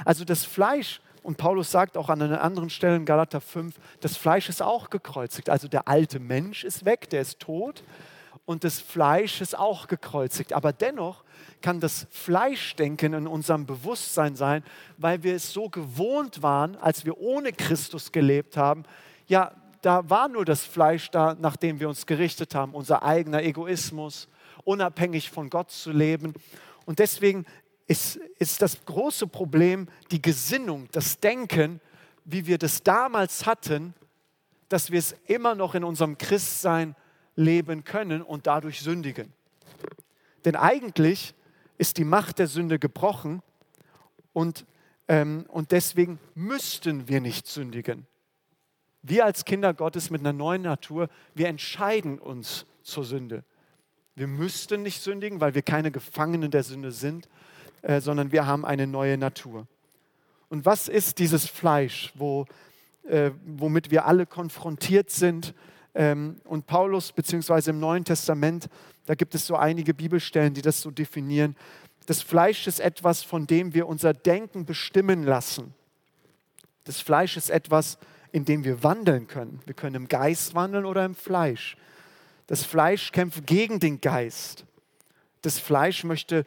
Also 0.05 0.25
das 0.25 0.45
Fleisch, 0.45 1.01
und 1.23 1.37
Paulus 1.37 1.71
sagt 1.71 1.97
auch 1.97 2.09
an 2.09 2.21
einer 2.21 2.43
anderen 2.43 2.71
Stelle 2.71 2.97
in 2.97 3.05
Galater 3.05 3.41
5, 3.41 3.75
das 4.01 4.17
Fleisch 4.17 4.49
ist 4.49 4.63
auch 4.63 4.91
gekreuzigt. 4.91 5.49
Also 5.51 5.69
der 5.69 5.89
alte 5.89 6.19
Mensch 6.19 6.65
ist 6.65 6.85
weg, 6.85 7.09
der 7.11 7.23
ist 7.23 7.41
tot 7.41 7.85
und 8.45 8.65
das 8.65 8.81
Fleisch 8.81 9.41
ist 9.41 9.57
auch 9.57 9.87
gekreuzigt. 9.87 10.53
Aber 10.53 10.73
dennoch 10.73 11.25
kann 11.61 11.81
das 11.81 12.07
Fleischdenken 12.11 13.15
in 13.15 13.27
unserem 13.27 13.67
Bewusstsein 13.67 14.35
sein, 14.35 14.65
weil 14.99 15.23
wir 15.23 15.35
es 15.35 15.53
so 15.53 15.69
gewohnt 15.69 16.43
waren, 16.43 16.77
als 16.77 17.05
wir 17.05 17.19
ohne 17.19 17.53
Christus 17.53 18.11
gelebt 18.11 18.57
haben. 18.57 18.85
Ja, 19.29 19.53
da 19.81 20.09
war 20.09 20.29
nur 20.29 20.45
das 20.45 20.65
Fleisch 20.65 21.11
da, 21.11 21.35
nach 21.35 21.57
dem 21.57 21.81
wir 21.81 21.89
uns 21.89 22.07
gerichtet 22.07 22.55
haben, 22.55 22.75
unser 22.75 23.03
eigener 23.03 23.43
Egoismus, 23.43 24.29
unabhängig 24.65 25.31
von 25.31 25.51
Gott 25.51 25.71
zu 25.71 25.91
leben. 25.91 26.35
Und 26.85 26.99
deswegen 26.99 27.47
ist, 27.87 28.17
ist 28.39 28.63
das 28.63 28.85
große 28.85 29.27
Problem 29.27 29.89
die 30.11 30.23
Gesinnung, 30.23 30.89
das 30.93 31.21
Denken, 31.21 31.81
wie 32.25 32.47
wir 32.47 32.59
das 32.59 32.83
damals 32.83 33.47
hatten, 33.47 33.95
dass 34.69 34.91
wir 34.91 34.99
es 34.99 35.15
immer 35.27 35.55
noch 35.55 35.75
in 35.75 35.85
unserem 35.85 36.17
Christsein 36.17 36.95
leben 37.37 37.85
können 37.85 38.23
und 38.23 38.47
dadurch 38.47 38.81
sündigen. 38.81 39.33
Denn 40.45 40.57
eigentlich 40.57 41.35
ist 41.79 41.99
die 41.99 42.05
Macht 42.05 42.39
der 42.39 42.47
Sünde 42.47 42.79
gebrochen 42.79 43.43
und, 44.33 44.67
ähm, 45.09 45.45
und 45.49 45.73
deswegen 45.73 46.19
müssten 46.35 47.09
wir 47.09 47.21
nicht 47.21 47.47
sündigen. 47.47 48.07
Wir 49.03 49.25
als 49.25 49.45
Kinder 49.45 49.75
Gottes 49.75 50.11
mit 50.11 50.21
einer 50.21 50.33
neuen 50.33 50.63
Natur, 50.63 51.09
wir 51.35 51.49
entscheiden 51.49 52.19
uns 52.19 52.67
zur 52.83 53.05
Sünde. 53.05 53.45
Wir 54.15 54.27
müssten 54.27 54.83
nicht 54.83 55.03
sündigen, 55.03 55.41
weil 55.41 55.55
wir 55.55 55.63
keine 55.63 55.91
Gefangenen 55.91 56.51
der 56.51 56.63
Sünde 56.63 56.93
sind, 56.93 57.29
äh, 57.83 58.01
sondern 58.01 58.33
wir 58.33 58.47
haben 58.47 58.65
eine 58.65 58.87
neue 58.87 59.19
Natur. 59.19 59.67
Und 60.49 60.65
was 60.65 60.89
ist 60.89 61.19
dieses 61.19 61.47
Fleisch, 61.47 62.13
wo, 62.15 62.47
äh, 63.05 63.31
womit 63.45 63.91
wir 63.91 64.07
alle 64.07 64.27
konfrontiert 64.27 65.11
sind 65.11 65.55
Ähm, 65.95 66.41
und 66.45 66.67
Paulus, 66.67 67.13
beziehungsweise 67.13 67.71
im 67.71 67.81
Neuen 67.81 68.05
Testament, 68.05 68.69
da 69.07 69.15
gibt 69.15 69.35
es 69.35 69.47
so 69.47 69.57
einige 69.57 69.95
Bibelstellen, 69.95 70.55
die 70.55 70.63
das 70.63 70.81
so 70.81 70.91
definieren. 70.91 71.57
Das 72.07 72.23
Fleisch 72.23 72.67
ist 72.67 72.81
etwas, 72.81 73.23
von 73.23 73.47
dem 73.47 73.75
wir 73.75 73.87
unser 73.87 74.15
Denken 74.15 74.65
bestimmen 74.65 75.25
lassen. 75.25 75.75
Das 76.85 77.01
Fleisch 77.01 77.37
ist 77.37 77.51
etwas, 77.51 77.99
in 78.33 78.45
dem 78.45 78.65
wir 78.65 78.83
wandeln 78.83 79.27
können. 79.27 79.61
Wir 79.67 79.75
können 79.75 79.97
im 79.97 80.09
Geist 80.09 80.55
wandeln 80.55 80.87
oder 80.87 81.05
im 81.05 81.15
Fleisch. 81.15 81.77
Das 82.47 82.65
Fleisch 82.65 83.13
kämpft 83.13 83.47
gegen 83.47 83.79
den 83.79 84.01
Geist. 84.01 84.65
Das 85.43 85.59
Fleisch 85.59 86.05
möchte 86.05 86.45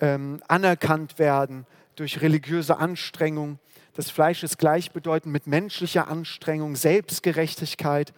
ähm, 0.00 0.42
anerkannt 0.48 1.18
werden 1.18 1.66
durch 1.96 2.20
religiöse 2.20 2.78
Anstrengung. 2.78 3.58
Das 3.94 4.10
Fleisch 4.10 4.42
ist 4.42 4.58
gleichbedeutend 4.58 5.32
mit 5.32 5.46
menschlicher 5.46 6.08
Anstrengung, 6.08 6.76
Selbstgerechtigkeit. 6.76 8.12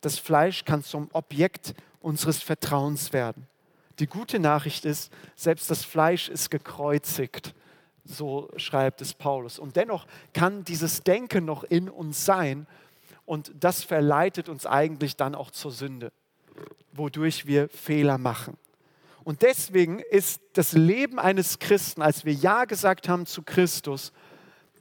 Das 0.00 0.18
Fleisch 0.18 0.64
kann 0.64 0.84
zum 0.84 1.08
Objekt 1.12 1.74
unseres 2.00 2.42
Vertrauens 2.42 3.12
werden. 3.12 3.46
Die 3.98 4.06
gute 4.06 4.38
Nachricht 4.38 4.84
ist, 4.84 5.12
selbst 5.34 5.70
das 5.70 5.84
Fleisch 5.84 6.28
ist 6.28 6.50
gekreuzigt. 6.50 7.54
So 8.04 8.50
schreibt 8.56 9.00
es 9.00 9.14
Paulus. 9.14 9.58
Und 9.58 9.74
dennoch 9.74 10.06
kann 10.32 10.62
dieses 10.64 11.02
Denken 11.02 11.44
noch 11.44 11.64
in 11.64 11.88
uns 11.88 12.24
sein 12.24 12.66
und 13.24 13.52
das 13.58 13.82
verleitet 13.82 14.48
uns 14.48 14.64
eigentlich 14.66 15.16
dann 15.16 15.34
auch 15.34 15.50
zur 15.50 15.72
Sünde, 15.72 16.12
wodurch 16.92 17.46
wir 17.46 17.68
Fehler 17.68 18.18
machen. 18.18 18.56
Und 19.26 19.42
deswegen 19.42 19.98
ist 19.98 20.40
das 20.52 20.70
Leben 20.70 21.18
eines 21.18 21.58
Christen, 21.58 22.00
als 22.00 22.24
wir 22.24 22.32
Ja 22.32 22.64
gesagt 22.64 23.08
haben 23.08 23.26
zu 23.26 23.42
Christus, 23.42 24.12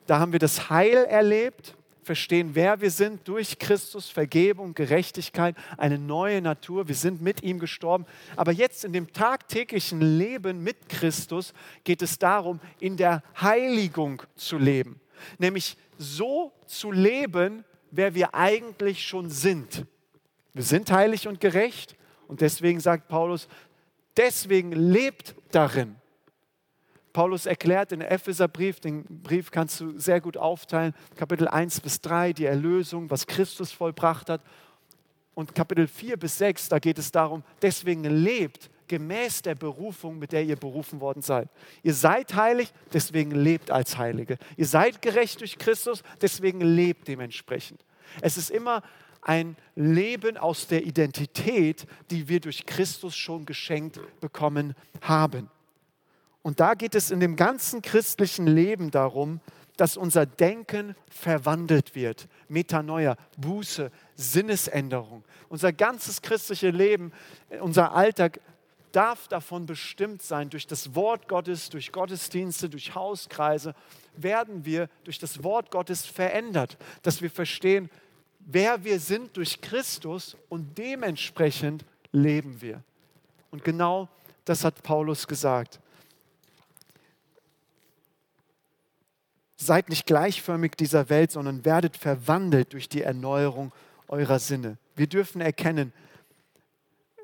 da 0.06 0.20
haben 0.20 0.34
wir 0.34 0.40
das 0.40 0.70
Heil 0.70 1.04
erlebt, 1.06 1.76
verstehen, 2.04 2.52
wer 2.54 2.80
wir 2.80 2.92
sind 2.92 3.28
durch 3.28 3.58
Christus, 3.58 4.08
Vergebung, 4.08 4.76
Gerechtigkeit, 4.76 5.56
eine 5.78 5.98
neue 5.98 6.44
Natur. 6.44 6.88
Wir 6.88 6.94
sind 6.94 7.24
mit 7.24 7.42
ihm 7.42 7.58
gestorben. 7.58 8.06
Aber 8.36 8.52
jetzt 8.52 8.86
in 8.86 8.94
dem 8.94 9.12
tagtäglichen 9.12 10.00
Leben 10.00 10.64
mit 10.64 10.90
Christus 10.90 11.52
geht 11.84 12.04
es 12.04 12.20
darum, 12.20 12.60
in 12.80 12.98
der 12.98 13.24
Heiligung 13.42 14.22
zu 14.36 14.60
leben. 14.60 15.00
Nämlich 15.40 15.76
so 15.98 16.52
zu 16.68 16.92
leben, 16.92 17.66
wer 17.90 18.14
wir 18.14 18.36
eigentlich 18.36 19.08
schon 19.08 19.32
sind. 19.32 19.88
Wir 20.54 20.62
sind 20.62 20.92
heilig 20.92 21.28
und 21.28 21.42
gerecht. 21.42 21.96
Und 22.28 22.42
deswegen 22.42 22.80
sagt 22.80 23.08
Paulus, 23.08 23.48
deswegen 24.18 24.72
lebt 24.72 25.36
darin. 25.52 25.96
Paulus 27.14 27.46
erklärt 27.46 27.94
in 27.94 28.02
Epheserbrief, 28.02 28.82
den 28.82 29.06
Brief 29.06 29.50
kannst 29.50 29.80
du 29.80 29.98
sehr 29.98 30.20
gut 30.20 30.36
aufteilen, 30.36 30.94
Kapitel 31.16 31.48
1 31.48 31.80
bis 31.80 32.02
3, 32.02 32.34
die 32.34 32.46
Erlösung, 32.46 33.10
was 33.10 33.26
Christus 33.26 33.72
vollbracht 33.72 34.30
hat. 34.30 34.42
Und 35.34 35.56
Kapitel 35.56 35.88
4 35.88 36.18
bis 36.18 36.38
6, 36.38 36.70
da 36.70 36.80
geht 36.80 36.98
es 36.98 37.12
darum, 37.12 37.44
deswegen 37.62 38.04
lebt 38.04 38.70
gemäß 38.88 39.42
der 39.42 39.56
Berufung, 39.56 40.20
mit 40.20 40.32
der 40.32 40.44
ihr 40.44 40.58
berufen 40.58 41.00
worden 41.00 41.22
seid. 41.22 41.50
Ihr 41.84 41.94
seid 41.94 42.36
heilig, 42.36 42.74
deswegen 42.94 43.32
lebt 43.32 43.72
als 43.72 43.98
Heilige. 43.98 44.38
Ihr 44.58 44.68
seid 44.68 45.02
gerecht 45.02 45.40
durch 45.40 45.58
Christus, 45.58 46.04
deswegen 46.22 46.62
lebt 46.62 47.08
dementsprechend. 47.08 47.84
Es 48.22 48.38
ist 48.38 48.50
immer 48.50 48.82
ein 49.26 49.58
Leben 49.76 50.38
aus 50.38 50.68
der 50.68 50.86
Identität, 50.86 51.88
die 52.12 52.30
wir 52.30 52.40
durch 52.40 52.66
Christus 52.66 53.16
schon 53.16 53.46
geschenkt 53.46 54.00
bekommen 54.22 54.76
haben. 55.02 55.50
Und 56.44 56.60
da 56.60 56.76
geht 56.76 56.94
es 56.94 57.10
in 57.10 57.20
dem 57.20 57.36
ganzen 57.36 57.82
christlichen 57.82 58.46
Leben 58.46 58.92
darum, 58.92 59.42
dass 59.78 59.98
unser 59.98 60.28
Denken 60.28 60.96
verwandelt 61.10 61.96
wird. 61.96 62.28
Metanoia, 62.48 63.18
Buße, 63.36 63.92
Sinnesänderung. 64.14 65.24
Unser 65.50 65.74
ganzes 65.74 66.22
christliches 66.22 66.72
Leben, 66.72 67.12
unser 67.60 67.94
Alltag 67.94 68.40
darf 68.92 69.28
davon 69.28 69.66
bestimmt 69.66 70.22
sein. 70.22 70.52
Durch 70.52 70.68
das 70.68 70.94
Wort 70.94 71.28
Gottes, 71.28 71.70
durch 71.70 71.92
Gottesdienste, 71.92 72.70
durch 72.70 72.94
Hauskreise 72.94 73.74
werden 74.16 74.66
wir 74.66 74.88
durch 75.04 75.18
das 75.18 75.44
Wort 75.44 75.72
Gottes 75.72 76.06
verändert. 76.06 76.78
Dass 77.02 77.24
wir 77.24 77.32
verstehen, 77.32 77.90
wer 78.46 78.84
wir 78.84 79.00
sind 79.00 79.36
durch 79.36 79.60
Christus 79.60 80.38
und 80.50 80.78
dementsprechend 80.78 81.84
leben 82.12 82.62
wir. 82.62 82.82
Und 83.52 83.64
genau 83.64 84.08
das 84.46 84.64
hat 84.64 84.84
Paulus 84.84 85.28
gesagt. 85.28 85.80
Seid 89.58 89.90
nicht 89.90 90.06
gleichförmig 90.06 90.74
dieser 90.78 91.10
Welt, 91.10 91.32
sondern 91.32 91.66
werdet 91.66 91.98
verwandelt 91.98 92.74
durch 92.74 92.88
die 92.88 93.02
Erneuerung 93.02 93.72
eurer 94.08 94.40
Sinne. 94.40 94.78
Wir 94.96 95.08
dürfen 95.08 95.42
erkennen, 95.42 95.92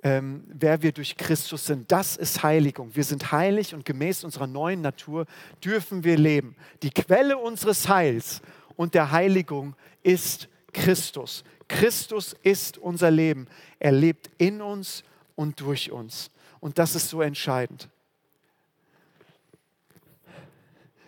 ähm, 0.03 0.43
wer 0.47 0.81
wir 0.81 0.91
durch 0.91 1.15
Christus 1.15 1.67
sind. 1.67 1.91
Das 1.91 2.17
ist 2.17 2.41
Heiligung. 2.41 2.95
Wir 2.95 3.03
sind 3.03 3.31
heilig 3.31 3.75
und 3.75 3.85
gemäß 3.85 4.23
unserer 4.23 4.47
neuen 4.47 4.81
Natur 4.81 5.27
dürfen 5.63 6.03
wir 6.03 6.17
leben. 6.17 6.55
Die 6.81 6.89
Quelle 6.89 7.37
unseres 7.37 7.87
Heils 7.87 8.41
und 8.75 8.95
der 8.95 9.11
Heiligung 9.11 9.75
ist 10.01 10.49
Christus. 10.73 11.43
Christus 11.67 12.35
ist 12.43 12.77
unser 12.77 13.11
Leben. 13.11 13.47
Er 13.79 13.91
lebt 13.91 14.29
in 14.37 14.61
uns 14.61 15.03
und 15.35 15.59
durch 15.59 15.91
uns. 15.91 16.29
Und 16.59 16.77
das 16.77 16.95
ist 16.95 17.09
so 17.09 17.21
entscheidend. 17.21 17.89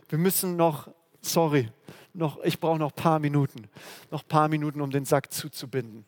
Wir 0.10 0.18
müssen 0.18 0.56
noch 0.56 0.90
sorry, 1.24 1.70
noch, 2.14 2.44
ich 2.44 2.60
brauche 2.60 2.78
noch 2.78 2.92
ein 2.92 2.96
paar 2.96 3.20
Minuten, 3.20 3.68
noch 4.12 4.24
ein 4.24 4.28
paar 4.28 4.48
Minuten, 4.48 4.82
um 4.82 4.92
den 4.92 5.06
Sack 5.06 5.32
zuzubinden. 5.32 6.06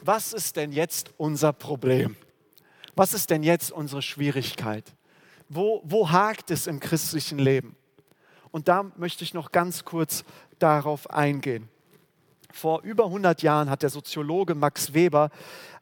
Was 0.00 0.32
ist 0.32 0.56
denn 0.56 0.72
jetzt 0.72 1.12
unser 1.16 1.52
Problem? 1.52 2.16
Was 2.94 3.12
ist 3.12 3.30
denn 3.30 3.42
jetzt 3.42 3.72
unsere 3.72 4.02
Schwierigkeit? 4.02 4.84
Wo, 5.48 5.82
wo 5.84 6.10
hakt 6.10 6.50
es 6.50 6.66
im 6.66 6.80
christlichen 6.80 7.38
Leben? 7.38 7.76
Und 8.50 8.68
da 8.68 8.84
möchte 8.96 9.24
ich 9.24 9.34
noch 9.34 9.50
ganz 9.50 9.84
kurz 9.84 10.24
darauf 10.58 11.10
eingehen. 11.10 11.68
Vor 12.54 12.82
über 12.82 13.06
100 13.06 13.42
Jahren 13.42 13.68
hat 13.68 13.82
der 13.82 13.90
Soziologe 13.90 14.54
Max 14.54 14.94
Weber 14.94 15.30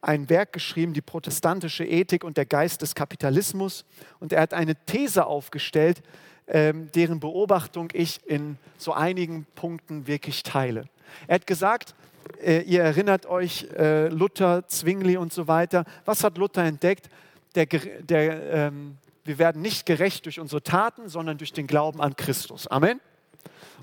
ein 0.01 0.31
Werk 0.31 0.55
geschrieben, 0.55 0.95
die 0.95 1.03
protestantische 1.03 1.85
Ethik 1.85 2.25
und 2.25 2.39
der 2.39 2.47
Geist 2.47 2.81
des 2.81 2.95
Kapitalismus. 2.95 3.85
Und 4.20 4.33
er 4.33 4.41
hat 4.41 4.55
eine 4.55 4.75
These 4.87 5.27
aufgestellt, 5.27 6.03
ähm, 6.47 6.91
deren 6.95 7.20
Beobachtung 7.20 7.91
ich 7.93 8.27
in 8.27 8.57
so 8.79 8.95
einigen 8.95 9.47
Punkten 9.55 10.07
wirklich 10.07 10.45
teile. 10.45 10.87
Er 11.27 11.35
hat 11.35 11.47
gesagt, 11.47 11.95
äh, 12.43 12.62
ihr 12.62 12.83
erinnert 12.83 13.27
euch, 13.27 13.68
äh, 13.77 14.09
Luther, 14.09 14.66
Zwingli 14.66 15.18
und 15.18 15.31
so 15.31 15.49
weiter. 15.49 15.85
Was 16.07 16.25
hat 16.25 16.39
Luther 16.39 16.64
entdeckt? 16.64 17.11
Der, 17.55 17.66
der, 17.66 18.51
ähm, 18.51 18.97
wir 19.25 19.39
werden 19.39 19.61
nicht 19.61 19.85
gerecht 19.85 20.25
durch 20.25 20.41
unsere 20.41 20.62
Taten, 20.62 21.11
sondern 21.11 21.37
durch 21.37 21.53
den 21.53 21.66
Glauben 21.66 22.01
an 22.01 22.16
Christus. 22.16 22.66
Amen? 22.66 22.99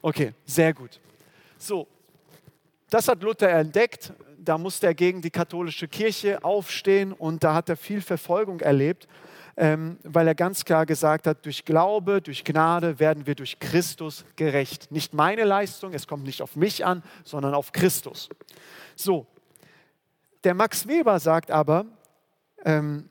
Okay, 0.02 0.34
sehr 0.48 0.74
gut. 0.74 1.00
So, 1.60 1.88
das 2.90 3.08
hat 3.08 3.24
Luther 3.24 3.50
entdeckt. 3.50 4.14
Da 4.38 4.58
musste 4.58 4.88
er 4.88 4.94
gegen 4.94 5.22
die 5.22 5.32
katholische 5.32 5.88
Kirche 5.88 6.44
aufstehen 6.44 7.14
und 7.14 7.44
da 7.44 7.54
hat 7.54 7.70
er 7.70 7.78
viel 7.78 8.02
Verfolgung 8.02 8.62
erlebt 8.62 9.08
ähm, 9.60 9.98
weil 10.04 10.26
er 10.26 10.36
ganz 10.36 10.64
klar 10.64 10.86
gesagt 10.86 11.28
hat, 11.28 11.46
durch 11.46 11.66
Glaube, 11.66 12.22
durch 12.22 12.46
Gnade 12.46 12.98
werden 12.98 13.28
wir 13.28 13.36
durch 13.36 13.60
Christus 13.60 14.24
gerecht. 14.38 14.90
Nicht 14.90 15.14
meine 15.14 15.44
Leistung, 15.44 15.94
es 15.94 16.08
kommt 16.08 16.24
nicht 16.24 16.42
auf 16.42 16.56
mich 16.56 16.86
an, 16.86 17.04
sondern 17.26 17.54
auf 17.54 17.74
Christus. 17.74 18.30
So, 18.96 19.28
der 20.46 20.54
Max 20.54 20.88
Weber 20.88 21.20
sagt 21.20 21.52
aber, 21.52 21.86
ähm, 22.64 23.10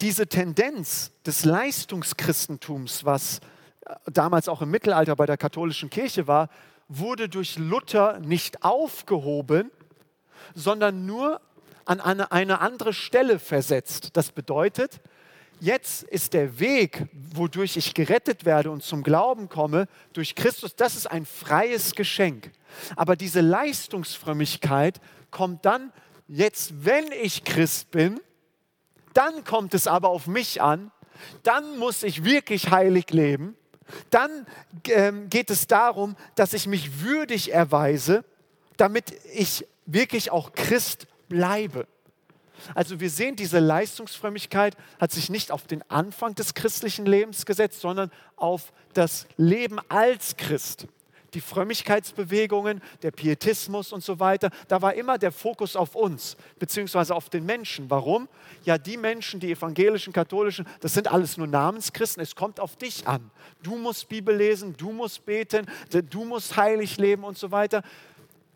diese 0.00 0.26
Tendenz 0.26 1.12
des 1.26 1.44
Leistungschristentums, 1.44 3.04
was 3.04 3.40
äh, 3.84 3.94
damals 4.10 4.48
auch 4.48 4.62
im 4.62 4.70
Mittelalter 4.70 5.14
bei 5.16 5.26
der 5.26 5.36
katholischen 5.36 5.90
Kirche 5.90 6.26
war, 6.26 6.48
wurde 6.98 7.28
durch 7.28 7.58
Luther 7.58 8.20
nicht 8.20 8.64
aufgehoben, 8.64 9.70
sondern 10.54 11.06
nur 11.06 11.40
an 11.84 12.00
eine, 12.00 12.32
eine 12.32 12.60
andere 12.60 12.92
Stelle 12.92 13.38
versetzt. 13.38 14.10
Das 14.16 14.32
bedeutet, 14.32 15.00
jetzt 15.60 16.02
ist 16.04 16.34
der 16.34 16.60
Weg, 16.60 17.06
wodurch 17.12 17.76
ich 17.76 17.94
gerettet 17.94 18.44
werde 18.44 18.70
und 18.70 18.82
zum 18.82 19.02
Glauben 19.02 19.48
komme, 19.48 19.86
durch 20.12 20.34
Christus, 20.34 20.76
das 20.76 20.96
ist 20.96 21.10
ein 21.10 21.26
freies 21.26 21.94
Geschenk. 21.94 22.50
Aber 22.96 23.16
diese 23.16 23.40
Leistungsfrömmigkeit 23.40 25.00
kommt 25.30 25.64
dann, 25.64 25.92
jetzt 26.28 26.84
wenn 26.84 27.10
ich 27.22 27.44
Christ 27.44 27.90
bin, 27.90 28.20
dann 29.14 29.44
kommt 29.44 29.74
es 29.74 29.86
aber 29.86 30.08
auf 30.08 30.26
mich 30.26 30.62
an, 30.62 30.90
dann 31.42 31.78
muss 31.78 32.02
ich 32.02 32.24
wirklich 32.24 32.70
heilig 32.70 33.10
leben, 33.10 33.56
dann 34.10 34.46
ähm, 34.88 35.28
geht 35.30 35.50
es 35.50 35.66
darum, 35.66 36.16
dass 36.34 36.52
ich 36.52 36.66
mich 36.66 37.00
würdig 37.00 37.52
erweise, 37.52 38.24
damit 38.76 39.12
ich 39.32 39.66
wirklich 39.86 40.30
auch 40.30 40.52
Christ 40.52 41.06
bleibe. 41.28 41.86
Also 42.74 43.00
wir 43.00 43.10
sehen, 43.10 43.36
diese 43.36 43.58
Leistungsfrömmigkeit 43.58 44.76
hat 45.00 45.12
sich 45.12 45.30
nicht 45.30 45.50
auf 45.50 45.66
den 45.66 45.82
Anfang 45.90 46.34
des 46.34 46.54
christlichen 46.54 47.06
Lebens 47.06 47.46
gesetzt, 47.46 47.80
sondern 47.80 48.10
auf 48.36 48.72
das 48.94 49.26
Leben 49.36 49.78
als 49.88 50.36
Christ. 50.36 50.86
Die 51.34 51.40
Frömmigkeitsbewegungen, 51.40 52.82
der 53.02 53.10
Pietismus 53.10 53.92
und 53.92 54.04
so 54.04 54.20
weiter, 54.20 54.50
da 54.68 54.82
war 54.82 54.94
immer 54.94 55.18
der 55.18 55.32
Fokus 55.32 55.76
auf 55.76 55.94
uns, 55.94 56.36
beziehungsweise 56.58 57.14
auf 57.14 57.30
den 57.30 57.46
Menschen. 57.46 57.90
Warum? 57.90 58.28
Ja, 58.64 58.78
die 58.78 58.96
Menschen, 58.96 59.40
die 59.40 59.52
evangelischen, 59.52 60.12
katholischen, 60.12 60.66
das 60.80 60.94
sind 60.94 61.10
alles 61.10 61.36
nur 61.36 61.46
Namenschristen. 61.46 62.22
Es 62.22 62.34
kommt 62.34 62.60
auf 62.60 62.76
dich 62.76 63.06
an. 63.06 63.30
Du 63.62 63.76
musst 63.76 64.08
Bibel 64.08 64.36
lesen, 64.36 64.76
du 64.76 64.92
musst 64.92 65.24
beten, 65.24 65.66
du 66.10 66.24
musst 66.24 66.56
heilig 66.56 66.98
leben 66.98 67.24
und 67.24 67.38
so 67.38 67.50
weiter. 67.50 67.82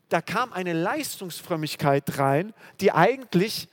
Da 0.09 0.21
kam 0.21 0.53
eine 0.53 0.73
Leistungsfrömmigkeit 0.73 2.19
rein, 2.19 2.55
die 2.81 2.93
eigentlich 2.93 3.69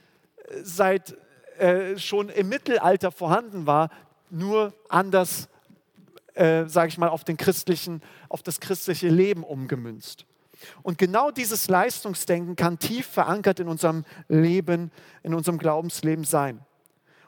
äh, 0.48 0.62
seit 0.64 1.16
äh, 1.60 1.98
schon 2.00 2.30
im 2.30 2.50
Mittelalter 2.50 3.12
vorhanden 3.12 3.68
war, 3.68 3.90
nur 4.32 4.74
anders 4.90 5.48
äh, 6.36 6.66
sage 6.66 6.90
ich 6.90 6.98
mal, 6.98 7.10
auf, 7.10 7.24
den 7.24 7.38
christlichen, 7.38 8.02
auf 8.30 8.44
das 8.44 8.60
christliche 8.60 9.10
Leben 9.10 9.44
umgemünzt. 9.44 10.26
Und 10.82 10.98
genau 10.98 11.32
dieses 11.32 11.68
Leistungsdenken 11.68 12.56
kann 12.56 12.80
tief 12.80 13.08
verankert 13.08 13.60
in 13.60 13.68
unserem 13.68 14.06
Leben, 14.28 14.92
in 15.24 15.34
unserem 15.34 15.58
Glaubensleben 15.58 16.24
sein. 16.24 16.60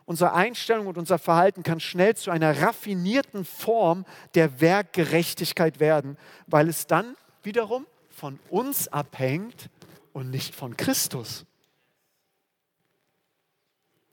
Unsere 0.05 0.33
Einstellung 0.33 0.87
und 0.87 0.97
unser 0.97 1.17
Verhalten 1.17 1.63
kann 1.63 1.79
schnell 1.79 2.15
zu 2.15 2.29
einer 2.29 2.61
raffinierten 2.61 3.43
Form 3.43 4.05
der 4.35 4.61
Werkgerechtigkeit 4.61 5.79
werden, 5.79 6.17
weil 6.45 6.69
es 6.69 6.85
dann 6.85 7.15
wiederum 7.41 7.87
von 8.09 8.39
uns 8.49 8.87
abhängt 8.87 9.69
und 10.13 10.29
nicht 10.29 10.55
von 10.55 10.77
Christus. 10.77 11.45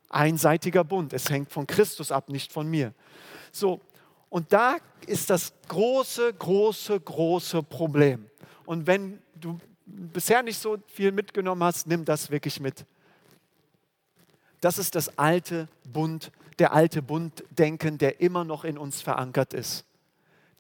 Einseitiger 0.09 0.84
Bund, 0.84 1.12
es 1.12 1.30
hängt 1.30 1.51
von 1.51 1.66
Christus 1.66 2.11
ab, 2.11 2.28
nicht 2.28 2.53
von 2.53 2.68
mir. 2.68 2.95
So, 3.51 3.80
und 4.33 4.51
da 4.51 4.78
ist 5.07 5.28
das 5.28 5.53
große, 5.68 6.33
große, 6.33 6.99
große 6.99 7.62
Problem. 7.62 8.30
Und 8.64 8.87
wenn 8.87 9.20
du 9.35 9.61
bisher 9.85 10.43
nicht 10.43 10.59
so 10.59 10.78
viel 10.87 11.12
mitgenommen 11.12 11.62
hast, 11.62 11.87
nimm 11.87 12.07
das 12.07 12.30
wirklich 12.30 12.59
mit. 12.59 12.87
Das 14.62 14.78
ist 14.78 14.95
das 14.95 15.18
alte 15.18 15.68
Bund, 15.85 16.33
der 16.59 16.72
alte 16.72 17.03
Bunddenken, 17.03 17.99
der 17.99 18.22
immer 18.22 18.43
noch 18.43 18.64
in 18.64 18.78
uns 18.78 19.03
verankert 19.03 19.53
ist. 19.53 19.85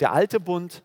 Der 0.00 0.12
alte 0.12 0.38
Bund 0.38 0.82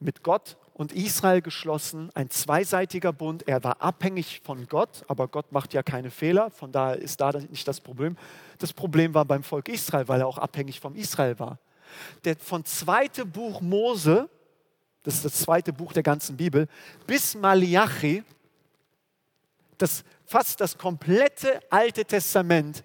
mit 0.00 0.24
Gott 0.24 0.56
und 0.74 0.90
Israel 0.90 1.40
geschlossen, 1.40 2.10
ein 2.14 2.30
zweiseitiger 2.30 3.12
Bund. 3.12 3.46
Er 3.46 3.62
war 3.62 3.80
abhängig 3.80 4.40
von 4.42 4.66
Gott, 4.66 5.04
aber 5.06 5.28
Gott 5.28 5.52
macht 5.52 5.72
ja 5.72 5.84
keine 5.84 6.10
Fehler, 6.10 6.50
von 6.50 6.72
daher 6.72 6.96
ist 6.96 7.20
da 7.20 7.30
nicht 7.30 7.68
das 7.68 7.80
Problem. 7.80 8.16
Das 8.58 8.72
Problem 8.72 9.14
war 9.14 9.24
beim 9.24 9.44
Volk 9.44 9.68
Israel, 9.68 10.08
weil 10.08 10.22
er 10.22 10.26
auch 10.26 10.38
abhängig 10.38 10.80
von 10.80 10.96
Israel 10.96 11.38
war 11.38 11.60
der 12.24 12.36
von 12.36 12.64
zweite 12.64 13.24
Buch 13.24 13.60
Mose, 13.60 14.28
das 15.02 15.14
ist 15.14 15.24
das 15.24 15.34
zweite 15.34 15.72
Buch 15.72 15.92
der 15.92 16.02
ganzen 16.02 16.36
Bibel, 16.36 16.68
bis 17.06 17.34
Malachi, 17.34 18.24
das 19.78 20.04
fast 20.24 20.60
das 20.60 20.76
komplette 20.76 21.60
Alte 21.70 22.04
Testament 22.04 22.84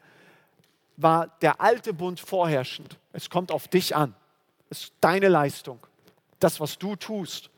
war 0.97 1.27
der 1.41 1.59
alte 1.59 1.93
Bund 1.93 2.19
vorherrschend. 2.19 2.99
Es 3.11 3.29
kommt 3.29 3.51
auf 3.51 3.67
dich 3.67 3.95
an. 3.95 4.15
Es 4.69 4.83
ist 4.83 4.93
deine 5.01 5.27
Leistung, 5.27 5.79
das, 6.39 6.59
was 6.59 6.77
du 6.77 6.95
tust, 6.95 7.49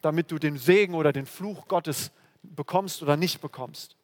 damit 0.00 0.30
du 0.30 0.38
den 0.38 0.56
Segen 0.56 0.94
oder 0.94 1.12
den 1.12 1.26
Fluch 1.26 1.66
Gottes 1.66 2.10
bekommst 2.42 3.02
oder 3.02 3.16
nicht 3.16 3.40
bekommst. 3.40 3.96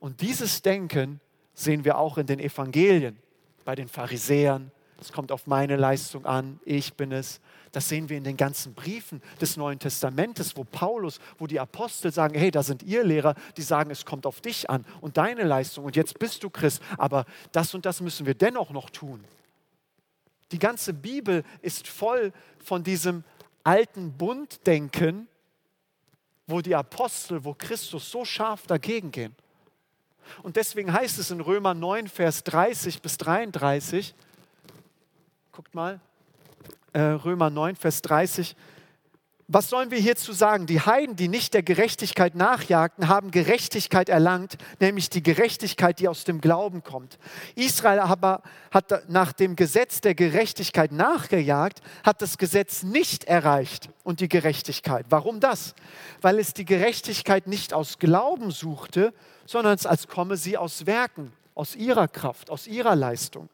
Und 0.00 0.20
dieses 0.20 0.62
Denken 0.62 1.20
sehen 1.54 1.84
wir 1.84 1.96
auch 1.96 2.18
in 2.18 2.26
den 2.26 2.40
Evangelien, 2.40 3.18
bei 3.64 3.74
den 3.74 3.88
Pharisäern, 3.88 4.70
es 5.02 5.10
kommt 5.10 5.32
auf 5.32 5.48
meine 5.48 5.74
Leistung 5.74 6.26
an, 6.26 6.60
ich 6.64 6.94
bin 6.94 7.10
es. 7.10 7.40
Das 7.72 7.88
sehen 7.88 8.08
wir 8.08 8.16
in 8.16 8.22
den 8.22 8.36
ganzen 8.36 8.72
Briefen 8.72 9.20
des 9.40 9.56
Neuen 9.56 9.80
Testamentes, 9.80 10.56
wo 10.56 10.62
Paulus, 10.62 11.18
wo 11.38 11.48
die 11.48 11.58
Apostel 11.58 12.12
sagen, 12.12 12.38
hey, 12.38 12.52
da 12.52 12.62
sind 12.62 12.84
ihr 12.84 13.02
Lehrer, 13.02 13.34
die 13.56 13.62
sagen, 13.62 13.90
es 13.90 14.04
kommt 14.04 14.26
auf 14.26 14.40
dich 14.40 14.70
an 14.70 14.84
und 15.00 15.16
deine 15.16 15.42
Leistung 15.42 15.86
und 15.86 15.96
jetzt 15.96 16.20
bist 16.20 16.44
du 16.44 16.50
Christ, 16.50 16.80
aber 16.98 17.24
das 17.50 17.74
und 17.74 17.84
das 17.84 18.00
müssen 18.00 18.26
wir 18.26 18.34
dennoch 18.34 18.70
noch 18.70 18.90
tun. 18.90 19.24
Die 20.52 20.60
ganze 20.60 20.92
Bibel 20.92 21.42
ist 21.62 21.88
voll 21.88 22.32
von 22.62 22.84
diesem 22.84 23.24
alten 23.64 24.12
Bunddenken, 24.12 25.26
wo 26.46 26.60
die 26.60 26.76
Apostel, 26.76 27.44
wo 27.44 27.54
Christus 27.54 28.08
so 28.08 28.24
scharf 28.24 28.68
dagegen 28.68 29.10
gehen. 29.10 29.34
Und 30.42 30.56
deswegen 30.56 30.92
heißt 30.92 31.18
es 31.18 31.30
in 31.30 31.40
Römer 31.40 31.74
9, 31.74 32.08
Vers 32.08 32.44
30 32.44 33.02
bis 33.02 33.16
33, 33.18 34.14
Guckt 35.52 35.74
mal, 35.74 36.00
äh, 36.94 37.00
Römer 37.00 37.50
9, 37.50 37.76
Vers 37.76 38.00
30. 38.00 38.56
Was 39.48 39.68
sollen 39.68 39.90
wir 39.90 39.98
hierzu 39.98 40.32
sagen? 40.32 40.66
Die 40.66 40.80
Heiden, 40.80 41.16
die 41.16 41.28
nicht 41.28 41.52
der 41.52 41.62
Gerechtigkeit 41.62 42.34
nachjagten, 42.34 43.08
haben 43.08 43.30
Gerechtigkeit 43.30 44.08
erlangt, 44.08 44.56
nämlich 44.80 45.10
die 45.10 45.22
Gerechtigkeit, 45.22 45.98
die 45.98 46.08
aus 46.08 46.24
dem 46.24 46.40
Glauben 46.40 46.82
kommt. 46.82 47.18
Israel 47.54 47.98
aber 47.98 48.42
hat 48.70 49.08
nach 49.10 49.32
dem 49.32 49.56
Gesetz 49.56 50.00
der 50.00 50.14
Gerechtigkeit 50.14 50.92
nachgejagt, 50.92 51.82
hat 52.04 52.22
das 52.22 52.38
Gesetz 52.38 52.82
nicht 52.82 53.24
erreicht 53.24 53.90
und 54.04 54.20
die 54.20 54.28
Gerechtigkeit. 54.28 55.06
Warum 55.10 55.40
das? 55.40 55.74
Weil 56.20 56.38
es 56.38 56.54
die 56.54 56.64
Gerechtigkeit 56.64 57.46
nicht 57.48 57.74
aus 57.74 57.98
Glauben 57.98 58.52
suchte, 58.52 59.12
sondern 59.44 59.76
als 59.84 60.06
komme 60.06 60.36
sie 60.36 60.56
aus 60.56 60.86
Werken, 60.86 61.32
aus 61.54 61.74
ihrer 61.74 62.06
Kraft, 62.06 62.48
aus 62.48 62.66
ihrer 62.68 62.94
Leistung. 62.94 63.48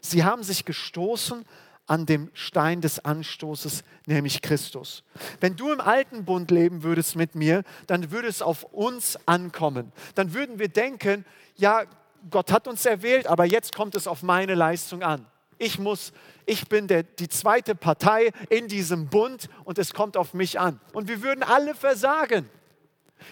Sie 0.00 0.24
haben 0.24 0.42
sich 0.42 0.64
gestoßen 0.64 1.44
an 1.86 2.06
dem 2.06 2.30
Stein 2.34 2.80
des 2.80 3.04
Anstoßes, 3.04 3.84
nämlich 4.06 4.42
Christus. 4.42 5.04
Wenn 5.40 5.56
du 5.56 5.72
im 5.72 5.80
alten 5.80 6.24
Bund 6.24 6.50
leben 6.50 6.82
würdest 6.82 7.16
mit 7.16 7.34
mir, 7.34 7.62
dann 7.86 8.10
würde 8.10 8.28
es 8.28 8.42
auf 8.42 8.64
uns 8.64 9.16
ankommen. 9.26 9.92
Dann 10.14 10.34
würden 10.34 10.58
wir 10.58 10.68
denken, 10.68 11.24
ja, 11.56 11.84
Gott 12.30 12.50
hat 12.50 12.66
uns 12.66 12.84
erwählt, 12.86 13.26
aber 13.26 13.44
jetzt 13.44 13.74
kommt 13.74 13.94
es 13.94 14.08
auf 14.08 14.22
meine 14.22 14.54
Leistung 14.54 15.02
an. 15.02 15.26
Ich 15.58 15.78
muss, 15.78 16.12
ich 16.44 16.68
bin 16.68 16.86
der, 16.88 17.02
die 17.02 17.28
zweite 17.28 17.74
Partei 17.74 18.30
in 18.50 18.68
diesem 18.68 19.08
Bund 19.08 19.48
und 19.64 19.78
es 19.78 19.94
kommt 19.94 20.16
auf 20.16 20.34
mich 20.34 20.60
an. 20.60 20.80
Und 20.92 21.08
wir 21.08 21.22
würden 21.22 21.42
alle 21.42 21.74
versagen. 21.74 22.50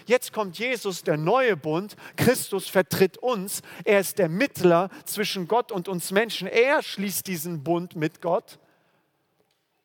Jetzt 0.05 0.33
kommt 0.33 0.57
Jesus, 0.57 1.03
der 1.03 1.17
neue 1.17 1.57
Bund. 1.57 1.95
Christus 2.15 2.67
vertritt 2.67 3.17
uns. 3.17 3.61
Er 3.83 3.99
ist 3.99 4.19
der 4.19 4.29
Mittler 4.29 4.89
zwischen 5.05 5.47
Gott 5.47 5.71
und 5.71 5.87
uns 5.87 6.11
Menschen. 6.11 6.47
Er 6.47 6.83
schließt 6.83 7.27
diesen 7.27 7.63
Bund 7.63 7.95
mit 7.95 8.21
Gott. 8.21 8.59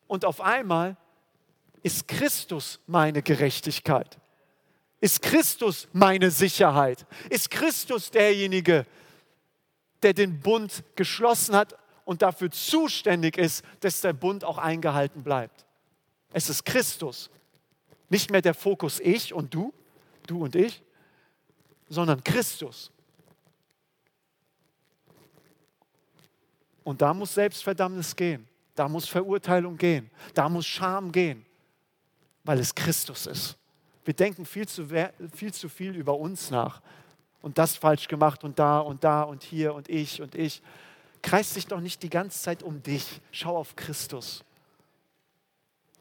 Und 0.07 0.25
auf 0.25 0.41
einmal 0.41 0.97
ist 1.83 2.07
Christus 2.07 2.79
meine 2.87 3.21
Gerechtigkeit. 3.21 4.19
Ist 4.99 5.21
Christus 5.21 5.87
meine 5.93 6.29
Sicherheit? 6.29 7.05
Ist 7.29 7.49
Christus 7.49 8.11
derjenige, 8.11 8.85
der 10.03 10.13
den 10.13 10.39
Bund 10.39 10.83
geschlossen 10.95 11.55
hat 11.55 11.75
und 12.05 12.21
dafür 12.21 12.51
zuständig 12.51 13.37
ist, 13.37 13.65
dass 13.79 14.01
der 14.01 14.13
Bund 14.13 14.43
auch 14.43 14.59
eingehalten 14.59 15.23
bleibt? 15.23 15.65
Es 16.33 16.49
ist 16.49 16.65
Christus. 16.65 17.29
Nicht 18.09 18.29
mehr 18.29 18.41
der 18.41 18.53
Fokus 18.53 18.99
ich 18.99 19.33
und 19.33 19.53
du, 19.53 19.73
du 20.31 20.43
und 20.43 20.55
ich, 20.55 20.81
sondern 21.89 22.23
Christus. 22.23 22.91
Und 26.83 27.01
da 27.01 27.13
muss 27.13 27.33
Selbstverdammnis 27.33 28.15
gehen, 28.15 28.47
da 28.73 28.87
muss 28.87 29.07
Verurteilung 29.07 29.77
gehen, 29.77 30.09
da 30.33 30.49
muss 30.49 30.65
Scham 30.65 31.11
gehen, 31.11 31.45
weil 32.43 32.59
es 32.59 32.73
Christus 32.73 33.27
ist. 33.27 33.57
Wir 34.03 34.15
denken 34.15 34.45
viel 34.45 34.67
zu, 34.67 34.87
viel 35.33 35.53
zu 35.53 35.69
viel 35.69 35.95
über 35.95 36.17
uns 36.17 36.49
nach 36.49 36.81
und 37.41 37.57
das 37.57 37.75
falsch 37.75 38.07
gemacht 38.07 38.43
und 38.43 38.57
da 38.57 38.79
und 38.79 39.03
da 39.03 39.23
und 39.23 39.43
hier 39.43 39.75
und 39.75 39.89
ich 39.89 40.21
und 40.21 40.33
ich. 40.33 40.61
Kreis 41.21 41.53
dich 41.53 41.67
doch 41.67 41.79
nicht 41.79 42.01
die 42.01 42.09
ganze 42.09 42.41
Zeit 42.41 42.63
um 42.63 42.81
dich. 42.81 43.21
Schau 43.31 43.55
auf 43.57 43.75
Christus. 43.75 44.43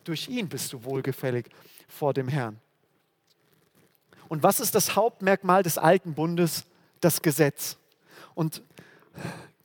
Durch 0.05 0.29
ihn 0.29 0.49
bist 0.49 0.73
du 0.73 0.83
wohlgefällig 0.83 1.47
vor 1.89 2.15
dem 2.15 2.29
Herrn. 2.29 2.59
Und 4.31 4.45
was 4.45 4.61
ist 4.61 4.77
das 4.77 4.95
Hauptmerkmal 4.95 5.65
des 5.65 5.77
alten 5.77 6.15
Bundes? 6.15 6.65
Das 7.01 7.21
Gesetz. 7.21 7.77
Und 8.37 8.63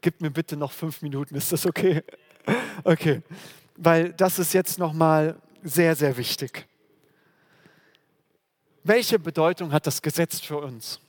gib 0.01 0.21
mir 0.21 0.31
bitte 0.31 0.57
noch 0.57 0.71
fünf 0.71 1.03
Minuten, 1.03 1.35
ist 1.35 1.51
das 1.51 1.67
okay? 1.67 2.03
Okay, 2.83 3.21
weil 3.77 4.11
das 4.13 4.39
ist 4.39 4.53
jetzt 4.53 4.79
nochmal 4.79 5.35
sehr, 5.63 5.95
sehr 5.95 6.17
wichtig. 6.17 6.67
Welche 8.83 9.19
Bedeutung 9.19 9.71
hat 9.71 9.85
das 9.85 10.01
Gesetz 10.01 10.39
für 10.39 10.57
uns? 10.57 10.99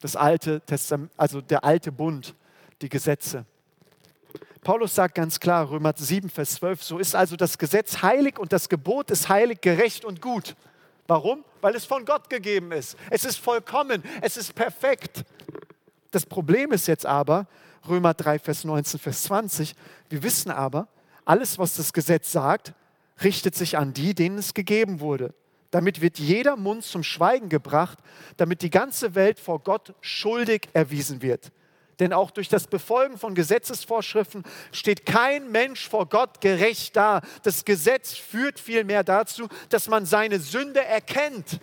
Das 0.00 0.14
alte 0.14 0.60
Testament, 0.60 1.10
also 1.16 1.40
der 1.40 1.64
alte 1.64 1.92
Bund, 1.92 2.34
die 2.82 2.88
Gesetze. 2.90 3.46
Paulus 4.62 4.94
sagt 4.94 5.14
ganz 5.14 5.40
klar, 5.40 5.70
Römer 5.70 5.94
7, 5.96 6.28
Vers 6.28 6.56
12, 6.56 6.82
so 6.82 6.98
ist 6.98 7.14
also 7.14 7.36
das 7.36 7.56
Gesetz 7.56 8.02
heilig 8.02 8.38
und 8.38 8.52
das 8.52 8.68
Gebot 8.68 9.10
ist 9.10 9.30
heilig, 9.30 9.62
gerecht 9.62 10.04
und 10.04 10.20
gut. 10.20 10.54
Warum? 11.06 11.44
Weil 11.66 11.74
es 11.74 11.84
von 11.84 12.04
Gott 12.04 12.30
gegeben 12.30 12.70
ist. 12.70 12.96
Es 13.10 13.24
ist 13.24 13.38
vollkommen, 13.38 14.00
es 14.20 14.36
ist 14.36 14.54
perfekt. 14.54 15.24
Das 16.12 16.24
Problem 16.24 16.70
ist 16.70 16.86
jetzt 16.86 17.04
aber, 17.04 17.48
Römer 17.88 18.14
3, 18.14 18.38
Vers 18.38 18.62
19, 18.62 19.00
Vers 19.00 19.24
20, 19.24 19.74
wir 20.08 20.22
wissen 20.22 20.52
aber, 20.52 20.86
alles, 21.24 21.58
was 21.58 21.74
das 21.74 21.92
Gesetz 21.92 22.30
sagt, 22.30 22.72
richtet 23.24 23.56
sich 23.56 23.76
an 23.76 23.92
die, 23.92 24.14
denen 24.14 24.38
es 24.38 24.54
gegeben 24.54 25.00
wurde. 25.00 25.34
Damit 25.72 26.00
wird 26.00 26.20
jeder 26.20 26.54
Mund 26.54 26.84
zum 26.84 27.02
Schweigen 27.02 27.48
gebracht, 27.48 27.98
damit 28.36 28.62
die 28.62 28.70
ganze 28.70 29.16
Welt 29.16 29.40
vor 29.40 29.58
Gott 29.58 29.92
schuldig 30.00 30.68
erwiesen 30.72 31.20
wird. 31.20 31.50
Denn 31.98 32.12
auch 32.12 32.30
durch 32.30 32.48
das 32.48 32.66
Befolgen 32.66 33.16
von 33.18 33.34
Gesetzesvorschriften 33.34 34.44
steht 34.70 35.06
kein 35.06 35.50
Mensch 35.50 35.88
vor 35.88 36.06
Gott 36.08 36.40
gerecht 36.40 36.96
da. 36.96 37.22
Das 37.42 37.64
Gesetz 37.64 38.14
führt 38.14 38.60
vielmehr 38.60 39.02
dazu, 39.02 39.48
dass 39.70 39.88
man 39.88 40.04
seine 40.04 40.38
Sünde 40.38 40.84
erkennt. 40.84 41.60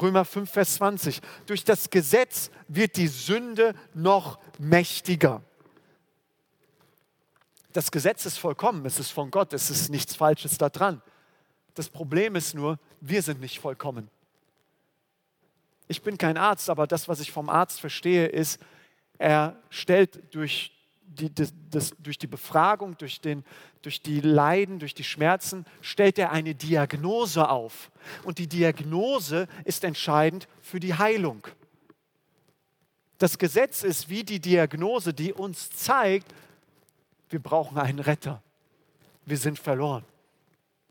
Römer 0.00 0.24
5, 0.24 0.50
Vers 0.50 0.74
20. 0.74 1.20
Durch 1.46 1.64
das 1.64 1.90
Gesetz 1.90 2.50
wird 2.68 2.96
die 2.96 3.08
Sünde 3.08 3.74
noch 3.94 4.38
mächtiger. 4.58 5.42
Das 7.72 7.92
Gesetz 7.92 8.26
ist 8.26 8.38
vollkommen, 8.38 8.84
es 8.86 8.98
ist 8.98 9.10
von 9.10 9.30
Gott, 9.30 9.52
es 9.52 9.70
ist 9.70 9.90
nichts 9.90 10.16
Falsches 10.16 10.58
daran. 10.58 11.02
Das 11.74 11.88
Problem 11.88 12.34
ist 12.34 12.54
nur, 12.54 12.80
wir 13.00 13.22
sind 13.22 13.40
nicht 13.40 13.60
vollkommen. 13.60 14.10
Ich 15.90 16.02
bin 16.02 16.16
kein 16.16 16.36
Arzt, 16.36 16.70
aber 16.70 16.86
das, 16.86 17.08
was 17.08 17.18
ich 17.18 17.32
vom 17.32 17.48
Arzt 17.48 17.80
verstehe, 17.80 18.26
ist, 18.26 18.60
er 19.18 19.56
stellt 19.70 20.32
durch 20.32 20.70
die, 21.02 21.34
das, 21.34 21.52
das, 21.68 21.90
durch 21.98 22.16
die 22.16 22.28
Befragung, 22.28 22.96
durch, 22.96 23.20
den, 23.20 23.44
durch 23.82 24.00
die 24.00 24.20
Leiden, 24.20 24.78
durch 24.78 24.94
die 24.94 25.02
Schmerzen, 25.02 25.66
stellt 25.80 26.16
er 26.20 26.30
eine 26.30 26.54
Diagnose 26.54 27.48
auf. 27.48 27.90
Und 28.22 28.38
die 28.38 28.46
Diagnose 28.46 29.48
ist 29.64 29.82
entscheidend 29.82 30.46
für 30.62 30.78
die 30.78 30.94
Heilung. 30.94 31.44
Das 33.18 33.36
Gesetz 33.36 33.82
ist 33.82 34.08
wie 34.08 34.22
die 34.22 34.38
Diagnose, 34.38 35.12
die 35.12 35.32
uns 35.32 35.70
zeigt, 35.70 36.32
wir 37.30 37.40
brauchen 37.40 37.78
einen 37.78 37.98
Retter. 37.98 38.40
Wir 39.26 39.38
sind 39.38 39.58
verloren. 39.58 40.04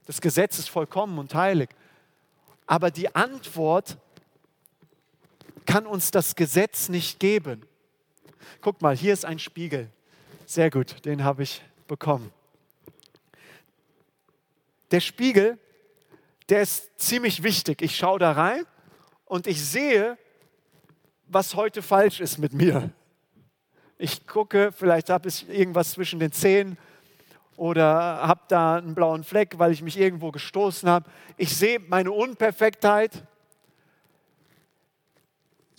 Das 0.06 0.20
Gesetz 0.20 0.60
ist 0.60 0.70
vollkommen 0.70 1.20
und 1.20 1.34
heilig. 1.34 1.70
Aber 2.68 2.92
die 2.92 3.16
Antwort 3.16 3.98
kann 5.70 5.86
uns 5.86 6.10
das 6.10 6.36
Gesetz 6.36 6.90
nicht 6.90 7.20
geben. 7.20 7.62
Guck 8.60 8.82
mal, 8.82 8.98
hier 8.98 9.14
ist 9.14 9.24
ein 9.24 9.38
Spiegel. 9.38 9.92
Sehr 10.48 10.72
gut, 10.72 11.06
den 11.06 11.24
habe 11.24 11.44
ich 11.44 11.62
bekommen. 11.88 12.32
Der 14.90 15.00
Spiegel, 15.00 15.60
der 16.50 16.64
ist 16.64 17.00
ziemlich 17.00 17.44
wichtig. 17.44 17.84
Ich 17.84 17.96
schaue 17.96 18.18
da 18.18 18.32
rein 18.32 18.64
und 19.26 19.46
ich 19.46 19.64
sehe, 19.64 20.18
was 21.28 21.54
heute 21.54 21.84
falsch 21.84 22.20
ist 22.20 22.40
mit 22.40 22.52
mir. 22.52 22.90
Ich 24.00 24.26
gucke, 24.26 24.72
vielleicht 24.72 25.12
habe 25.12 25.30
ich 25.30 25.48
irgendwas 25.50 25.92
zwischen 25.92 26.20
den 26.20 26.32
Zähnen 26.32 26.80
oder 27.58 27.86
habe 28.26 28.42
da 28.48 28.78
einen 28.78 28.96
blauen 28.96 29.24
Fleck, 29.24 29.60
weil 29.60 29.72
ich 29.72 29.84
mich 29.84 30.00
irgendwo 30.00 30.32
gestoßen 30.32 30.90
habe. 30.90 31.08
Ich 31.38 31.56
sehe 31.56 31.80
meine 31.80 32.12
Unperfektheit. 32.12 33.24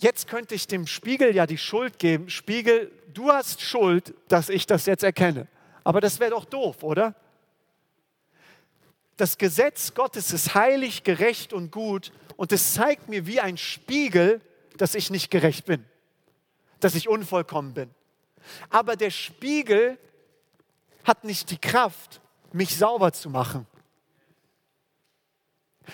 Jetzt 0.01 0.27
könnte 0.27 0.55
ich 0.55 0.65
dem 0.65 0.87
Spiegel 0.87 1.35
ja 1.35 1.45
die 1.45 1.59
Schuld 1.59 1.99
geben. 1.99 2.27
Spiegel, 2.27 2.91
du 3.13 3.31
hast 3.31 3.61
Schuld, 3.61 4.15
dass 4.29 4.49
ich 4.49 4.65
das 4.65 4.87
jetzt 4.87 5.03
erkenne. 5.03 5.47
Aber 5.83 6.01
das 6.01 6.19
wäre 6.19 6.31
doch 6.31 6.45
doof, 6.45 6.81
oder? 6.81 7.13
Das 9.15 9.37
Gesetz 9.37 9.93
Gottes 9.93 10.33
ist 10.33 10.55
heilig, 10.55 11.03
gerecht 11.03 11.53
und 11.53 11.71
gut 11.71 12.11
und 12.35 12.51
es 12.51 12.73
zeigt 12.73 13.09
mir 13.09 13.27
wie 13.27 13.39
ein 13.39 13.57
Spiegel, 13.57 14.41
dass 14.77 14.95
ich 14.95 15.11
nicht 15.11 15.29
gerecht 15.29 15.65
bin, 15.65 15.85
dass 16.79 16.95
ich 16.95 17.07
unvollkommen 17.07 17.75
bin. 17.75 17.91
Aber 18.71 18.95
der 18.95 19.11
Spiegel 19.11 19.99
hat 21.03 21.23
nicht 21.23 21.51
die 21.51 21.59
Kraft, 21.59 22.21
mich 22.51 22.75
sauber 22.75 23.13
zu 23.13 23.29
machen. 23.29 23.67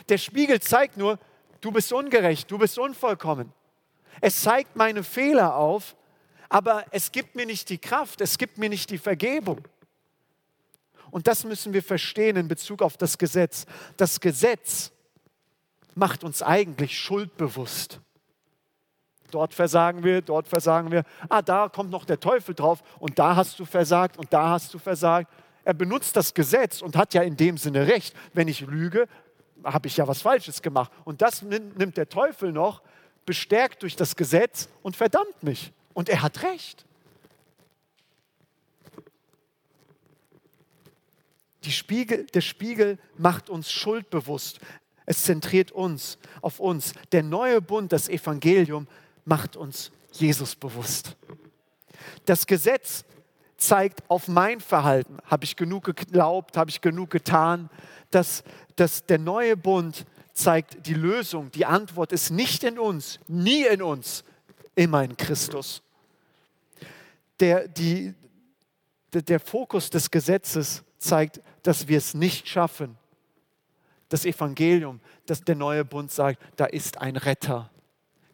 Der 0.07 0.17
Spiegel 0.17 0.61
zeigt 0.61 0.95
nur, 0.95 1.19
du 1.59 1.73
bist 1.73 1.91
ungerecht, 1.91 2.49
du 2.49 2.57
bist 2.57 2.79
unvollkommen. 2.79 3.51
Es 4.21 4.41
zeigt 4.41 4.75
meine 4.75 5.03
Fehler 5.03 5.55
auf, 5.55 5.95
aber 6.49 6.85
es 6.91 7.11
gibt 7.11 7.35
mir 7.35 7.45
nicht 7.45 7.69
die 7.69 7.77
Kraft, 7.77 8.21
es 8.21 8.37
gibt 8.37 8.57
mir 8.57 8.69
nicht 8.69 8.89
die 8.89 8.97
Vergebung. 8.97 9.67
Und 11.11 11.27
das 11.27 11.43
müssen 11.43 11.73
wir 11.73 11.83
verstehen 11.83 12.35
in 12.35 12.47
Bezug 12.47 12.81
auf 12.81 12.97
das 12.97 13.17
Gesetz. 13.17 13.65
Das 13.95 14.19
Gesetz 14.19 14.91
macht 15.95 16.23
uns 16.23 16.43
eigentlich 16.43 16.97
schuldbewusst. 16.97 17.99
Dort 19.31 19.53
versagen 19.53 20.03
wir, 20.03 20.21
dort 20.21 20.47
versagen 20.47 20.91
wir. 20.91 21.03
Ah, 21.27 21.41
da 21.41 21.69
kommt 21.69 21.91
noch 21.91 22.05
der 22.05 22.19
Teufel 22.19 22.55
drauf 22.55 22.81
und 22.99 23.19
da 23.19 23.35
hast 23.35 23.59
du 23.59 23.65
versagt 23.65 24.17
und 24.17 24.31
da 24.31 24.49
hast 24.49 24.73
du 24.73 24.79
versagt. 24.79 25.31
Er 25.65 25.73
benutzt 25.73 26.15
das 26.15 26.33
Gesetz 26.33 26.81
und 26.81 26.95
hat 26.95 27.13
ja 27.13 27.23
in 27.23 27.35
dem 27.35 27.57
Sinne 27.57 27.87
recht. 27.87 28.15
Wenn 28.33 28.47
ich 28.47 28.61
lüge, 28.61 29.07
habe 29.63 29.87
ich 29.87 29.97
ja 29.97 30.07
was 30.07 30.21
Falsches 30.21 30.61
gemacht. 30.61 30.91
Und 31.03 31.21
das 31.21 31.41
nimmt 31.41 31.97
der 31.97 32.07
Teufel 32.07 32.53
noch, 32.53 32.81
bestärkt 33.27 33.83
durch 33.83 33.95
das 33.95 34.15
Gesetz 34.15 34.69
und 34.81 34.95
verdammt 34.95 35.43
mich. 35.43 35.71
Und 35.93 36.09
er 36.09 36.23
hat 36.23 36.41
recht. 36.41 36.87
Spiegel, 41.71 42.25
der 42.25 42.41
Spiegel 42.41 42.97
macht 43.17 43.49
uns 43.49 43.71
schuldbewusst. 43.71 44.59
Es 45.05 45.23
zentriert 45.23 45.71
uns 45.71 46.17
auf 46.41 46.59
uns. 46.59 46.93
Der 47.11 47.23
neue 47.23 47.61
Bund, 47.61 47.91
das 47.91 48.09
Evangelium, 48.09 48.87
macht 49.25 49.55
uns 49.55 49.91
Jesus 50.11 50.55
bewusst. 50.55 51.15
Das 52.25 52.47
Gesetz 52.47 53.05
zeigt 53.57 54.03
auf 54.09 54.27
mein 54.27 54.59
Verhalten. 54.59 55.17
Habe 55.25 55.45
ich 55.45 55.55
genug 55.55 55.85
geglaubt? 55.85 56.57
Habe 56.57 56.69
ich 56.69 56.81
genug 56.81 57.09
getan? 57.09 57.69
Das, 58.11 58.43
das, 58.75 59.05
der 59.05 59.19
neue 59.19 59.57
Bund 59.57 60.05
zeigt 60.37 60.85
die 60.85 60.93
Lösung. 60.93 61.51
Die 61.51 61.65
Antwort 61.65 62.11
ist 62.11 62.29
nicht 62.29 62.63
in 62.63 62.77
uns, 62.77 63.19
nie 63.27 63.65
in 63.65 63.81
uns, 63.81 64.23
immer 64.75 65.03
in 65.03 65.17
Christus. 65.17 65.81
Der, 67.39 67.67
die, 67.67 68.13
der, 69.11 69.39
Fokus 69.39 69.89
des 69.89 70.11
Gesetzes 70.11 70.83
zeigt, 70.97 71.41
dass 71.63 71.87
wir 71.87 71.97
es 71.97 72.13
nicht 72.13 72.47
schaffen. 72.47 72.97
Das 74.09 74.25
Evangelium, 74.25 74.99
das 75.25 75.41
der 75.41 75.55
neue 75.55 75.83
Bund 75.83 76.11
sagt, 76.11 76.41
da 76.55 76.65
ist 76.65 76.99
ein 76.99 77.15
Retter. 77.15 77.69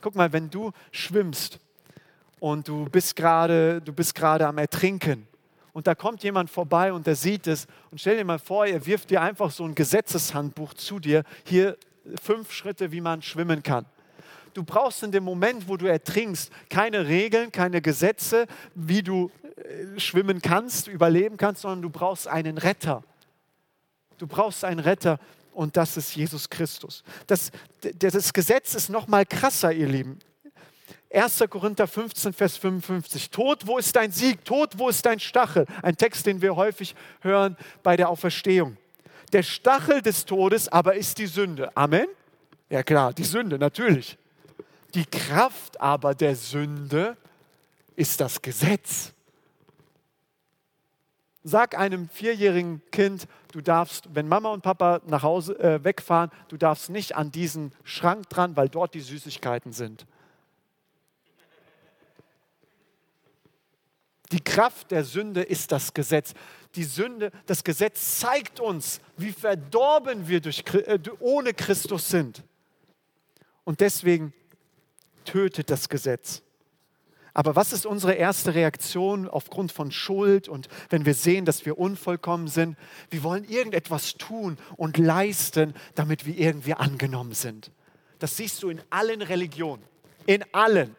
Guck 0.02 0.16
mal, 0.16 0.32
wenn 0.34 0.50
du 0.50 0.72
schwimmst 0.92 1.60
und 2.40 2.68
du 2.68 2.86
bist 2.86 3.16
gerade, 3.16 3.82
du 3.82 3.94
bist 3.94 4.14
gerade 4.14 4.46
am 4.46 4.58
Ertrinken 4.58 5.28
und 5.72 5.88
da 5.88 5.96
kommt 5.96 6.24
jemand 6.24 6.50
vorbei 6.50 6.94
und 6.94 7.08
der 7.08 7.16
sieht 7.16 7.48
es 7.48 7.66
und 7.92 8.00
stell 8.00 8.18
dir 8.18 8.26
mal 8.26 8.40
vor, 8.40 8.66
er 8.66 8.86
wirft 8.86 9.10
dir 9.10 9.22
einfach 9.22 9.52
so 9.52 9.64
ein 9.64 9.74
Gesetzeshandbuch 9.74 10.74
zu 10.74 11.00
dir, 11.00 11.24
hier 11.46 11.78
fünf 12.22 12.52
Schritte, 12.52 12.92
wie 12.92 13.02
man 13.02 13.22
schwimmen 13.22 13.64
kann. 13.64 13.86
Du 14.54 14.64
brauchst 14.64 15.02
in 15.04 15.12
dem 15.12 15.24
Moment, 15.24 15.68
wo 15.68 15.78
du 15.78 15.88
ertrinkst, 15.88 16.52
keine 16.70 17.08
Regeln, 17.08 17.52
keine 17.52 17.82
Gesetze, 17.82 18.46
wie 18.76 19.02
du 19.02 19.32
äh, 19.56 20.00
schwimmen 20.00 20.42
kannst, 20.42 20.88
überleben 20.88 21.38
kannst, 21.38 21.62
sondern 21.62 21.82
du 21.82 21.90
brauchst 21.90 22.28
einen 22.28 22.58
Retter. 22.58 23.04
Du 24.20 24.28
brauchst 24.28 24.64
einen 24.64 24.80
Retter 24.80 25.20
und 25.54 25.76
das 25.76 25.98
ist 25.98 26.16
Jesus 26.16 26.50
Christus. 26.50 27.04
Das, 27.28 27.52
das 27.96 28.34
Gesetz 28.34 28.76
ist 28.76 28.90
noch 28.90 29.08
mal 29.08 29.26
krasser, 29.26 29.72
ihr 29.72 29.88
Lieben. 29.88 30.20
1. 31.14 31.44
Korinther 31.50 31.88
15, 31.88 32.34
Vers 32.34 32.58
55. 32.58 33.30
Tod, 33.30 33.68
wo 33.68 33.78
ist 33.78 33.96
dein 33.96 34.12
Sieg? 34.12 34.44
Tod, 34.46 34.78
wo 34.78 34.90
ist 34.90 35.06
dein 35.06 35.20
Stachel? 35.20 35.68
Ein 35.84 35.96
Text, 35.96 36.26
den 36.26 36.42
wir 36.42 36.56
häufig 36.56 36.96
hören 37.22 37.56
bei 37.84 37.96
der 37.96 38.10
Auferstehung. 38.10 38.78
Der 39.34 39.44
Stachel 39.44 40.04
des 40.04 40.26
Todes 40.26 40.70
aber 40.70 40.94
ist 40.96 41.18
die 41.18 41.26
Sünde. 41.26 41.76
Amen? 41.76 42.08
Ja 42.70 42.84
klar, 42.84 43.14
die 43.14 43.24
Sünde, 43.24 43.58
natürlich. 43.58 44.18
Die 44.94 45.06
Kraft 45.06 45.82
aber 45.82 46.14
der 46.14 46.36
Sünde 46.36 47.18
ist 47.96 48.22
das 48.22 48.42
Gesetz. 48.44 49.12
Sag 51.44 51.78
einem 51.78 52.10
vierjährigen 52.10 52.82
Kind, 52.92 53.28
du 53.52 53.62
darfst, 53.62 54.08
wenn 54.14 54.28
Mama 54.28 54.52
und 54.52 54.62
Papa 54.62 55.02
nach 55.08 55.24
Hause 55.24 55.60
äh, 55.60 55.84
wegfahren, 55.84 56.30
du 56.48 56.56
darfst 56.56 56.90
nicht 56.90 57.16
an 57.16 57.32
diesen 57.32 57.74
Schrank 57.84 58.30
dran, 58.30 58.56
weil 58.56 58.70
dort 58.70 58.94
die 58.94 59.02
Süßigkeiten 59.02 59.74
sind. 59.74 60.06
Die 64.34 64.44
Kraft 64.44 64.90
der 64.90 65.04
Sünde 65.04 65.44
ist 65.44 65.72
das 65.72 65.94
Gesetz. 65.94 66.34
Die 66.74 66.86
Sünde, 66.86 67.30
das 67.46 67.64
Gesetz 67.64 68.20
zeigt 68.20 68.60
uns, 68.60 69.00
wie 69.16 69.32
verdorben 69.32 70.28
wir 70.28 70.42
durch, 70.42 70.64
äh, 70.74 70.98
ohne 71.20 71.54
Christus 71.54 72.10
sind. 72.10 72.44
Und 73.64 73.80
deswegen 73.80 74.34
tötet 75.24 75.70
das 75.70 75.88
Gesetz. 75.88 76.42
Aber 77.36 77.56
was 77.56 77.74
ist 77.74 77.86
unsere 77.86 78.14
erste 78.14 78.56
Reaktion 78.56 79.30
aufgrund 79.30 79.72
von 79.72 79.92
Schuld 79.92 80.50
und 80.50 80.68
wenn 80.90 81.06
wir 81.06 81.14
sehen, 81.14 81.46
dass 81.46 81.68
wir 81.68 81.78
unvollkommen 81.78 82.48
sind? 82.48 82.76
Wir 83.12 83.22
wollen 83.22 83.44
irgendetwas 83.44 84.16
tun 84.16 84.58
und 84.78 84.98
leisten, 84.98 85.76
damit 85.94 86.26
wir 86.26 86.36
irgendwie 86.36 86.74
angenommen 86.74 87.34
sind. 87.34 87.70
Das 88.18 88.36
siehst 88.38 88.64
du 88.64 88.70
in 88.70 88.82
allen 88.90 89.22
Religionen, 89.22 89.84
in 90.26 90.44
allen. 90.54 90.96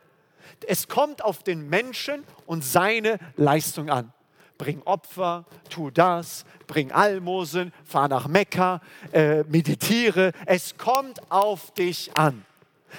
Es 0.68 0.88
kommt 0.88 1.22
auf 1.22 1.42
den 1.42 1.68
Menschen 1.68 2.24
und 2.46 2.64
seine 2.64 3.18
Leistung 3.36 3.90
an. 3.90 4.12
bring 4.56 4.82
Opfer, 4.82 5.44
tu 5.68 5.90
das, 5.90 6.44
bring 6.68 6.92
Almosen, 6.92 7.72
fahr 7.84 8.06
nach 8.06 8.28
Mekka, 8.28 8.80
äh, 9.12 9.42
meditiere. 9.44 10.32
Es 10.46 10.78
kommt 10.78 11.20
auf 11.30 11.72
dich 11.72 12.16
an. 12.16 12.44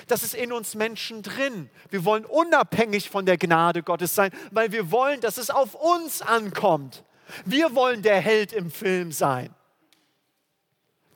Das 0.07 0.23
ist 0.23 0.35
in 0.35 0.51
uns 0.51 0.75
Menschen 0.75 1.21
drin. 1.21 1.69
Wir 1.89 2.03
wollen 2.05 2.25
unabhängig 2.25 3.09
von 3.09 3.25
der 3.25 3.37
Gnade 3.37 3.83
Gottes 3.83 4.13
sein, 4.13 4.31
weil 4.51 4.71
wir 4.71 4.91
wollen, 4.91 5.21
dass 5.21 5.37
es 5.37 5.49
auf 5.49 5.75
uns 5.75 6.21
ankommt. 6.21 7.03
Wir 7.45 7.73
wollen 7.73 8.01
der 8.01 8.19
Held 8.19 8.53
im 8.53 8.69
Film 8.69 9.11
sein. 9.11 9.49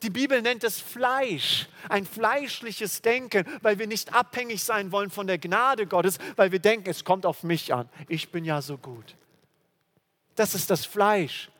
Die 0.02 0.10
Bibel 0.10 0.40
nennt 0.40 0.64
es 0.64 0.80
Fleisch, 0.80 1.68
ein 1.88 2.06
fleischliches 2.06 3.02
Denken, 3.02 3.44
weil 3.60 3.78
wir 3.78 3.86
nicht 3.86 4.14
abhängig 4.14 4.62
sein 4.62 4.92
wollen 4.92 5.10
von 5.10 5.26
der 5.26 5.38
Gnade 5.38 5.86
Gottes, 5.86 6.18
weil 6.36 6.52
wir 6.52 6.58
denken, 6.58 6.88
es 6.88 7.04
kommt 7.04 7.26
auf 7.26 7.42
mich 7.42 7.74
an. 7.74 7.88
Ich 8.08 8.30
bin 8.30 8.44
ja 8.44 8.62
so 8.62 8.78
gut. 8.78 9.14
Das 10.36 10.54
ist 10.54 10.70
das 10.70 10.86
Fleisch. 10.86 11.50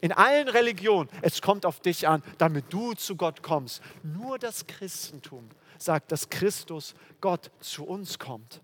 In 0.00 0.10
allen 0.10 0.48
Religionen, 0.48 1.08
es 1.20 1.42
kommt 1.42 1.66
auf 1.66 1.80
dich 1.80 2.08
an, 2.08 2.22
damit 2.38 2.72
du 2.72 2.94
zu 2.94 3.14
Gott 3.14 3.42
kommst. 3.42 3.82
Nur 4.02 4.38
das 4.38 4.66
Christentum 4.66 5.48
sagt, 5.78 6.10
dass 6.12 6.28
Christus, 6.28 6.94
Gott, 7.20 7.50
zu 7.60 7.84
uns 7.84 8.18
kommt. 8.18 8.62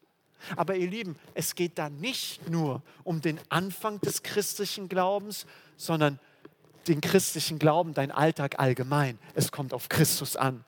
Aber 0.57 0.75
ihr 0.75 0.89
Lieben, 0.89 1.17
es 1.35 1.55
geht 1.55 1.79
da 1.79 1.91
nicht 1.91 2.49
nur 2.49 2.83
um 3.05 3.21
den 3.21 3.39
Anfang 3.51 4.01
des 4.01 4.23
christlichen 4.23 4.89
Glaubens, 4.89 5.47
sondern 5.77 6.19
den 6.89 7.01
christlichen 7.01 7.59
Glauben, 7.59 7.95
dein 7.95 8.11
Alltag 8.11 8.59
allgemein. 8.59 9.19
Es 9.35 9.53
kommt 9.53 9.75
auf 9.75 9.89
Christus 9.89 10.37
an. 10.37 10.65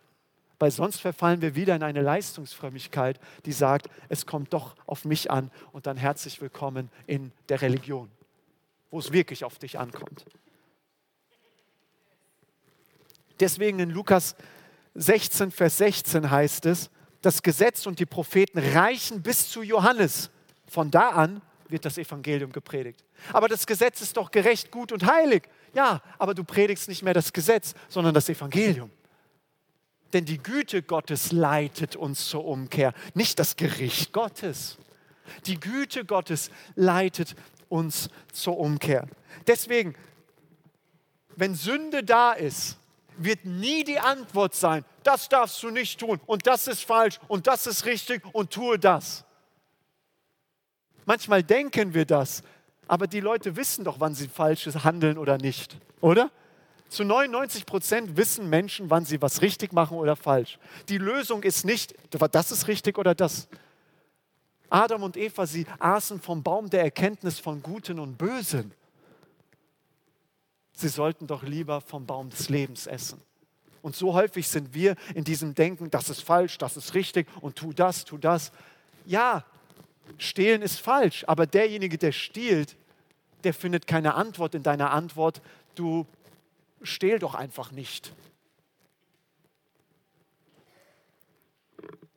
Weil 0.58 0.70
sonst 0.70 1.00
verfallen 1.00 1.40
wir 1.40 1.54
wieder 1.54 1.74
in 1.74 1.82
eine 1.82 2.02
Leistungsfrömmigkeit, 2.02 3.18
die 3.46 3.52
sagt, 3.52 3.88
es 4.10 4.26
kommt 4.26 4.52
doch 4.52 4.76
auf 4.86 5.06
mich 5.06 5.30
an 5.30 5.50
und 5.72 5.86
dann 5.86 5.96
herzlich 5.96 6.40
willkommen 6.42 6.90
in 7.06 7.32
der 7.48 7.62
Religion, 7.62 8.10
wo 8.90 8.98
es 8.98 9.10
wirklich 9.10 9.44
auf 9.44 9.58
dich 9.58 9.78
ankommt. 9.78 10.26
Deswegen 13.40 13.78
in 13.78 13.88
Lukas 13.88 14.36
16, 14.96 15.50
Vers 15.50 15.78
16 15.78 16.30
heißt 16.30 16.66
es, 16.66 16.90
das 17.22 17.42
Gesetz 17.42 17.86
und 17.86 17.98
die 17.98 18.06
Propheten 18.06 18.58
reichen 18.58 19.22
bis 19.22 19.50
zu 19.50 19.62
Johannes. 19.62 20.30
Von 20.66 20.90
da 20.90 21.08
an 21.10 21.40
wird 21.68 21.86
das 21.86 21.96
Evangelium 21.96 22.52
gepredigt. 22.52 23.02
Aber 23.32 23.48
das 23.48 23.66
Gesetz 23.66 24.02
ist 24.02 24.16
doch 24.16 24.30
gerecht, 24.30 24.70
gut 24.70 24.92
und 24.92 25.06
heilig. 25.06 25.48
Ja, 25.72 26.02
aber 26.18 26.34
du 26.34 26.44
predigst 26.44 26.88
nicht 26.88 27.02
mehr 27.02 27.14
das 27.14 27.32
Gesetz, 27.32 27.74
sondern 27.88 28.14
das 28.14 28.28
Evangelium. 28.28 28.90
Denn 30.12 30.24
die 30.24 30.38
Güte 30.38 30.82
Gottes 30.82 31.30
leitet 31.30 31.94
uns 31.96 32.28
zur 32.28 32.44
Umkehr, 32.44 32.92
nicht 33.14 33.38
das 33.38 33.56
Gericht 33.56 34.12
Gottes. 34.12 34.78
Die 35.46 35.60
Güte 35.60 36.04
Gottes 36.04 36.50
leitet 36.74 37.36
uns 37.68 38.08
zur 38.32 38.58
Umkehr. 38.58 39.06
Deswegen, 39.46 39.94
wenn 41.36 41.54
Sünde 41.54 42.02
da 42.02 42.32
ist, 42.32 42.76
wird 43.16 43.44
nie 43.44 43.84
die 43.84 43.98
Antwort 43.98 44.54
sein, 44.54 44.84
das 45.04 45.28
darfst 45.28 45.62
du 45.62 45.70
nicht 45.70 46.00
tun 46.00 46.20
und 46.26 46.46
das 46.46 46.66
ist 46.66 46.84
falsch 46.84 47.20
und 47.28 47.46
das 47.46 47.66
ist 47.66 47.84
richtig 47.84 48.22
und 48.32 48.50
tue 48.50 48.78
das. 48.78 49.24
Manchmal 51.04 51.42
denken 51.42 51.94
wir 51.94 52.04
das, 52.04 52.42
aber 52.90 53.06
die 53.06 53.20
Leute 53.20 53.54
wissen 53.54 53.84
doch, 53.84 54.00
wann 54.00 54.16
sie 54.16 54.26
falsch 54.26 54.66
handeln 54.66 55.16
oder 55.16 55.38
nicht, 55.38 55.78
oder? 56.00 56.28
Zu 56.88 57.04
99 57.04 57.64
Prozent 57.64 58.16
wissen 58.16 58.50
Menschen, 58.50 58.90
wann 58.90 59.04
sie 59.04 59.22
was 59.22 59.42
richtig 59.42 59.72
machen 59.72 59.96
oder 59.96 60.16
falsch. 60.16 60.58
Die 60.88 60.98
Lösung 60.98 61.44
ist 61.44 61.64
nicht, 61.64 61.94
das 62.10 62.50
ist 62.50 62.66
richtig 62.66 62.98
oder 62.98 63.14
das. 63.14 63.46
Adam 64.70 65.04
und 65.04 65.16
Eva, 65.16 65.46
sie 65.46 65.66
aßen 65.78 66.20
vom 66.20 66.42
Baum 66.42 66.68
der 66.68 66.82
Erkenntnis 66.82 67.38
von 67.38 67.62
Guten 67.62 68.00
und 68.00 68.18
Bösen. 68.18 68.72
Sie 70.72 70.88
sollten 70.88 71.28
doch 71.28 71.44
lieber 71.44 71.80
vom 71.80 72.06
Baum 72.06 72.28
des 72.28 72.48
Lebens 72.48 72.88
essen. 72.88 73.22
Und 73.82 73.94
so 73.94 74.14
häufig 74.14 74.48
sind 74.48 74.74
wir 74.74 74.96
in 75.14 75.22
diesem 75.22 75.54
Denken, 75.54 75.92
das 75.92 76.10
ist 76.10 76.24
falsch, 76.24 76.58
das 76.58 76.76
ist 76.76 76.94
richtig 76.94 77.28
und 77.40 77.54
tu 77.54 77.72
das, 77.72 78.04
tu 78.04 78.18
das. 78.18 78.50
Ja, 79.06 79.44
stehlen 80.18 80.60
ist 80.60 80.80
falsch, 80.80 81.22
aber 81.28 81.46
derjenige, 81.46 81.96
der 81.96 82.10
stiehlt, 82.10 82.76
der 83.44 83.54
findet 83.54 83.86
keine 83.86 84.14
Antwort 84.14 84.54
in 84.54 84.62
deiner 84.62 84.90
Antwort, 84.90 85.42
du 85.74 86.06
stehl 86.82 87.18
doch 87.18 87.34
einfach 87.34 87.72
nicht. 87.72 88.12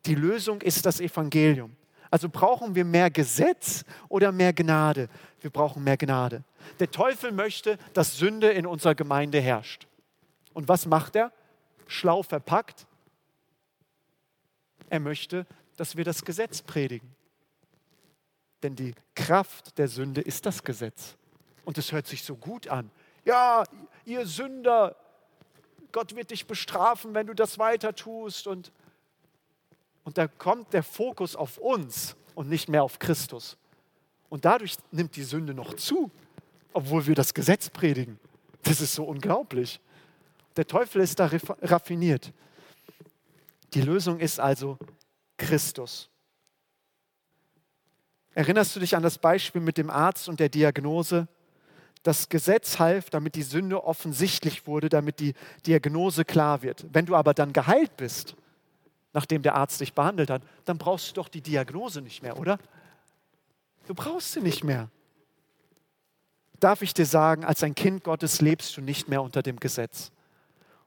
Die 0.06 0.14
Lösung 0.14 0.60
ist 0.60 0.84
das 0.84 1.00
Evangelium. 1.00 1.76
Also 2.10 2.28
brauchen 2.28 2.74
wir 2.74 2.84
mehr 2.84 3.10
Gesetz 3.10 3.84
oder 4.08 4.30
mehr 4.30 4.52
Gnade? 4.52 5.08
Wir 5.40 5.50
brauchen 5.50 5.82
mehr 5.82 5.96
Gnade. 5.96 6.44
Der 6.78 6.90
Teufel 6.90 7.32
möchte, 7.32 7.78
dass 7.92 8.16
Sünde 8.16 8.50
in 8.50 8.66
unserer 8.66 8.94
Gemeinde 8.94 9.40
herrscht. 9.40 9.86
Und 10.52 10.68
was 10.68 10.86
macht 10.86 11.16
er? 11.16 11.32
Schlau 11.86 12.22
verpackt. 12.22 12.86
Er 14.88 15.00
möchte, 15.00 15.46
dass 15.76 15.96
wir 15.96 16.04
das 16.04 16.24
Gesetz 16.24 16.62
predigen. 16.62 17.13
Denn 18.64 18.74
die 18.74 18.94
Kraft 19.14 19.78
der 19.78 19.86
Sünde 19.86 20.20
ist 20.20 20.44
das 20.44 20.64
Gesetz. 20.64 21.14
Und 21.64 21.78
es 21.78 21.92
hört 21.92 22.08
sich 22.08 22.24
so 22.24 22.34
gut 22.34 22.66
an. 22.66 22.90
Ja, 23.24 23.62
ihr 24.04 24.26
Sünder, 24.26 24.96
Gott 25.92 26.16
wird 26.16 26.32
dich 26.32 26.46
bestrafen, 26.46 27.14
wenn 27.14 27.28
du 27.28 27.34
das 27.34 27.60
weiter 27.60 27.94
tust. 27.94 28.48
Und 28.48 28.72
und 30.04 30.18
da 30.18 30.28
kommt 30.28 30.72
der 30.72 30.82
Fokus 30.82 31.34
auf 31.34 31.58
uns 31.58 32.14
und 32.34 32.48
nicht 32.48 32.68
mehr 32.68 32.84
auf 32.84 32.98
Christus. 32.98 33.56
Und 34.28 34.44
dadurch 34.44 34.76
nimmt 34.90 35.16
die 35.16 35.22
Sünde 35.22 35.54
noch 35.54 35.74
zu, 35.74 36.10
obwohl 36.72 37.06
wir 37.06 37.14
das 37.14 37.34
Gesetz 37.34 37.70
predigen. 37.70 38.18
Das 38.62 38.80
ist 38.80 38.94
so 38.94 39.04
unglaublich. 39.04 39.80
Der 40.56 40.66
Teufel 40.66 41.02
ist 41.02 41.18
da 41.18 41.30
raffiniert. 41.62 42.32
Die 43.72 43.80
Lösung 43.80 44.20
ist 44.20 44.38
also 44.38 44.78
Christus. 45.36 46.10
Erinnerst 48.34 48.74
du 48.74 48.80
dich 48.80 48.96
an 48.96 49.02
das 49.02 49.18
Beispiel 49.18 49.60
mit 49.60 49.78
dem 49.78 49.90
Arzt 49.90 50.28
und 50.28 50.40
der 50.40 50.48
Diagnose? 50.48 51.28
Das 52.02 52.28
Gesetz 52.28 52.78
half, 52.78 53.08
damit 53.08 53.34
die 53.34 53.42
Sünde 53.42 53.84
offensichtlich 53.84 54.66
wurde, 54.66 54.88
damit 54.88 55.20
die 55.20 55.34
Diagnose 55.66 56.24
klar 56.24 56.62
wird. 56.62 56.84
Wenn 56.92 57.06
du 57.06 57.14
aber 57.14 57.32
dann 57.32 57.52
geheilt 57.52 57.96
bist, 57.96 58.34
nachdem 59.12 59.42
der 59.42 59.54
Arzt 59.54 59.80
dich 59.80 59.94
behandelt 59.94 60.28
hat, 60.28 60.42
dann 60.64 60.76
brauchst 60.76 61.10
du 61.10 61.14
doch 61.14 61.28
die 61.28 61.40
Diagnose 61.40 62.02
nicht 62.02 62.22
mehr, 62.22 62.38
oder? 62.38 62.58
Du 63.86 63.94
brauchst 63.94 64.32
sie 64.32 64.40
nicht 64.40 64.64
mehr. 64.64 64.90
Darf 66.60 66.82
ich 66.82 66.92
dir 66.92 67.06
sagen, 67.06 67.44
als 67.44 67.62
ein 67.62 67.74
Kind 67.74 68.04
Gottes 68.04 68.40
lebst 68.40 68.76
du 68.76 68.80
nicht 68.80 69.08
mehr 69.08 69.22
unter 69.22 69.42
dem 69.42 69.60
Gesetz. 69.60 70.10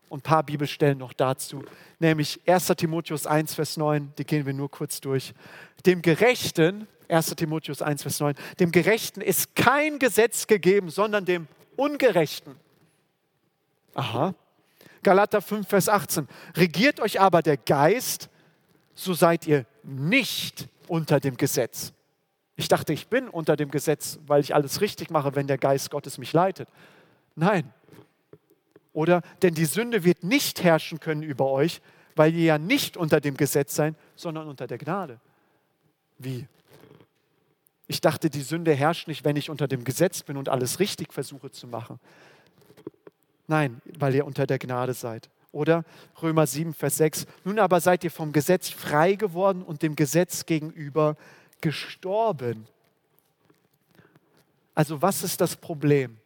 Und 0.09 0.19
ein 0.19 0.21
paar 0.21 0.43
Bibelstellen 0.43 0.97
noch 0.97 1.13
dazu, 1.13 1.65
nämlich 1.99 2.39
1 2.47 2.67
Timotheus 2.77 3.27
1, 3.27 3.55
Vers 3.55 3.75
9, 3.75 4.13
die 4.17 4.23
gehen 4.23 4.45
wir 4.45 4.53
nur 4.53 4.71
kurz 4.71 5.01
durch. 5.01 5.33
Dem 5.85 6.01
Gerechten, 6.01 6.87
1 7.09 7.35
Timotheus 7.35 7.81
1, 7.81 8.01
Vers 8.01 8.19
9, 8.19 8.35
dem 8.59 8.71
Gerechten 8.71 9.21
ist 9.21 9.55
kein 9.55 9.99
Gesetz 9.99 10.47
gegeben, 10.47 10.89
sondern 10.89 11.25
dem 11.25 11.47
Ungerechten. 11.75 12.55
Aha, 13.93 14.35
Galater 15.03 15.41
5, 15.41 15.67
Vers 15.67 15.89
18. 15.89 16.27
Regiert 16.55 16.99
euch 16.99 17.19
aber 17.19 17.41
der 17.41 17.57
Geist, 17.57 18.29
so 18.93 19.13
seid 19.13 19.47
ihr 19.47 19.65
nicht 19.83 20.67
unter 20.87 21.19
dem 21.19 21.37
Gesetz. 21.37 21.93
Ich 22.55 22.67
dachte, 22.67 22.91
ich 22.91 23.07
bin 23.07 23.29
unter 23.29 23.55
dem 23.55 23.69
Gesetz, 23.69 24.19
weil 24.25 24.41
ich 24.41 24.55
alles 24.55 24.81
richtig 24.81 25.11
mache, 25.11 25.35
wenn 25.35 25.47
der 25.47 25.57
Geist 25.59 25.91
Gottes 25.91 26.17
mich 26.17 26.33
leitet. 26.33 26.67
Nein. 27.35 27.71
Oder, 28.93 29.21
denn 29.43 29.53
die 29.53 29.65
Sünde 29.65 30.03
wird 30.03 30.23
nicht 30.23 30.63
herrschen 30.63 30.99
können 30.99 31.21
über 31.21 31.51
euch, 31.51 31.81
weil 32.15 32.33
ihr 32.33 32.45
ja 32.45 32.57
nicht 32.57 32.97
unter 32.97 33.21
dem 33.21 33.37
Gesetz 33.37 33.75
seid, 33.75 33.93
sondern 34.15 34.47
unter 34.47 34.65
der 34.65 34.79
Gnade. 34.79 35.19
Wie? 36.17 36.47
Ich 37.87 38.01
dachte, 38.01 38.29
die 38.29 38.41
Sünde 38.41 38.73
herrscht 38.73 39.07
nicht, 39.07 39.23
wenn 39.23 39.37
ich 39.37 39.49
unter 39.49 39.67
dem 39.67 39.83
Gesetz 39.83 40.21
bin 40.23 40.37
und 40.37 40.49
alles 40.49 40.79
richtig 40.79 41.13
versuche 41.13 41.51
zu 41.51 41.67
machen. 41.67 41.99
Nein, 43.47 43.81
weil 43.97 44.13
ihr 44.13 44.25
unter 44.25 44.45
der 44.45 44.59
Gnade 44.59 44.93
seid. 44.93 45.29
Oder 45.53 45.85
Römer 46.21 46.45
7, 46.45 46.73
Vers 46.73 46.97
6. 46.97 47.25
Nun 47.45 47.59
aber 47.59 47.79
seid 47.79 48.03
ihr 48.03 48.11
vom 48.11 48.33
Gesetz 48.33 48.69
frei 48.69 49.15
geworden 49.15 49.63
und 49.63 49.81
dem 49.81 49.95
Gesetz 49.95 50.45
gegenüber 50.45 51.15
gestorben. 51.61 52.67
Also 54.75 55.01
was 55.01 55.23
ist 55.23 55.39
das 55.39 55.55
Problem? 55.55 56.17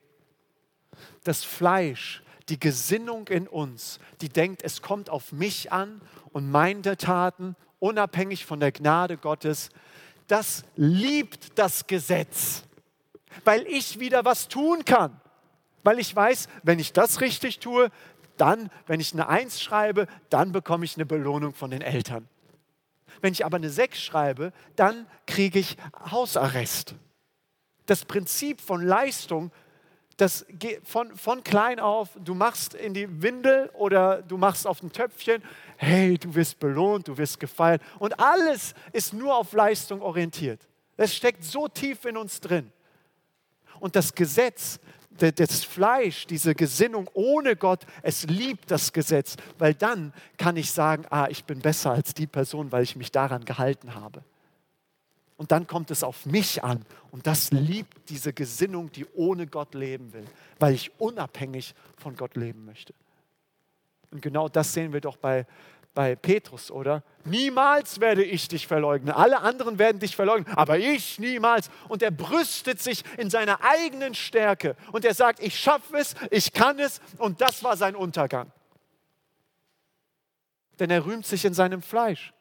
Das 1.24 1.44
Fleisch, 1.44 2.24
die 2.50 2.60
Gesinnung 2.60 3.28
in 3.28 3.48
uns, 3.48 4.00
die 4.20 4.30
denkt, 4.30 4.64
es 4.64 4.82
kommt 4.82 5.10
auf 5.10 5.32
mich 5.32 5.72
an 5.72 6.02
und 6.34 6.50
meine 6.50 6.98
Taten, 6.98 7.56
unabhängig 7.80 8.46
von 8.46 8.60
der 8.60 8.72
Gnade 8.72 9.18
Gottes, 9.18 9.70
das 10.32 10.64
liebt 10.78 11.60
das 11.60 11.88
Gesetz, 11.88 12.64
weil 13.44 13.68
ich 13.68 14.00
wieder 14.00 14.24
was 14.24 14.48
tun 14.48 14.86
kann. 14.86 15.20
Weil 15.84 16.00
ich 16.00 16.16
weiß, 16.16 16.48
wenn 16.64 16.80
ich 16.80 16.94
das 16.94 17.20
richtig 17.20 17.60
tue, 17.60 17.90
dann, 18.38 18.70
wenn 18.88 19.02
ich 19.02 19.12
eine 19.14 19.28
Eins 19.28 19.62
schreibe, 19.62 20.08
dann 20.30 20.54
bekomme 20.54 20.86
ich 20.86 20.96
eine 20.96 21.06
Belohnung 21.06 21.54
von 21.54 21.70
den 21.70 21.82
Eltern. 21.82 22.30
Wenn 23.20 23.34
ich 23.34 23.46
aber 23.46 23.58
eine 23.58 23.70
Sechs 23.70 24.02
schreibe, 24.02 24.54
dann 24.78 25.06
kriege 25.28 25.60
ich 25.60 25.76
Hausarrest. 26.12 26.96
Das 27.86 28.06
Prinzip 28.06 28.62
von 28.62 28.82
Leistung 28.82 29.52
das 30.22 30.46
von, 30.84 31.16
von 31.16 31.44
klein 31.44 31.80
auf, 31.80 32.10
du 32.24 32.36
machst 32.36 32.76
in 32.76 32.94
die 32.94 33.24
Windel 33.24 33.72
oder 33.74 34.22
du 34.22 34.38
machst 34.38 34.68
auf 34.68 34.84
ein 34.84 34.92
Töpfchen, 34.92 35.42
hey, 35.82 36.16
du 36.16 36.34
wirst 36.36 36.60
belohnt, 36.60 37.08
du 37.08 37.18
wirst 37.18 37.40
gefeiert. 37.40 37.82
Und 37.98 38.20
alles 38.20 38.76
ist 38.94 39.14
nur 39.14 39.36
auf 39.36 39.52
Leistung 39.54 40.02
orientiert. 40.02 40.68
Das 40.96 41.16
steckt 41.16 41.44
so 41.44 41.68
tief 41.68 42.06
in 42.06 42.18
uns 42.18 42.40
drin. 42.40 42.72
Und 43.80 43.96
das 43.96 44.14
Gesetz, 44.14 44.80
das 45.18 45.64
Fleisch, 45.64 46.28
diese 46.28 46.54
Gesinnung 46.54 47.10
ohne 47.14 47.56
Gott, 47.56 47.88
es 48.04 48.24
liebt 48.28 48.70
das 48.70 48.94
Gesetz, 48.94 49.38
weil 49.58 49.74
dann 49.74 50.14
kann 50.38 50.56
ich 50.56 50.72
sagen, 50.72 51.06
ah, 51.10 51.28
ich 51.30 51.46
bin 51.46 51.60
besser 51.60 51.92
als 51.92 52.14
die 52.14 52.28
Person, 52.28 52.72
weil 52.72 52.84
ich 52.84 52.96
mich 52.96 53.12
daran 53.12 53.44
gehalten 53.44 53.96
habe. 53.96 54.24
Und 55.36 55.52
dann 55.52 55.66
kommt 55.66 55.90
es 55.90 56.04
auf 56.04 56.28
mich 56.28 56.64
an. 56.64 56.86
Und 57.10 57.26
das 57.26 57.50
liebt 57.50 58.08
diese 58.12 58.34
Gesinnung, 58.34 58.92
die 58.92 59.08
ohne 59.16 59.48
Gott 59.48 59.74
leben 59.74 60.14
will, 60.14 60.26
weil 60.60 60.76
ich 60.76 60.92
unabhängig 61.00 61.74
von 61.98 62.16
Gott 62.16 62.36
leben 62.36 62.66
möchte. 62.66 62.94
Und 64.12 64.22
genau 64.22 64.50
das 64.50 64.74
sehen 64.74 64.92
wir 64.94 65.02
doch 65.02 65.18
bei, 65.18 65.48
bei 65.94 66.16
Petrus, 66.16 66.72
oder? 66.72 67.04
Niemals 67.26 68.00
werde 68.00 68.24
ich 68.24 68.48
dich 68.48 68.68
verleugnen. 68.68 69.14
Alle 69.14 69.42
anderen 69.42 69.78
werden 69.78 70.00
dich 70.00 70.16
verleugnen, 70.16 70.52
aber 70.56 70.78
ich 70.80 71.20
niemals. 71.20 71.70
Und 71.90 72.02
er 72.02 72.12
brüstet 72.12 72.82
sich 72.82 73.04
in 73.18 73.30
seiner 73.30 73.60
eigenen 73.64 74.16
Stärke. 74.16 74.76
Und 74.92 75.06
er 75.06 75.14
sagt, 75.14 75.42
ich 75.42 75.60
schaffe 75.60 75.98
es, 75.98 76.16
ich 76.30 76.54
kann 76.54 76.80
es. 76.80 77.02
Und 77.18 77.42
das 77.42 77.64
war 77.64 77.76
sein 77.76 77.96
Untergang. 77.96 78.52
Denn 80.80 80.90
er 80.90 81.06
rühmt 81.06 81.26
sich 81.26 81.46
in 81.46 81.54
seinem 81.54 81.82
Fleisch. 81.82 82.34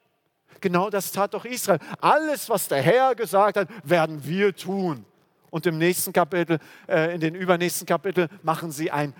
Genau 0.61 0.89
das 0.89 1.11
tat 1.11 1.33
doch 1.33 1.45
Israel. 1.45 1.79
Alles, 1.99 2.49
was 2.49 2.67
der 2.67 2.81
Herr 2.81 3.15
gesagt 3.15 3.57
hat, 3.57 3.67
werden 3.83 4.25
wir 4.25 4.55
tun. 4.55 5.05
Und 5.49 5.65
im 5.65 5.77
nächsten 5.77 6.13
Kapitel, 6.13 6.59
äh, 6.87 7.13
in 7.13 7.19
den 7.19 7.35
übernächsten 7.35 7.85
Kapitel, 7.85 8.29
machen 8.41 8.71
sie 8.71 8.89
ein 8.89 9.13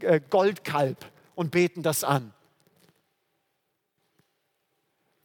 äh, 0.00 0.20
Goldkalb 0.30 1.04
und 1.34 1.50
beten 1.50 1.82
das 1.82 2.04
an. 2.04 2.32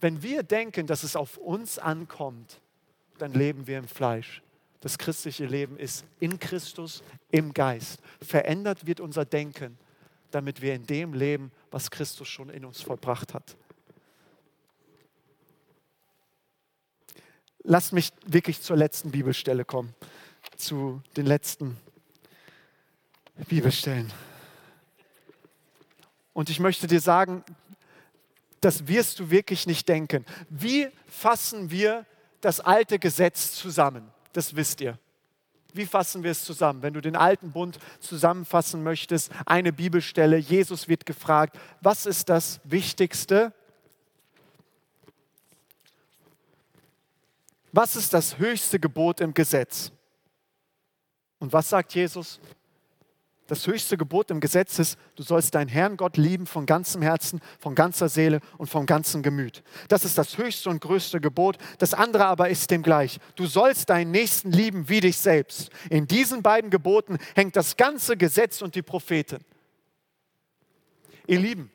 Wenn 0.04 0.22
wir 0.22 0.44
denken, 0.44 0.86
dass 0.86 1.04
es 1.04 1.16
auf 1.16 1.38
uns 1.38 1.80
ankommt, 1.80 2.60
dann 3.20 3.32
leben 3.32 3.68
wir 3.68 3.78
im 3.78 3.88
Fleisch. 3.88 4.42
Das 4.82 4.98
christliche 4.98 5.46
Leben 5.46 5.78
ist 5.78 6.04
in 6.20 6.40
Christus, 6.40 7.02
im 7.32 7.54
Geist. 7.54 8.02
Verändert 8.22 8.86
wird 8.86 9.00
unser 9.00 9.24
Denken, 9.24 9.78
damit 10.30 10.62
wir 10.62 10.76
in 10.76 10.86
dem 10.86 11.14
leben, 11.14 11.54
was 11.72 11.90
Christus 11.90 12.28
schon 12.28 12.50
in 12.50 12.66
uns 12.66 12.82
vollbracht 12.82 13.34
hat. 13.34 13.56
Lasst 17.60 17.94
mich 17.94 18.10
wirklich 18.26 18.62
zur 18.62 18.76
letzten 18.76 19.10
Bibelstelle 19.10 19.64
kommen, 19.64 19.96
zu 20.58 21.02
den 21.16 21.28
letzten 21.28 21.78
Bibelstellen. 23.48 24.12
Und 26.34 26.50
ich 26.50 26.60
möchte 26.60 26.88
dir 26.88 27.00
sagen, 27.00 27.46
das 28.64 28.88
wirst 28.88 29.20
du 29.20 29.30
wirklich 29.30 29.68
nicht 29.68 29.88
denken. 29.88 30.26
Wie 30.50 30.88
fassen 31.08 31.70
wir 31.72 32.06
das 32.42 32.60
alte 32.60 33.00
Gesetz 33.00 33.54
zusammen? 33.54 34.12
Das 34.34 34.56
wisst 34.56 34.82
ihr. 34.82 34.98
Wie 35.74 35.86
fassen 35.86 36.24
wir 36.24 36.32
es 36.32 36.44
zusammen? 36.44 36.82
Wenn 36.82 36.94
du 36.94 37.02
den 37.02 37.16
alten 37.16 37.52
Bund 37.52 37.80
zusammenfassen 38.00 38.84
möchtest, 38.84 39.32
eine 39.46 39.74
Bibelstelle, 39.74 40.38
Jesus 40.38 40.88
wird 40.88 41.06
gefragt, 41.06 41.58
was 41.82 42.06
ist 42.06 42.30
das 42.30 42.60
Wichtigste 42.64 43.54
Was 47.76 47.96
ist 47.96 48.14
das 48.14 48.38
höchste 48.38 48.80
Gebot 48.80 49.20
im 49.20 49.34
Gesetz? 49.34 49.92
Und 51.40 51.52
was 51.52 51.70
sagt 51.70 51.96
Jesus? 51.96 52.40
Das 53.48 53.68
höchste 53.68 53.98
Gebot 53.98 54.32
im 54.32 54.40
Gesetz 54.40 54.80
ist, 54.80 54.98
du 55.16 55.24
sollst 55.24 55.54
deinen 55.54 55.68
Herrn 55.68 55.98
Gott 55.98 56.16
lieben 56.16 56.48
von 56.48 56.66
ganzem 56.66 57.02
Herzen, 57.02 57.42
von 57.60 57.76
ganzer 57.76 58.08
Seele 58.08 58.40
und 58.58 58.68
vom 58.68 58.86
ganzen 58.86 59.22
Gemüt. 59.22 59.64
Das 59.90 60.06
ist 60.06 60.18
das 60.18 60.38
höchste 60.38 60.70
und 60.70 60.80
größte 60.80 61.20
Gebot. 61.20 61.58
Das 61.78 61.94
andere 61.94 62.26
aber 62.26 62.50
ist 62.50 62.72
dem 62.72 62.84
gleich. 62.84 63.20
Du 63.36 63.46
sollst 63.46 63.90
deinen 63.90 64.12
Nächsten 64.12 64.52
lieben 64.52 64.88
wie 64.88 65.02
dich 65.02 65.18
selbst. 65.18 65.72
In 65.90 66.08
diesen 66.08 66.42
beiden 66.42 66.70
Geboten 66.70 67.18
hängt 67.36 67.58
das 67.58 67.76
ganze 67.76 68.16
Gesetz 68.16 68.62
und 68.62 68.76
die 68.76 68.82
Propheten. 68.82 69.44
Ihr 71.28 71.40
Lieben, 71.40 71.70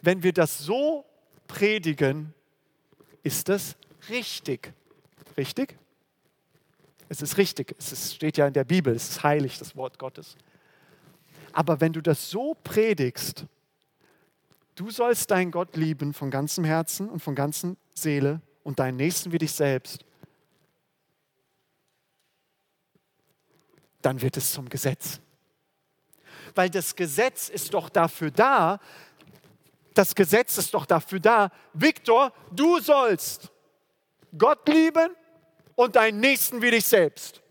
wenn 0.00 0.22
wir 0.22 0.32
das 0.32 0.58
so 0.58 1.04
predigen, 1.48 2.32
ist 3.22 3.48
das 3.48 3.76
richtig. 4.08 4.72
Richtig? 5.36 5.76
Es 7.14 7.22
ist 7.22 7.38
richtig. 7.38 7.76
Es 7.78 7.92
ist, 7.92 8.16
steht 8.16 8.36
ja 8.36 8.48
in 8.48 8.52
der 8.52 8.64
Bibel. 8.64 8.92
Es 8.92 9.08
ist 9.08 9.22
heilig, 9.22 9.56
das 9.58 9.76
Wort 9.76 10.00
Gottes. 10.00 10.36
Aber 11.52 11.80
wenn 11.80 11.92
du 11.92 12.00
das 12.00 12.28
so 12.28 12.56
predigst, 12.64 13.46
du 14.74 14.90
sollst 14.90 15.30
deinen 15.30 15.52
Gott 15.52 15.76
lieben 15.76 16.12
von 16.12 16.28
ganzem 16.28 16.64
Herzen 16.64 17.08
und 17.08 17.20
von 17.20 17.36
ganzer 17.36 17.76
Seele 17.94 18.40
und 18.64 18.80
deinen 18.80 18.96
Nächsten 18.96 19.30
wie 19.30 19.38
dich 19.38 19.52
selbst, 19.52 20.04
dann 24.02 24.20
wird 24.20 24.36
es 24.36 24.52
zum 24.52 24.68
Gesetz. 24.68 25.20
Weil 26.56 26.68
das 26.68 26.96
Gesetz 26.96 27.48
ist 27.48 27.72
doch 27.74 27.90
dafür 27.90 28.32
da, 28.32 28.80
das 29.94 30.16
Gesetz 30.16 30.58
ist 30.58 30.74
doch 30.74 30.84
dafür 30.84 31.20
da, 31.20 31.52
Viktor, 31.74 32.32
du 32.50 32.80
sollst 32.80 33.52
Gott 34.36 34.68
lieben 34.68 35.14
und 35.76 35.96
deinen 35.96 36.20
Nächsten 36.20 36.62
wie 36.62 36.70
dich 36.70 36.84
selbst. 36.84 37.42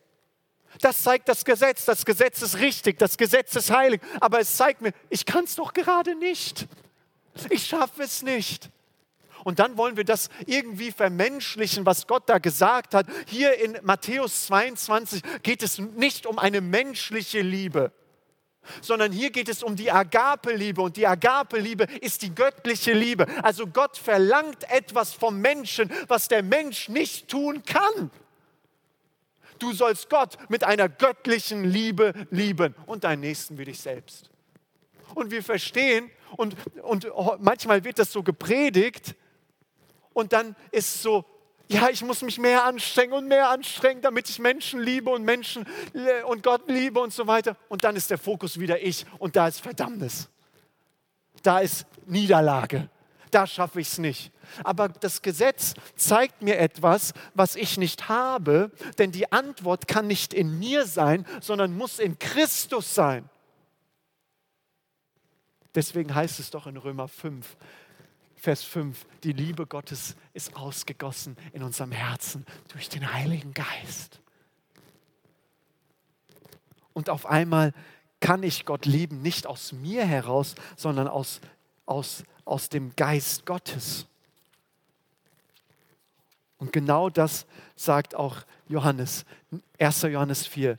Das 0.82 1.04
zeigt 1.04 1.30
das 1.30 1.46
Gesetz. 1.46 1.86
Das 1.86 2.06
Gesetz 2.06 2.42
ist 2.42 2.60
richtig, 2.60 2.98
das 2.98 3.18
Gesetz 3.18 3.56
ist 3.56 3.70
heilig. 3.70 4.02
Aber 4.20 4.40
es 4.40 4.58
zeigt 4.58 4.82
mir, 4.82 4.94
ich 5.10 5.26
kann 5.26 5.46
es 5.46 5.56
doch 5.56 5.74
gerade 5.74 6.16
nicht. 6.16 6.68
Ich 7.50 7.66
schaffe 7.66 8.04
es 8.04 8.22
nicht. 8.22 8.70
Und 9.44 9.60
dann 9.60 9.78
wollen 9.78 9.98
wir 9.98 10.06
das 10.06 10.30
irgendwie 10.46 10.92
vermenschlichen, 10.92 11.86
was 11.86 12.08
Gott 12.08 12.30
da 12.30 12.38
gesagt 12.38 12.94
hat. 12.94 13.08
Hier 13.28 13.60
in 13.60 13.78
Matthäus 13.82 14.48
22 14.48 15.22
geht 15.44 15.64
es 15.64 15.80
nicht 15.80 16.26
um 16.26 16.40
eine 16.40 16.62
menschliche 16.62 17.42
Liebe 17.42 17.92
sondern 18.82 19.12
hier 19.12 19.32
geht 19.32 19.50
es 19.50 19.64
um 19.64 19.76
die 19.76 19.92
Agape-Liebe 19.92 20.82
und 20.82 20.98
die 20.98 21.08
Agape-Liebe 21.08 21.86
ist 22.02 22.22
die 22.22 22.34
göttliche 22.34 22.94
Liebe. 22.94 23.28
Also 23.44 23.68
Gott 23.68 23.98
verlangt 23.98 24.70
etwas 24.70 25.14
vom 25.14 25.40
Menschen, 25.40 25.92
was 26.08 26.28
der 26.28 26.44
Mensch 26.44 26.90
nicht 26.90 27.28
tun 27.28 27.64
kann. 27.64 28.12
Du 29.60 29.72
sollst 29.74 30.10
Gott 30.10 30.38
mit 30.50 30.64
einer 30.64 30.90
göttlichen 30.90 31.64
Liebe 31.64 32.14
lieben 32.32 32.76
und 32.86 33.04
deinen 33.04 33.22
Nächsten 33.22 33.58
wie 33.58 33.66
dich 33.66 33.80
selbst. 33.80 34.30
Und 35.16 35.32
wir 35.32 35.44
verstehen, 35.44 36.10
und, 36.36 36.56
und 36.82 37.08
manchmal 37.40 37.84
wird 37.84 38.00
das 38.00 38.12
so 38.12 38.24
gepredigt, 38.24 39.16
und 40.14 40.34
dann 40.34 40.56
ist 40.72 41.02
so, 41.02 41.26
ja, 41.74 41.90
ich 41.90 42.04
muss 42.04 42.22
mich 42.22 42.38
mehr 42.38 42.64
anstrengen 42.64 43.14
und 43.14 43.28
mehr 43.28 43.50
anstrengen, 43.50 44.02
damit 44.02 44.30
ich 44.30 44.40
Menschen 44.40 44.80
liebe 44.80 45.10
und 45.10 45.24
Menschen 45.24 45.66
und 46.28 46.44
Gott 46.44 46.70
liebe 46.70 47.00
und 47.00 47.12
so 47.12 47.28
weiter. 47.28 47.58
Und 47.68 47.84
dann 47.84 47.96
ist 47.96 48.12
der 48.12 48.18
Fokus 48.18 48.60
wieder 48.60 48.82
ich 48.82 49.06
und 49.18 49.36
da 49.36 49.48
ist 49.48 49.60
Verdammnis. 49.60 50.30
Da 51.42 51.60
ist 51.60 51.86
Niederlage. 52.06 52.90
Da 53.32 53.48
schaffe 53.48 53.82
ich 53.82 53.88
es 53.88 53.98
nicht. 53.98 54.32
Aber 54.64 54.88
das 54.88 55.24
Gesetz 55.24 55.74
zeigt 55.96 56.44
mir 56.44 56.60
etwas, 56.60 57.14
was 57.34 57.56
ich 57.56 57.78
nicht 57.78 58.08
habe, 58.08 58.72
denn 59.00 59.12
die 59.12 59.32
Antwort 59.32 59.88
kann 59.88 60.06
nicht 60.06 60.34
in 60.34 60.60
mir 60.60 60.86
sein, 60.86 61.26
sondern 61.42 61.76
muss 61.76 61.98
in 61.98 62.20
Christus 62.20 62.94
sein. 62.94 63.28
Deswegen 65.74 66.14
heißt 66.14 66.40
es 66.40 66.52
doch 66.52 66.68
in 66.68 66.78
Römer 66.78 67.08
5, 67.08 67.58
Vers 68.44 68.62
5, 68.64 69.06
die 69.24 69.32
Liebe 69.32 69.66
Gottes 69.66 70.18
ist 70.34 70.58
ausgegossen 70.58 71.38
in 71.54 71.64
unserem 71.64 71.94
Herzen 71.94 72.46
durch 72.74 72.90
den 72.90 73.14
Heiligen 73.14 73.54
Geist. 73.54 74.20
Und 76.92 77.10
auf 77.10 77.26
einmal 77.26 77.72
kann 78.20 78.44
ich 78.44 78.66
Gott 78.66 78.86
lieben, 78.86 79.22
nicht 79.22 79.48
aus 79.48 79.72
mir 79.72 80.04
heraus, 80.06 80.56
sondern 80.76 81.08
aus, 81.08 81.40
aus, 81.86 82.26
aus 82.44 82.68
dem 82.68 82.94
Geist 82.98 83.46
Gottes. 83.46 84.08
Und 86.58 86.74
genau 86.74 87.10
das 87.10 87.46
sagt 87.78 88.14
auch 88.14 88.44
Johannes, 88.68 89.24
1. 89.80 90.02
Johannes 90.02 90.46
4. 90.48 90.78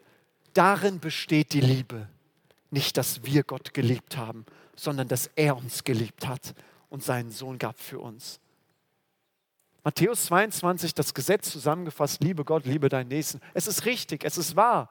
Darin 0.52 1.00
besteht 1.00 1.54
die 1.54 1.62
Liebe. 1.62 2.10
Nicht, 2.70 2.98
dass 2.98 3.24
wir 3.24 3.42
Gott 3.42 3.72
geliebt 3.72 4.18
haben, 4.18 4.44
sondern 4.76 5.08
dass 5.08 5.28
er 5.28 5.56
uns 5.56 5.82
geliebt 5.82 6.26
hat 6.26 6.54
und 6.90 7.02
seinen 7.02 7.30
Sohn 7.30 7.58
gab 7.58 7.78
für 7.78 7.98
uns. 7.98 8.40
Matthäus 9.84 10.26
22, 10.26 10.94
das 10.94 11.12
Gesetz 11.12 11.50
zusammengefasst, 11.50 12.22
liebe 12.22 12.44
Gott, 12.44 12.64
liebe 12.64 12.88
deinen 12.88 13.08
Nächsten. 13.08 13.40
Es 13.52 13.66
ist 13.66 13.84
richtig, 13.84 14.24
es 14.24 14.38
ist 14.38 14.56
wahr. 14.56 14.88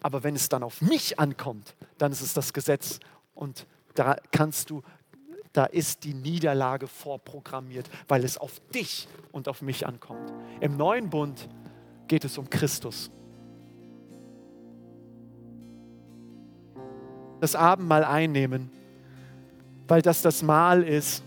Aber 0.00 0.22
wenn 0.22 0.36
es 0.36 0.48
dann 0.48 0.62
auf 0.62 0.80
mich 0.80 1.18
ankommt, 1.18 1.74
dann 1.98 2.12
ist 2.12 2.20
es 2.20 2.32
das 2.32 2.52
Gesetz 2.52 3.00
und 3.34 3.66
da 3.94 4.16
kannst 4.30 4.70
du, 4.70 4.82
da 5.52 5.64
ist 5.64 6.04
die 6.04 6.14
Niederlage 6.14 6.86
vorprogrammiert, 6.86 7.90
weil 8.06 8.22
es 8.22 8.38
auf 8.38 8.60
dich 8.72 9.08
und 9.32 9.48
auf 9.48 9.62
mich 9.62 9.86
ankommt. 9.86 10.32
Im 10.60 10.76
neuen 10.76 11.10
Bund 11.10 11.48
geht 12.06 12.24
es 12.24 12.38
um 12.38 12.48
Christus. 12.48 13.10
Das 17.40 17.56
Abendmahl 17.56 18.04
einnehmen 18.04 18.70
weil 19.88 20.02
das 20.02 20.22
das 20.22 20.42
Mahl 20.42 20.82
ist, 20.82 21.22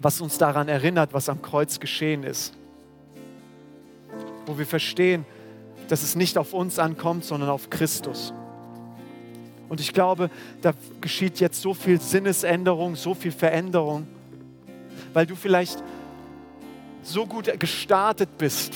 was 0.00 0.20
uns 0.20 0.38
daran 0.38 0.68
erinnert, 0.68 1.12
was 1.12 1.28
am 1.28 1.42
Kreuz 1.42 1.78
geschehen 1.78 2.22
ist. 2.24 2.54
Wo 4.46 4.58
wir 4.58 4.66
verstehen, 4.66 5.24
dass 5.88 6.02
es 6.02 6.16
nicht 6.16 6.38
auf 6.38 6.54
uns 6.54 6.78
ankommt, 6.78 7.24
sondern 7.24 7.50
auf 7.50 7.68
Christus. 7.70 8.32
Und 9.68 9.80
ich 9.80 9.92
glaube, 9.92 10.30
da 10.60 10.72
geschieht 11.00 11.40
jetzt 11.40 11.60
so 11.60 11.74
viel 11.74 12.00
Sinnesänderung, 12.00 12.94
so 12.94 13.14
viel 13.14 13.32
Veränderung, 13.32 14.06
weil 15.12 15.26
du 15.26 15.34
vielleicht 15.34 15.82
so 17.02 17.26
gut 17.26 17.58
gestartet 17.58 18.38
bist 18.38 18.74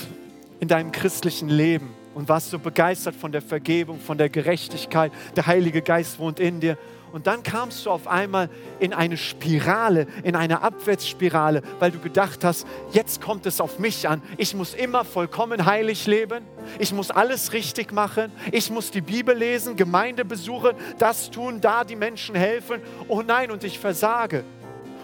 in 0.59 0.67
deinem 0.67 0.91
christlichen 0.91 1.49
Leben 1.49 1.89
und 2.15 2.27
warst 2.29 2.49
so 2.49 2.59
begeistert 2.59 3.15
von 3.15 3.31
der 3.31 3.41
Vergebung, 3.41 3.99
von 3.99 4.17
der 4.17 4.29
Gerechtigkeit. 4.29 5.11
Der 5.35 5.45
Heilige 5.45 5.81
Geist 5.81 6.19
wohnt 6.19 6.39
in 6.39 6.59
dir. 6.59 6.77
Und 7.13 7.25
dann 7.25 7.41
kamst 7.41 7.85
du 7.85 7.91
auf 7.91 8.07
einmal 8.07 8.49
in 8.79 8.93
eine 8.93 9.17
Spirale, 9.17 10.07
in 10.23 10.35
eine 10.35 10.61
Abwärtsspirale, 10.61 11.61
weil 11.79 11.91
du 11.91 11.99
gedacht 11.99 12.43
hast, 12.43 12.67
jetzt 12.91 13.21
kommt 13.21 13.45
es 13.45 13.61
auf 13.61 13.79
mich 13.79 14.09
an. 14.09 14.21
Ich 14.37 14.53
muss 14.53 14.73
immer 14.73 15.05
vollkommen 15.05 15.65
heilig 15.65 16.05
leben. 16.05 16.45
Ich 16.79 16.91
muss 16.93 17.09
alles 17.09 17.53
richtig 17.53 17.93
machen. 17.93 18.31
Ich 18.51 18.69
muss 18.69 18.91
die 18.91 19.01
Bibel 19.01 19.35
lesen, 19.35 19.77
Gemeinde 19.77 20.25
besuchen, 20.25 20.73
das 20.97 21.31
tun, 21.31 21.61
da 21.61 21.85
die 21.85 21.95
Menschen 21.95 22.35
helfen. 22.35 22.81
Oh 23.07 23.21
nein, 23.21 23.51
und 23.51 23.63
ich 23.63 23.79
versage. 23.79 24.43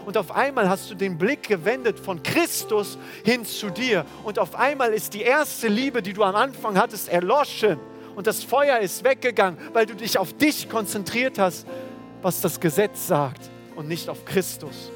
Und 0.05 0.17
auf 0.17 0.35
einmal 0.35 0.67
hast 0.67 0.91
du 0.91 0.95
den 0.95 1.17
Blick 1.17 1.47
gewendet 1.47 1.97
von 1.97 2.21
Christus 2.21 2.97
hin 3.23 3.45
zu 3.45 3.69
dir. 3.69 4.05
Und 4.23 4.39
auf 4.39 4.55
einmal 4.55 4.93
ist 4.93 5.13
die 5.13 5.21
erste 5.21 5.69
Liebe, 5.69 6.01
die 6.01 6.11
du 6.11 6.23
am 6.23 6.35
Anfang 6.35 6.77
hattest, 6.77 7.07
erloschen. 7.07 7.79
Und 8.13 8.27
das 8.27 8.43
Feuer 8.43 8.79
ist 8.79 9.05
weggegangen, 9.05 9.57
weil 9.71 9.85
du 9.85 9.95
dich 9.95 10.17
auf 10.17 10.33
dich 10.33 10.69
konzentriert 10.69 11.39
hast 11.39 11.65
was 12.23 12.41
das 12.41 12.59
Gesetz 12.59 13.05
sagt 13.05 13.51
und 13.75 13.87
nicht 13.87 14.09
auf 14.09 14.25
Christus. 14.25 14.91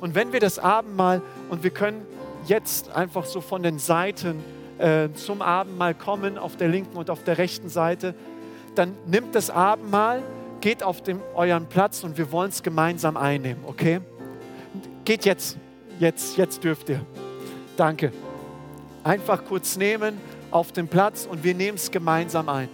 Und 0.00 0.14
wenn 0.14 0.32
wir 0.32 0.38
das 0.38 0.60
Abendmahl, 0.60 1.22
und 1.50 1.64
wir 1.64 1.70
können 1.70 2.06
jetzt 2.46 2.90
einfach 2.90 3.24
so 3.24 3.40
von 3.40 3.62
den 3.64 3.80
Seiten 3.80 4.44
äh, 4.78 5.08
zum 5.14 5.42
Abendmahl 5.42 5.94
kommen, 5.94 6.38
auf 6.38 6.56
der 6.56 6.68
linken 6.68 6.96
und 6.96 7.10
auf 7.10 7.24
der 7.24 7.38
rechten 7.38 7.68
Seite, 7.68 8.14
dann 8.76 8.94
nimmt 9.06 9.34
das 9.34 9.50
Abendmahl, 9.50 10.22
geht 10.60 10.82
auf 10.82 11.02
dem, 11.02 11.20
euren 11.34 11.66
Platz 11.66 12.04
und 12.04 12.16
wir 12.16 12.30
wollen 12.30 12.50
es 12.50 12.62
gemeinsam 12.62 13.16
einnehmen, 13.16 13.64
okay? 13.66 14.00
Geht 15.04 15.24
jetzt, 15.24 15.56
jetzt, 15.98 16.36
jetzt 16.36 16.62
dürft 16.62 16.88
ihr. 16.90 17.00
Danke. 17.76 18.12
Einfach 19.02 19.44
kurz 19.44 19.76
nehmen 19.76 20.20
auf 20.50 20.72
den 20.72 20.86
Platz 20.86 21.26
und 21.28 21.42
wir 21.42 21.54
nehmen 21.54 21.76
es 21.76 21.90
gemeinsam 21.90 22.48
ein. 22.48 22.68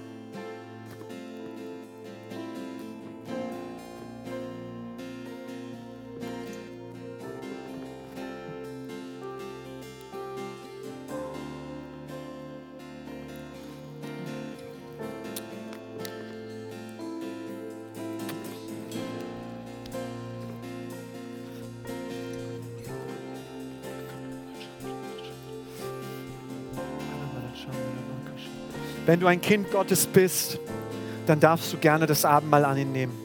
Du 29.24 29.28
ein 29.30 29.40
Kind 29.40 29.70
Gottes 29.70 30.06
bist, 30.06 30.58
dann 31.26 31.40
darfst 31.40 31.72
du 31.72 31.78
gerne 31.78 32.06
das 32.06 32.24
Abendmahl 32.24 32.64
an 32.64 32.76
ihn 32.76 32.92
nehmen. 32.92 33.18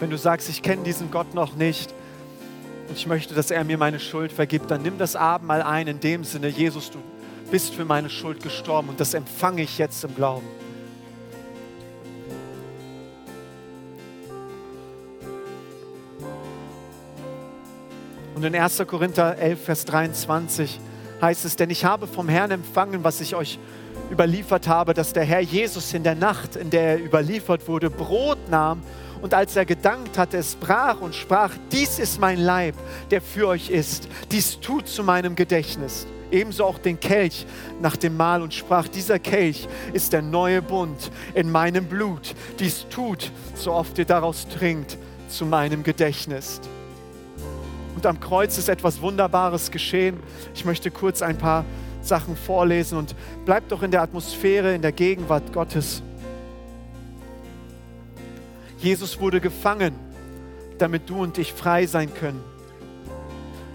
Wenn 0.00 0.10
du 0.10 0.18
sagst, 0.18 0.48
ich 0.48 0.62
kenne 0.62 0.82
diesen 0.82 1.12
Gott 1.12 1.32
noch 1.34 1.54
nicht 1.54 1.94
und 2.88 2.96
ich 2.96 3.06
möchte, 3.06 3.34
dass 3.34 3.52
er 3.52 3.62
mir 3.62 3.78
meine 3.78 4.00
Schuld 4.00 4.32
vergibt, 4.32 4.68
dann 4.72 4.82
nimm 4.82 4.98
das 4.98 5.14
Abendmahl 5.14 5.62
ein 5.62 5.86
in 5.86 6.00
dem 6.00 6.24
Sinne, 6.24 6.48
Jesus, 6.48 6.90
du 6.90 6.98
bist 7.52 7.74
für 7.74 7.84
meine 7.84 8.10
Schuld 8.10 8.42
gestorben 8.42 8.88
und 8.88 8.98
das 8.98 9.14
empfange 9.14 9.62
ich 9.62 9.78
jetzt 9.78 10.02
im 10.02 10.16
Glauben. 10.16 10.48
Und 18.42 18.48
in 18.48 18.60
1. 18.60 18.82
Korinther 18.88 19.38
11, 19.38 19.64
Vers 19.64 19.84
23 19.84 20.80
heißt 21.20 21.44
es, 21.44 21.54
denn 21.54 21.70
ich 21.70 21.84
habe 21.84 22.08
vom 22.08 22.28
Herrn 22.28 22.50
empfangen, 22.50 23.04
was 23.04 23.20
ich 23.20 23.36
euch 23.36 23.60
überliefert 24.10 24.66
habe, 24.66 24.94
dass 24.94 25.12
der 25.12 25.22
Herr 25.22 25.38
Jesus 25.38 25.94
in 25.94 26.02
der 26.02 26.16
Nacht, 26.16 26.56
in 26.56 26.68
der 26.68 26.82
er 26.82 27.04
überliefert 27.04 27.68
wurde, 27.68 27.88
Brot 27.88 28.50
nahm 28.50 28.82
und 29.22 29.32
als 29.32 29.54
er 29.54 29.64
gedankt 29.64 30.18
hatte, 30.18 30.38
es 30.38 30.56
brach 30.56 31.00
und 31.00 31.14
sprach, 31.14 31.52
dies 31.70 32.00
ist 32.00 32.20
mein 32.20 32.40
Leib, 32.40 32.74
der 33.12 33.22
für 33.22 33.46
euch 33.46 33.70
ist, 33.70 34.08
dies 34.32 34.58
tut 34.58 34.88
zu 34.88 35.04
meinem 35.04 35.36
Gedächtnis. 35.36 36.08
Ebenso 36.32 36.64
auch 36.64 36.78
den 36.78 36.98
Kelch 36.98 37.46
nach 37.80 37.94
dem 37.94 38.16
Mahl 38.16 38.42
und 38.42 38.52
sprach, 38.52 38.88
dieser 38.88 39.20
Kelch 39.20 39.68
ist 39.92 40.12
der 40.12 40.22
neue 40.22 40.62
Bund 40.62 41.12
in 41.34 41.52
meinem 41.52 41.84
Blut, 41.84 42.34
dies 42.58 42.86
tut, 42.90 43.30
so 43.54 43.70
oft 43.70 43.98
ihr 43.98 44.04
daraus 44.04 44.48
trinkt, 44.48 44.98
zu 45.28 45.46
meinem 45.46 45.84
Gedächtnis. 45.84 46.60
Und 47.94 48.06
am 48.06 48.20
Kreuz 48.20 48.58
ist 48.58 48.68
etwas 48.68 49.00
Wunderbares 49.00 49.70
geschehen. 49.70 50.18
Ich 50.54 50.64
möchte 50.64 50.90
kurz 50.90 51.22
ein 51.22 51.38
paar 51.38 51.64
Sachen 52.00 52.36
vorlesen 52.36 52.98
und 52.98 53.14
bleibt 53.44 53.70
doch 53.70 53.82
in 53.82 53.90
der 53.90 54.02
Atmosphäre, 54.02 54.74
in 54.74 54.82
der 54.82 54.92
Gegenwart 54.92 55.52
Gottes. 55.52 56.02
Jesus 58.78 59.20
wurde 59.20 59.40
gefangen, 59.40 59.94
damit 60.78 61.08
du 61.08 61.22
und 61.22 61.38
ich 61.38 61.52
frei 61.52 61.86
sein 61.86 62.12
können. 62.12 62.40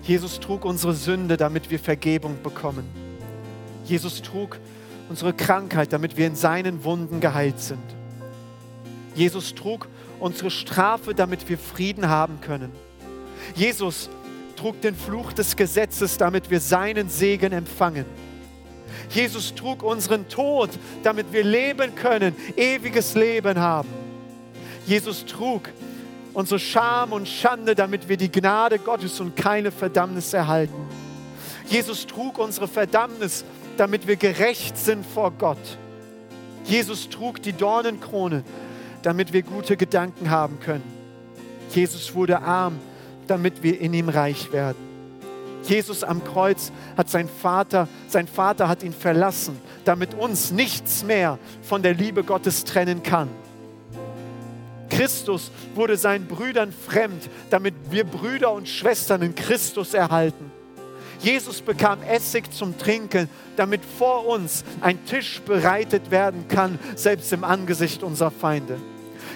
Jesus 0.03 0.39
trug 0.39 0.65
unsere 0.65 0.93
Sünde, 0.93 1.37
damit 1.37 1.69
wir 1.69 1.79
Vergebung 1.79 2.37
bekommen. 2.43 2.85
Jesus 3.85 4.21
trug 4.21 4.59
unsere 5.09 5.33
Krankheit, 5.33 5.93
damit 5.93 6.17
wir 6.17 6.27
in 6.27 6.35
seinen 6.35 6.83
Wunden 6.83 7.21
geheilt 7.21 7.59
sind. 7.59 7.83
Jesus 9.15 9.55
trug 9.55 9.87
unsere 10.19 10.51
Strafe, 10.51 11.13
damit 11.13 11.47
wir 11.47 11.57
Frieden 11.57 12.09
haben 12.09 12.41
können. 12.41 12.71
Jesus 13.55 14.09
trug 14.55 14.81
den 14.81 14.95
Fluch 14.95 15.33
des 15.33 15.55
Gesetzes, 15.55 16.17
damit 16.17 16.49
wir 16.49 16.59
seinen 16.59 17.09
Segen 17.09 17.53
empfangen. 17.53 18.05
Jesus 19.09 19.55
trug 19.55 19.83
unseren 19.83 20.27
Tod, 20.27 20.69
damit 21.03 21.31
wir 21.31 21.43
leben 21.43 21.95
können, 21.95 22.35
ewiges 22.55 23.15
Leben 23.15 23.59
haben. 23.59 23.89
Jesus 24.85 25.25
trug 25.25 25.69
unsere 26.33 26.59
Scham 26.59 27.13
und 27.13 27.27
Schande, 27.27 27.75
damit 27.75 28.09
wir 28.09 28.17
die 28.17 28.31
Gnade 28.31 28.79
Gottes 28.79 29.19
und 29.19 29.35
keine 29.35 29.71
Verdammnis 29.71 30.33
erhalten. 30.33 30.87
Jesus 31.67 32.05
trug 32.07 32.37
unsere 32.37 32.67
Verdammnis, 32.67 33.43
damit 33.77 34.07
wir 34.07 34.15
gerecht 34.15 34.77
sind 34.77 35.05
vor 35.05 35.31
Gott. 35.31 35.77
Jesus 36.63 37.09
trug 37.09 37.41
die 37.41 37.53
Dornenkrone, 37.53 38.43
damit 39.01 39.33
wir 39.33 39.41
gute 39.41 39.77
Gedanken 39.77 40.29
haben 40.29 40.59
können. 40.59 40.83
Jesus 41.73 42.13
wurde 42.13 42.41
arm, 42.41 42.79
damit 43.27 43.63
wir 43.63 43.79
in 43.79 43.93
ihm 43.93 44.09
reich 44.09 44.51
werden. 44.51 44.87
Jesus 45.63 46.03
am 46.03 46.23
Kreuz 46.23 46.71
hat 46.95 47.09
sein 47.09 47.27
Vater, 47.27 47.87
sein 48.07 48.27
Vater 48.27 48.67
hat 48.69 48.83
ihn 48.83 48.93
verlassen, 48.93 49.59
damit 49.85 50.13
uns 50.13 50.51
nichts 50.51 51.03
mehr 51.03 51.37
von 51.61 51.83
der 51.83 51.93
Liebe 51.93 52.23
Gottes 52.23 52.63
trennen 52.63 53.03
kann. 53.03 53.29
Christus 54.89 55.51
wurde 55.75 55.97
seinen 55.97 56.27
Brüdern 56.27 56.71
fremd, 56.71 57.29
damit 57.49 57.75
wir 57.89 58.05
Brüder 58.05 58.51
und 58.53 58.69
Schwestern 58.69 59.21
in 59.21 59.35
Christus 59.35 59.93
erhalten. 59.93 60.51
Jesus 61.19 61.61
bekam 61.61 62.01
Essig 62.03 62.51
zum 62.53 62.77
Trinken, 62.77 63.27
damit 63.55 63.81
vor 63.83 64.27
uns 64.27 64.63
ein 64.81 65.03
Tisch 65.05 65.41
bereitet 65.41 66.11
werden 66.11 66.47
kann, 66.47 66.79
selbst 66.95 67.33
im 67.33 67.43
Angesicht 67.43 68.03
unserer 68.03 68.31
Feinde. 68.31 68.79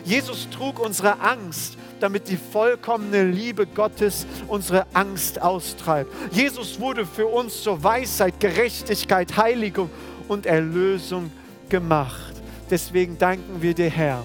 Jesus 0.06 0.48
trug 0.50 0.80
unsere 0.80 1.20
Angst, 1.20 1.78
damit 2.02 2.28
die 2.28 2.38
vollkommene 2.38 3.24
Liebe 3.24 3.68
Gottes 3.68 4.26
unsere 4.48 4.86
Angst 4.94 5.42
austreibt. 5.42 6.12
Jesus 6.32 6.80
wurde 6.80 7.06
für 7.06 7.28
uns 7.28 7.62
zur 7.62 7.84
Weisheit, 7.84 8.40
Gerechtigkeit, 8.40 9.38
Heiligung 9.38 9.90
und 10.28 10.46
Erlösung 10.46 11.32
gemacht. 11.70 12.34
Deswegen 12.70 13.18
danken 13.18 13.62
wir 13.62 13.74
dir, 13.74 13.90
Herr, 13.90 14.24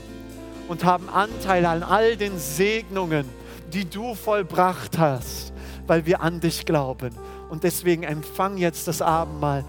und 0.68 0.84
haben 0.84 1.08
Anteil 1.08 1.66
an 1.66 1.82
all 1.82 2.16
den 2.16 2.38
Segnungen, 2.38 3.26
die 3.72 3.84
du 3.84 4.14
vollbracht 4.14 4.98
hast, 4.98 5.52
weil 5.86 6.06
wir 6.06 6.20
an 6.20 6.40
dich 6.40 6.64
glauben. 6.64 7.10
Und 7.50 7.64
deswegen 7.64 8.02
empfang 8.02 8.56
jetzt 8.56 8.88
das 8.88 9.02
Abendmahl, 9.02 9.64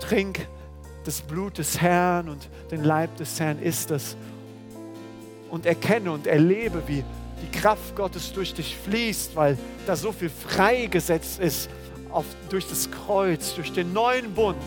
trink 0.00 0.46
das 1.04 1.20
Blut 1.20 1.58
des 1.58 1.80
Herrn 1.80 2.28
und 2.28 2.48
den 2.70 2.84
Leib 2.84 3.16
des 3.16 3.38
Herrn 3.40 3.60
ist 3.60 3.90
es 3.90 4.16
und 5.50 5.66
erkenne 5.66 6.12
und 6.12 6.26
erlebe, 6.26 6.82
wie 6.86 7.04
die 7.42 7.58
Kraft 7.58 7.94
Gottes 7.96 8.32
durch 8.32 8.54
dich 8.54 8.76
fließt, 8.76 9.34
weil 9.36 9.58
da 9.86 9.96
so 9.96 10.12
viel 10.12 10.30
freigesetzt 10.30 11.40
ist 11.40 11.68
auf, 12.10 12.24
durch 12.48 12.66
das 12.68 12.90
Kreuz, 12.90 13.54
durch 13.54 13.72
den 13.72 13.92
neuen 13.92 14.32
Bund. 14.32 14.62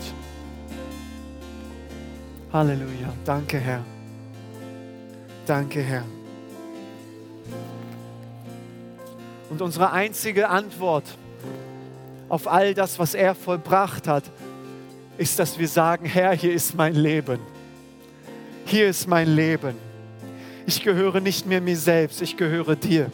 Halleluja. 2.52 3.12
Danke, 3.24 3.58
Herr. 3.58 3.84
Danke, 5.46 5.80
Herr. 5.80 6.04
Und 9.48 9.62
unsere 9.62 9.92
einzige 9.92 10.48
Antwort 10.48 11.04
auf 12.28 12.48
all 12.48 12.74
das, 12.74 12.98
was 12.98 13.14
er 13.14 13.34
vollbracht 13.34 14.08
hat, 14.08 14.24
ist, 15.18 15.38
dass 15.38 15.58
wir 15.58 15.68
sagen, 15.68 16.04
Herr, 16.04 16.32
hier 16.32 16.52
ist 16.52 16.74
mein 16.74 16.94
Leben. 16.94 17.38
Hier 18.64 18.88
ist 18.88 19.06
mein 19.06 19.28
Leben. 19.28 19.85
Ich 20.66 20.82
gehöre 20.82 21.20
nicht 21.20 21.46
mehr 21.46 21.60
mir 21.60 21.76
selbst, 21.76 22.20
ich 22.20 22.36
gehöre 22.36 22.74
dir. 22.74 23.10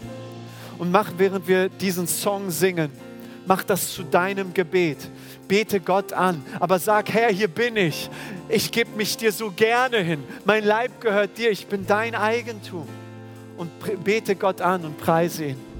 Und 0.78 0.90
mach, 0.90 1.12
während 1.18 1.46
wir 1.46 1.68
diesen 1.68 2.06
Song 2.06 2.50
singen, 2.50 2.90
mach 3.46 3.62
das 3.62 3.92
zu 3.92 4.02
deinem 4.02 4.54
Gebet. 4.54 4.96
Bete 5.48 5.78
Gott 5.78 6.14
an, 6.14 6.42
aber 6.58 6.78
sag, 6.78 7.12
Herr, 7.12 7.30
hier 7.30 7.48
bin 7.48 7.76
ich. 7.76 8.08
Ich 8.48 8.72
gebe 8.72 8.96
mich 8.96 9.18
dir 9.18 9.32
so 9.32 9.50
gerne 9.50 9.98
hin. 9.98 10.24
Mein 10.46 10.64
Leib 10.64 11.00
gehört 11.00 11.36
dir, 11.36 11.50
ich 11.50 11.66
bin 11.66 11.86
dein 11.86 12.14
Eigentum. 12.14 12.88
Und 13.58 13.70
bete 14.02 14.34
Gott 14.34 14.62
an 14.62 14.84
und 14.86 14.96
preise 14.96 15.44
ihn. 15.44 15.71